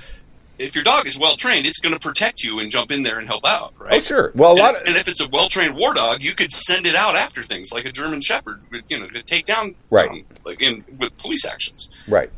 If 0.62 0.74
your 0.74 0.84
dog 0.84 1.06
is 1.06 1.18
well 1.18 1.36
trained, 1.36 1.66
it's 1.66 1.80
going 1.80 1.92
to 1.94 1.98
protect 2.00 2.42
you 2.42 2.60
and 2.60 2.70
jump 2.70 2.90
in 2.92 3.02
there 3.02 3.18
and 3.18 3.26
help 3.26 3.44
out, 3.46 3.74
right? 3.78 3.94
Oh, 3.94 3.98
sure. 4.00 4.32
Well, 4.34 4.56
a 4.56 4.62
and, 4.62 4.76
if, 4.76 4.80
of- 4.82 4.86
and 4.88 4.96
if 4.96 5.08
it's 5.08 5.20
a 5.20 5.28
well 5.28 5.48
trained 5.48 5.74
war 5.76 5.92
dog, 5.94 6.22
you 6.22 6.34
could 6.34 6.52
send 6.52 6.86
it 6.86 6.94
out 6.94 7.16
after 7.16 7.42
things 7.42 7.72
like 7.72 7.84
a 7.84 7.92
German 7.92 8.20
Shepherd, 8.20 8.60
you 8.88 9.00
know, 9.00 9.08
to 9.08 9.22
take 9.22 9.44
down, 9.44 9.74
Right. 9.90 10.08
um, 10.08 10.24
like 10.44 10.62
in 10.62 10.84
with 10.98 11.16
police 11.18 11.44
actions. 11.44 11.90
Right. 12.08 12.30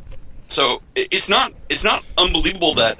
So 0.47 0.83
it- 0.95 1.09
it's 1.12 1.29
not 1.29 1.53
it's 1.68 1.85
not 1.85 2.05
unbelievable 2.18 2.75
that 2.75 2.99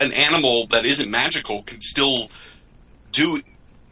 an 0.00 0.12
animal 0.12 0.66
that 0.68 0.84
isn't 0.84 1.10
magical 1.10 1.62
can 1.62 1.80
still 1.80 2.30
do 3.12 3.40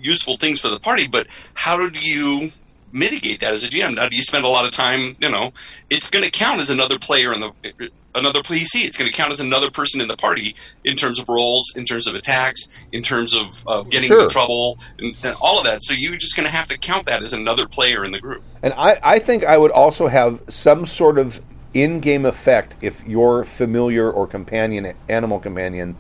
useful 0.01 0.37
things 0.37 0.61
for 0.61 0.69
the 0.69 0.79
party. 0.79 1.07
But 1.07 1.27
how 1.55 1.77
do 1.89 1.99
you 1.99 2.51
mitigate 2.95 3.41
that 3.41 3.53
as 3.53 3.65
a 3.65 3.69
GM? 3.69 3.97
Now, 3.97 4.09
do 4.09 4.17
you 4.17 4.23
spend 4.23 4.45
a 4.45 4.49
lot 4.49 4.65
of 4.65 4.71
time? 4.71 5.17
You 5.21 5.29
know, 5.29 5.53
it's 5.91 6.09
going 6.09 6.25
to 6.25 6.31
count 6.31 6.61
as 6.61 6.71
another 6.71 6.99
player 6.99 7.33
in 7.35 7.41
the 7.41 7.91
another 8.15 8.41
PC. 8.41 8.85
It's 8.85 8.97
going 8.97 9.11
to 9.11 9.17
count 9.17 9.33
as 9.33 9.41
another 9.41 9.71
person 9.71 10.01
in 10.01 10.09
the 10.09 10.17
party 10.17 10.55
in 10.85 10.95
terms 10.97 11.19
of 11.19 11.29
roles, 11.29 11.75
in 11.77 11.85
terms 11.85 12.07
of 12.07 12.15
attacks, 12.15 12.69
in 12.93 13.03
terms 13.03 13.35
of, 13.35 13.67
of 13.67 13.91
getting 13.91 14.07
Sure. 14.09 14.23
into 14.23 14.33
trouble, 14.33 14.79
and, 14.99 15.17
and 15.25 15.37
all 15.41 15.59
of 15.59 15.65
that. 15.65 15.83
So 15.83 15.95
you're 15.95 16.17
just 16.17 16.37
going 16.37 16.47
to 16.47 16.53
have 16.53 16.69
to 16.69 16.79
count 16.79 17.07
that 17.07 17.23
as 17.23 17.33
another 17.33 17.67
player 17.67 18.05
in 18.05 18.13
the 18.13 18.21
group. 18.21 18.43
And 18.63 18.73
I, 18.75 18.99
I 19.03 19.19
think 19.19 19.45
I 19.45 19.59
would 19.59 19.73
also 19.73 20.07
have 20.07 20.43
some 20.49 20.87
sort 20.87 21.19
of 21.19 21.45
in-game 21.75 22.25
effect 22.25 22.77
if 22.81 23.05
your 23.05 23.43
familiar 23.43 24.09
or 24.09 24.29
companion, 24.29 24.95
animal 25.09 25.41
companion, 25.41 25.97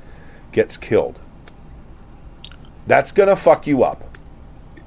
gets 0.52 0.76
killed. 0.76 1.18
That's 2.86 3.10
gonna 3.10 3.34
fuck 3.34 3.66
you 3.66 3.82
up. 3.82 4.04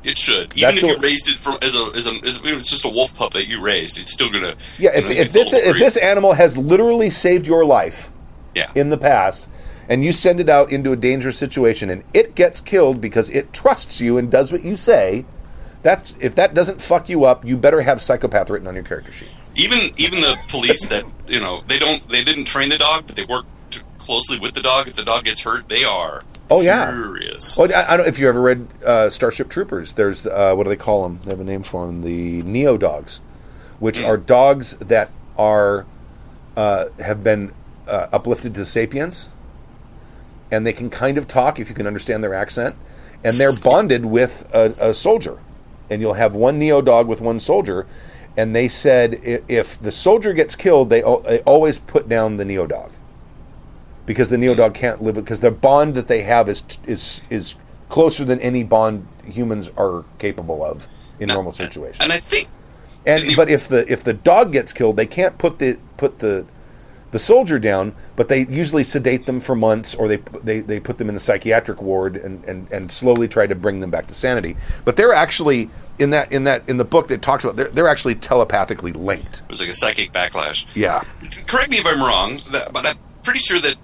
It 0.08 0.18
should, 0.18 0.53
even 0.58 0.62
That's 0.62 0.78
if 0.78 0.84
you 0.84 0.89
what- 0.89 1.03
raised 1.03 1.28
it 1.30 1.38
from 1.38 1.58
as 1.62 1.76
a 1.76 1.86
as 1.95 2.08
a 2.08 2.12
as, 2.26 2.41
it's 2.43 2.70
just 2.70 2.86
a 2.86 2.89
wolf 2.89 3.16
pup 3.16 3.34
that 3.34 3.47
you 3.47 3.60
raised. 3.62 3.99
It's 3.99 4.14
still 4.14 4.30
gonna 4.30 4.55
Yeah, 4.80 4.91
if, 4.95 5.10
you 5.10 5.16
if 5.16 5.34
this 5.34 5.51
if 5.53 5.78
this 5.78 5.97
animal 5.97 6.34
has 6.34 6.58
literally 6.58 7.10
saved 7.10 7.45
your 7.45 7.66
life 7.66 8.10
yeah 8.55 8.72
in 8.74 8.89
the 8.89 8.97
past, 8.97 9.49
and 9.89 10.03
you 10.05 10.14
send 10.14 10.39
it 10.39 10.47
out 10.49 10.72
into 10.72 10.91
a 10.93 10.95
dangerous 10.95 11.38
situation, 11.38 11.89
and 11.89 12.03
it 12.14 12.36
gets 12.36 12.62
killed 12.62 13.01
because 13.01 13.30
it 13.30 13.51
trusts 13.51 13.99
you 13.99 14.18
and 14.18 14.32
does 14.32 14.51
what 14.51 14.64
you 14.64 14.76
say, 14.78 15.26
that's 15.84 16.14
if 16.22 16.36
that 16.36 16.53
doesn't 16.53 16.82
fuck 16.82 17.10
you 17.10 17.26
up, 17.26 17.43
you 17.43 17.58
better 17.58 17.82
have 17.82 18.01
psychopath 18.01 18.49
written 18.49 18.68
on 18.68 18.76
your 18.76 18.84
character 18.86 19.12
sheet. 19.12 19.30
even 19.55 19.80
even 19.97 20.22
the 20.22 20.38
police 20.47 20.88
that 20.88 21.03
you 21.28 21.39
know 21.41 21.62
they 21.68 21.80
don't 21.80 22.08
they 22.08 22.24
didn't 22.24 22.45
train 22.45 22.70
the 22.70 22.78
dog, 22.78 23.03
but 23.08 23.16
they 23.18 23.26
work 23.26 23.45
closely 24.08 24.39
with 24.39 24.53
the 24.53 24.62
dog. 24.62 24.88
If 24.88 24.95
the 24.95 25.03
dog 25.03 25.26
gets 25.26 25.43
hurt, 25.43 25.68
they 25.70 25.84
are 25.84 26.24
Oh, 26.49 26.62
yeah. 26.62 26.89
furious. 26.91 27.58
Well, 27.58 27.70
I, 27.76 27.84
I 27.93 27.97
don't 27.97 28.05
know 28.05 28.10
if 28.10 28.20
you 28.20 28.30
ever 28.30 28.39
read 28.41 28.68
uh, 28.86 29.10
Starship 29.10 29.49
Troopers. 29.49 29.93
There's 29.93 30.26
uh, 30.26 30.55
what 30.55 30.64
do 30.64 30.70
they 30.70 30.78
call 30.78 31.03
them? 31.03 31.20
They 31.24 31.30
have 31.32 31.41
a 31.41 31.43
name 31.43 31.62
for 31.64 31.86
them. 31.86 32.01
The 32.03 32.41
Neo 32.43 32.78
dogs, 32.78 33.20
which 33.80 34.01
are 34.01 34.18
dogs 34.18 34.78
that 34.78 35.12
are 35.38 35.86
uh, 36.55 36.86
have 36.99 37.22
been 37.22 37.51
uh, 37.88 38.08
uplifted 38.14 38.55
to 38.55 38.66
sapience, 38.66 39.30
and 40.49 40.66
they 40.66 40.74
can 40.74 40.89
kind 40.89 41.18
of 41.18 41.28
talk 41.28 41.60
if 41.60 41.68
you 41.68 41.76
can 41.76 41.86
understand 41.86 42.24
their 42.24 42.34
accent, 42.34 42.76
and 43.26 43.36
they're 43.36 43.55
bonded 43.55 44.05
with 44.05 44.49
a, 44.53 44.74
a 44.80 44.93
soldier, 44.93 45.39
and 45.89 46.01
you'll 46.01 46.14
have 46.14 46.34
one 46.34 46.58
Neo 46.58 46.82
dog 46.82 47.08
with 47.08 47.20
one 47.20 47.41
soldier, 47.41 47.86
and 48.38 48.55
they 48.55 48.70
said 48.70 49.20
if 49.49 49.78
the 49.82 49.91
soldier 49.91 50.32
gets 50.32 50.55
killed, 50.55 50.89
they, 50.89 51.01
they 51.01 51.39
always 51.41 51.78
put 51.78 52.08
down 52.08 52.38
the 52.38 52.45
Neo 52.45 52.66
dog 52.66 52.91
because 54.08 54.32
the 54.32 54.38
neo 54.39 54.55
dog 54.55 54.74
can't 54.74 55.03
live 55.03 55.20
it 55.20 55.22
because 55.22 55.41
the 55.41 55.51
bond 55.51 55.93
that 55.93 56.08
they 56.08 56.24
have 56.24 56.49
is 56.49 56.64
is 56.88 57.22
is 57.30 57.53
closer 57.89 58.26
than 58.26 58.39
any 58.39 58.64
bond 58.64 59.08
humans 59.24 59.70
are 59.78 60.03
capable 60.18 60.64
of 60.64 60.88
in 61.20 61.28
normal 61.28 61.51
situations. 61.51 61.99
And 62.01 62.12
I 62.12 62.18
think 62.18 62.47
And 63.05 63.36
but 63.36 63.49
if 63.49 63.68
the 63.68 63.89
if 63.91 64.03
the 64.03 64.14
dog 64.14 64.51
gets 64.51 64.74
killed, 64.74 64.97
they 64.97 65.05
can't 65.05 65.38
put 65.38 65.60
the 65.60 65.78
put 65.97 66.20
the 66.20 66.45
the 67.12 67.20
soldier 67.20 67.58
down, 67.58 67.95
but 68.18 68.28
they 68.28 68.45
usually 68.47 68.84
sedate 68.84 69.26
them 69.26 69.39
for 69.39 69.55
months, 69.55 69.95
or 69.95 70.08
they 70.08 70.18
they, 70.43 70.60
they 70.60 70.80
put 70.80 70.97
them 70.97 71.08
in 71.08 71.16
the 71.16 71.22
psychiatric 71.22 71.82
ward 71.82 72.18
and, 72.18 72.43
and, 72.43 72.70
and 72.72 72.91
slowly 72.91 73.28
try 73.28 73.47
to 73.47 73.55
bring 73.55 73.80
them 73.80 73.89
back 73.89 74.08
to 74.08 74.14
sanity. 74.14 74.58
But 74.84 74.97
they're 74.97 75.14
actually 75.14 75.70
in 75.99 76.10
that 76.10 76.32
in 76.32 76.43
that 76.43 76.68
in 76.68 76.78
the 76.78 76.86
book 76.86 77.08
that 77.08 77.22
talks 77.22 77.43
about 77.45 77.55
they're, 77.55 77.70
they're 77.70 77.88
actually 77.88 78.16
telepathically 78.16 78.91
linked. 78.91 79.41
It 79.41 79.49
was 79.49 79.62
like 79.62 79.70
a 79.70 79.74
psychic 79.74 80.12
backlash. 80.12 80.68
Yeah, 80.76 81.03
Correct 81.47 81.72
me 81.72 81.78
if 81.78 81.88
I'm 81.88 81.99
wrong, 81.99 82.41
but 82.51 82.86
I'm 82.86 82.97
pretty 83.24 83.39
sure 83.39 83.60
that 83.60 83.76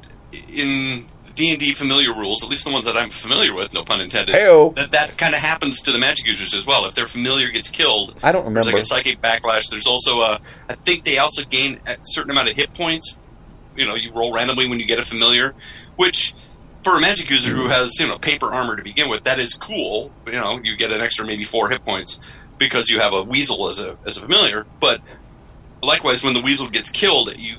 in 0.54 1.06
D 1.36 1.52
and 1.52 1.60
D 1.60 1.74
familiar 1.74 2.14
rules, 2.14 2.44
at 2.44 2.50
least 2.50 2.66
the 2.66 2.72
ones 2.72 2.86
that 2.86 2.96
I'm 2.96 3.10
familiar 3.10 3.54
with, 3.54 3.74
no 3.74 3.84
pun 3.84 4.02
intended, 4.02 4.36
Heyo. 4.36 4.76
that 4.76 4.92
that 4.92 5.18
kind 5.18 5.34
of 5.34 5.40
happens 5.40 5.82
to 5.84 5.92
the 5.92 5.98
magic 5.98 6.28
users 6.28 6.54
as 6.54 6.66
well. 6.66 6.86
If 6.86 6.96
their 6.96 7.06
familiar 7.06 7.50
gets 7.50 7.72
killed, 7.72 8.16
I 8.22 8.32
don't 8.32 8.46
remember. 8.46 8.72
There's 8.72 8.92
like 8.92 9.06
a 9.06 9.10
psychic 9.10 9.22
backlash. 9.22 9.70
There's 9.70 9.88
also 9.88 10.20
a, 10.22 10.40
I 10.70 10.76
think 10.76 11.04
they 11.04 11.18
also 11.18 11.44
gain 11.44 11.80
a 11.88 11.98
certain 12.04 12.32
amount 12.32 12.50
of 12.50 12.56
hit 12.56 12.74
points. 12.74 13.20
You 13.76 13.88
know, 13.88 13.96
you 13.96 14.12
roll 14.14 14.34
randomly 14.34 14.70
when 14.70 14.80
you 14.80 14.86
get 14.86 15.00
a 15.00 15.04
familiar, 15.04 15.56
which 15.96 16.36
for 16.82 16.98
a 16.98 17.02
magic 17.02 17.30
user 17.30 17.56
who 17.56 17.66
hmm. 17.66 17.72
has 17.72 18.00
you 18.00 18.08
know 18.08 18.18
paper 18.18 18.54
armor 18.54 18.76
to 18.76 18.84
begin 18.84 19.10
with, 19.10 19.24
that 19.24 19.40
is 19.40 19.56
cool. 19.56 20.12
You 20.28 20.34
know, 20.34 20.60
you 20.64 20.76
get 20.76 20.92
an 20.92 21.02
extra 21.02 21.26
maybe 21.26 21.44
four 21.44 21.70
hit 21.70 21.84
points 21.84 22.20
because 22.58 22.90
you 22.90 23.00
have 23.00 23.14
a 23.14 23.24
weasel 23.24 23.68
as 23.70 23.80
a 23.80 23.98
as 24.06 24.18
a 24.18 24.22
familiar. 24.22 24.66
But 24.80 25.02
likewise, 25.82 26.24
when 26.24 26.34
the 26.34 26.42
weasel 26.42 26.70
gets 26.70 26.92
killed, 26.92 27.36
you 27.38 27.56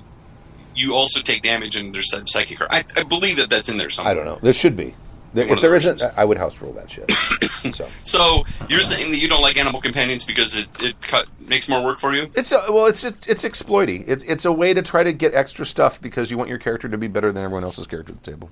you 0.75 0.95
also 0.95 1.21
take 1.21 1.43
damage 1.43 1.77
and 1.77 1.95
there's 1.95 2.11
some 2.11 2.27
psychic. 2.27 2.61
I, 2.63 2.85
I 2.97 3.03
believe 3.05 3.37
that 3.37 3.51
that's 3.51 3.69
in 3.69 3.77
there 3.77 3.91
somewhere. 3.91 4.13
I 4.13 4.15
don't 4.15 4.25
know. 4.25 4.39
There 4.41 4.53
should 4.53 4.77
be. 4.77 4.95
There, 5.35 5.49
if 5.53 5.61
there 5.61 5.75
isn't. 5.75 6.01
I 6.17 6.25
would 6.25 6.39
house 6.39 6.61
rule 6.63 6.73
that 6.75 6.89
shit. 6.89 7.11
so 7.75 7.87
So 8.05 8.45
you're 8.69 8.81
saying 8.81 9.11
that 9.11 9.21
you 9.21 9.27
don't 9.27 9.43
like 9.43 9.57
animal 9.57 9.81
companions 9.81 10.25
because 10.25 10.57
it, 10.57 10.69
it 10.81 11.01
cut, 11.03 11.29
makes 11.41 11.69
more 11.69 11.83
work 11.85 11.99
for 11.99 12.15
you? 12.15 12.29
it's 12.37 12.53
a, 12.53 12.67
well, 12.69 12.87
it's 12.87 13.03
it's 13.03 13.43
exploity. 13.43 14.05
It's 14.07 14.23
it's 14.25 14.45
a 14.45 14.53
way 14.53 14.73
to 14.75 14.81
try 14.81 15.03
to 15.03 15.13
get 15.13 15.35
extra 15.35 15.67
stuff 15.67 16.01
because 16.01 16.31
you 16.31 16.39
want 16.39 16.51
your 16.51 16.59
character 16.59 16.89
to 16.89 16.97
be 16.97 17.09
better 17.09 17.33
than 17.33 17.43
everyone 17.43 17.65
else's 17.65 17.89
character 17.89 18.13
at 18.13 18.23
the 18.23 18.31
table. 18.31 18.49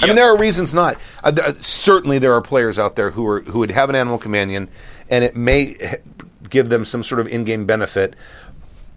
I 0.00 0.06
mean, 0.06 0.16
there 0.16 0.26
are 0.32 0.38
reasons 0.38 0.72
not. 0.74 0.96
Uh, 1.24 1.32
uh, 1.42 1.52
certainly, 1.60 2.20
there 2.20 2.34
are 2.34 2.40
players 2.42 2.78
out 2.78 2.94
there 2.94 3.10
who 3.10 3.26
are 3.26 3.40
who 3.40 3.58
would 3.60 3.72
have 3.72 3.90
an 3.90 3.96
animal 3.96 4.18
companion, 4.18 4.68
and 5.10 5.24
it 5.24 5.34
may 5.34 5.76
h- 5.80 6.00
give 6.48 6.68
them 6.68 6.84
some 6.84 7.02
sort 7.02 7.20
of 7.20 7.26
in-game 7.28 7.66
benefit. 7.66 8.14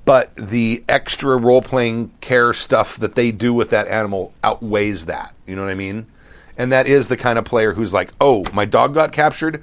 But 0.07 0.33
the 0.37 0.85
extra 0.87 1.35
role-playing 1.35 2.11
care 2.21 2.53
stuff 2.53 2.95
that 2.97 3.15
they 3.15 3.33
do 3.33 3.53
with 3.53 3.71
that 3.71 3.89
animal 3.89 4.31
outweighs 4.41 5.05
that. 5.07 5.35
You 5.45 5.57
know 5.57 5.63
what 5.63 5.69
I 5.71 5.75
mean? 5.75 6.07
And 6.57 6.71
that 6.71 6.87
is 6.87 7.09
the 7.09 7.17
kind 7.17 7.37
of 7.37 7.43
player 7.43 7.73
who's 7.73 7.93
like, 7.93 8.11
"Oh, 8.21 8.45
my 8.53 8.63
dog 8.63 8.93
got 8.93 9.11
captured. 9.11 9.61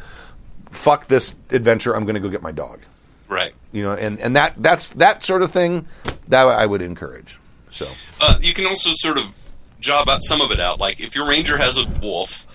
Fuck 0.71 1.09
this 1.09 1.35
adventure. 1.49 1.97
I'm 1.97 2.05
going 2.05 2.15
to 2.15 2.21
go 2.21 2.29
get 2.29 2.43
my 2.43 2.53
dog." 2.53 2.81
Right. 3.27 3.55
You 3.73 3.85
know, 3.85 3.95
and 3.95 4.21
and 4.21 4.37
that 4.37 4.53
that's 4.59 4.91
that 4.91 5.25
sort 5.25 5.41
of 5.41 5.51
thing 5.51 5.87
that 6.29 6.47
I 6.47 6.67
would 6.67 6.83
encourage. 6.83 7.39
So 7.71 7.89
Uh, 8.21 8.39
you 8.43 8.53
can 8.53 8.67
also 8.67 8.91
sort 8.93 9.19
of 9.19 9.37
job 9.81 10.09
out 10.11 10.23
some 10.23 10.41
of 10.43 10.51
it 10.53 10.61
out. 10.61 10.79
Like 10.79 11.01
if 11.01 11.17
your 11.17 11.27
ranger 11.27 11.57
has 11.57 11.79
a 11.79 11.87
wolf, 12.03 12.47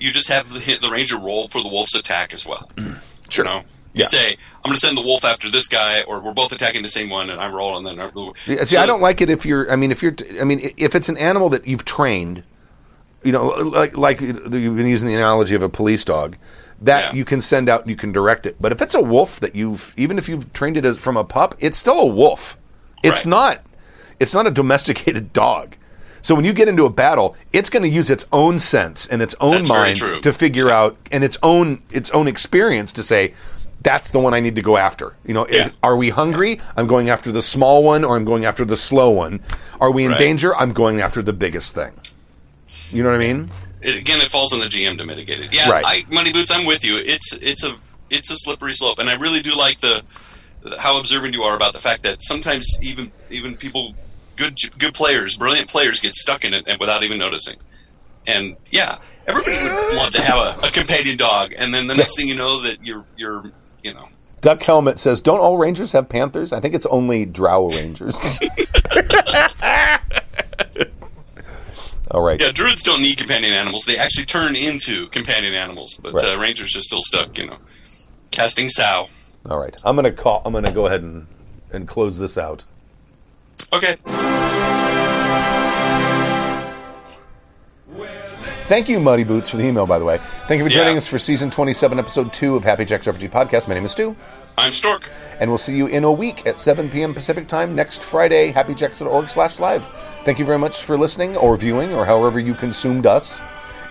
you 0.00 0.10
just 0.10 0.28
have 0.30 0.52
the, 0.52 0.78
the 0.82 0.90
ranger 0.90 1.16
roll 1.16 1.46
for 1.48 1.62
the 1.62 1.68
wolf's 1.68 1.94
attack 1.94 2.34
as 2.34 2.44
well. 2.44 2.68
sure. 3.30 3.44
You 3.44 3.50
know, 3.50 3.64
you 3.96 4.02
Yeah. 4.02 4.06
say, 4.06 4.28
"I'm 4.64 4.68
going 4.68 4.74
to 4.74 4.80
send 4.80 4.96
the 4.96 5.02
wolf 5.02 5.24
after 5.24 5.50
this 5.50 5.68
guy," 5.68 6.02
or 6.02 6.20
we're 6.20 6.32
both 6.34 6.52
attacking 6.52 6.82
the 6.82 6.88
same 6.88 7.08
one, 7.10 7.30
and 7.30 7.40
I 7.40 7.48
roll, 7.48 7.76
and 7.76 7.86
then 7.86 7.98
I 7.98 8.10
roll. 8.14 8.34
See, 8.36 8.64
So- 8.66 8.80
I 8.80 8.86
don't 8.86 9.00
like 9.00 9.20
it 9.20 9.30
if 9.30 9.46
you're. 9.46 9.70
I 9.70 9.76
mean, 9.76 9.90
if 9.90 10.02
you're. 10.02 10.14
I 10.40 10.44
mean, 10.44 10.72
if 10.76 10.94
it's 10.94 11.08
an 11.08 11.16
animal 11.16 11.48
that 11.50 11.66
you've 11.66 11.84
trained, 11.84 12.42
you 13.24 13.32
know, 13.32 13.46
like 13.48 13.96
like 13.96 14.20
you've 14.20 14.50
been 14.50 14.86
using 14.86 15.06
the 15.08 15.14
analogy 15.14 15.54
of 15.54 15.62
a 15.62 15.68
police 15.68 16.04
dog, 16.04 16.36
that 16.80 17.12
Yeah. 17.12 17.18
you 17.18 17.24
can 17.24 17.40
send 17.40 17.68
out, 17.68 17.88
you 17.88 17.96
can 17.96 18.12
direct 18.12 18.44
it. 18.46 18.56
But 18.60 18.70
if 18.72 18.82
it's 18.82 18.94
a 18.94 19.00
wolf 19.00 19.40
that 19.40 19.54
you've, 19.56 19.94
even 19.96 20.18
if 20.18 20.28
you've 20.28 20.52
trained 20.52 20.76
it 20.76 20.84
as 20.84 20.98
from 20.98 21.16
a 21.16 21.24
pup, 21.24 21.54
it's 21.58 21.78
still 21.78 21.98
a 21.98 22.06
wolf. 22.06 22.56
It's 23.02 23.20
Right. 23.24 23.30
not. 23.30 23.62
It's 24.20 24.34
not 24.34 24.46
a 24.46 24.50
domesticated 24.50 25.32
dog. 25.32 25.76
So 26.22 26.34
when 26.34 26.44
you 26.44 26.52
get 26.52 26.66
into 26.66 26.84
a 26.86 26.90
battle, 26.90 27.36
it's 27.52 27.70
going 27.70 27.84
to 27.84 27.88
use 27.88 28.10
its 28.10 28.24
own 28.32 28.58
sense 28.58 29.06
and 29.06 29.22
its 29.22 29.36
own 29.40 29.58
That's 29.58 29.68
mind 29.68 29.96
to 30.22 30.32
figure 30.32 30.68
out 30.70 30.96
and 31.12 31.22
its 31.22 31.38
own 31.42 31.82
its 31.92 32.10
own 32.10 32.26
experience 32.26 32.90
to 32.92 33.02
say 33.04 33.32
that's 33.86 34.10
the 34.10 34.18
one 34.18 34.34
I 34.34 34.40
need 34.40 34.56
to 34.56 34.62
go 34.62 34.76
after. 34.76 35.14
You 35.24 35.32
know, 35.32 35.44
is- 35.44 35.70
are 35.80 35.96
we 35.96 36.10
hungry? 36.10 36.60
I'm 36.76 36.88
going 36.88 37.08
after 37.08 37.30
the 37.30 37.40
small 37.40 37.84
one 37.84 38.02
or 38.04 38.16
I'm 38.16 38.24
going 38.24 38.44
after 38.44 38.64
the 38.64 38.76
slow 38.76 39.10
one. 39.10 39.38
Are 39.80 39.92
we 39.92 40.04
in 40.04 40.10
Right. 40.10 40.18
danger? 40.18 40.56
I'm 40.56 40.72
going 40.72 41.00
after 41.00 41.22
the 41.22 41.32
biggest 41.32 41.72
thing. 41.72 41.92
You 42.90 43.04
know 43.04 43.10
what 43.10 43.14
I 43.16 43.18
mean? 43.18 43.48
it, 43.82 43.96
again, 43.96 44.20
it 44.20 44.28
falls 44.28 44.52
on 44.52 44.58
the 44.58 44.66
GM 44.66 44.98
to 44.98 45.04
mitigate 45.04 45.38
it. 45.38 45.52
Yeah, 45.52 45.70
Right. 45.70 45.84
I, 45.86 46.04
Muddy 46.12 46.32
Boots, 46.32 46.50
I'm 46.50 46.66
with 46.66 46.84
you. 46.84 46.96
It's 46.98 47.32
it's 47.40 47.64
a 47.64 47.76
it's 48.10 48.30
a 48.32 48.36
slippery 48.36 48.72
slope, 48.74 48.98
and 48.98 49.08
I 49.08 49.14
really 49.16 49.40
do 49.40 49.54
like 49.54 49.78
the 49.80 50.02
how 50.80 50.98
observant 50.98 51.32
you 51.34 51.44
are 51.44 51.54
about 51.54 51.72
the 51.72 51.78
fact 51.78 52.02
that 52.02 52.22
sometimes 52.24 52.66
even 52.82 53.12
even 53.30 53.54
people 53.56 53.94
good 54.34 54.58
good 54.78 54.94
players, 54.94 55.36
brilliant 55.36 55.68
players, 55.68 56.00
get 56.00 56.14
stuck 56.14 56.44
in 56.44 56.52
it 56.54 56.64
and 56.66 56.80
without 56.80 57.04
even 57.04 57.18
noticing. 57.18 57.56
And 58.26 58.56
yeah, 58.72 58.98
everybody 59.28 59.56
would 59.62 59.94
love 59.96 60.10
to 60.12 60.20
have 60.22 60.38
a, 60.38 60.66
a 60.66 60.70
companion 60.72 61.16
dog, 61.16 61.54
and 61.56 61.72
then 61.72 61.86
the 61.86 61.94
next 61.94 62.16
thing 62.16 62.26
you 62.26 62.34
know, 62.36 62.60
that 62.64 62.84
you're 62.84 63.04
you're 63.16 63.44
you 63.86 63.94
know 63.94 64.08
Duck 64.42 64.62
Helmet 64.62 64.98
says, 64.98 65.20
"Don't 65.22 65.40
all 65.40 65.56
rangers 65.58 65.92
have 65.92 66.08
panthers? 66.08 66.52
I 66.52 66.60
think 66.60 66.74
it's 66.74 66.86
only 66.86 67.24
Drow 67.24 67.68
rangers." 67.68 68.14
all 72.10 72.22
right. 72.22 72.40
yeah, 72.40 72.52
druids 72.52 72.82
don't 72.82 73.00
need 73.00 73.16
companion 73.18 73.52
animals. 73.52 73.84
They 73.84 73.96
actually 73.96 74.26
turn 74.26 74.54
into 74.54 75.08
companion 75.08 75.54
animals, 75.54 75.98
but 76.02 76.12
Right. 76.14 76.34
uh, 76.34 76.38
rangers 76.38 76.76
are 76.76 76.80
still 76.82 77.02
stuck. 77.02 77.36
You 77.38 77.46
know, 77.46 77.56
casting 78.30 78.68
sow. 78.68 79.08
All 79.48 79.58
right. 79.58 79.76
I'm 79.84 79.96
gonna 79.96 80.12
call. 80.12 80.42
I'm 80.44 80.52
gonna 80.52 80.70
go 80.72 80.86
ahead 80.86 81.02
and 81.02 81.26
and 81.72 81.88
close 81.88 82.18
this 82.18 82.36
out. 82.38 82.64
Okay. 83.72 83.96
Thank 88.68 88.88
you, 88.88 88.98
Muddy 88.98 89.22
Boots, 89.24 89.48
for 89.48 89.56
the 89.58 89.64
email. 89.64 89.86
By 89.86 89.98
the 89.98 90.04
way, 90.04 90.18
thank 90.48 90.58
you 90.58 90.64
for 90.64 90.70
Yeah. 90.70 90.82
joining 90.82 90.96
us 90.96 91.06
for 91.06 91.18
season 91.18 91.50
27, 91.50 91.98
episode 92.00 92.32
two 92.32 92.56
of 92.56 92.64
Happy 92.64 92.84
Jack's 92.84 93.06
RPG 93.06 93.28
podcast. 93.28 93.68
My 93.68 93.74
name 93.74 93.84
is 93.84 93.92
Stu. 93.92 94.16
I'm 94.58 94.72
Stork. 94.72 95.10
and 95.38 95.50
we'll 95.50 95.58
see 95.58 95.76
you 95.76 95.86
in 95.86 96.02
a 96.02 96.10
week 96.10 96.46
at 96.46 96.58
7 96.58 96.88
p.m. 96.88 97.12
Pacific 97.14 97.46
time 97.46 97.74
next 97.74 98.02
Friday, 98.02 98.52
happyjacks.org 98.52 99.28
slash 99.28 99.60
live. 99.60 99.86
Thank 100.24 100.38
you 100.38 100.44
very 100.46 100.58
much 100.58 100.82
for 100.82 100.96
listening 100.96 101.36
or 101.36 101.56
viewing 101.58 101.92
or 101.92 102.06
however 102.06 102.40
you 102.40 102.54
consumed 102.54 103.04
us. 103.06 103.40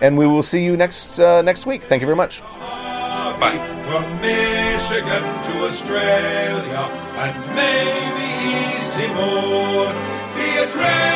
And 0.02 0.18
we 0.18 0.26
will 0.26 0.42
see 0.42 0.62
you 0.64 0.76
next 0.76 1.18
uh, 1.20 1.40
next 1.42 1.64
week. 1.66 1.84
Thank 1.84 2.00
you 2.02 2.06
very 2.06 2.16
much. 2.16 2.42
Bye. 3.38 3.62
From 3.86 4.20
Michigan 4.20 5.22
to 5.22 5.66
Australia 5.66 6.90
and 7.16 7.54
maybe 7.54 8.76
East 8.76 8.92
Timor, 8.94 9.92
be 10.34 10.42
it 10.42 10.74
raves 10.74 11.15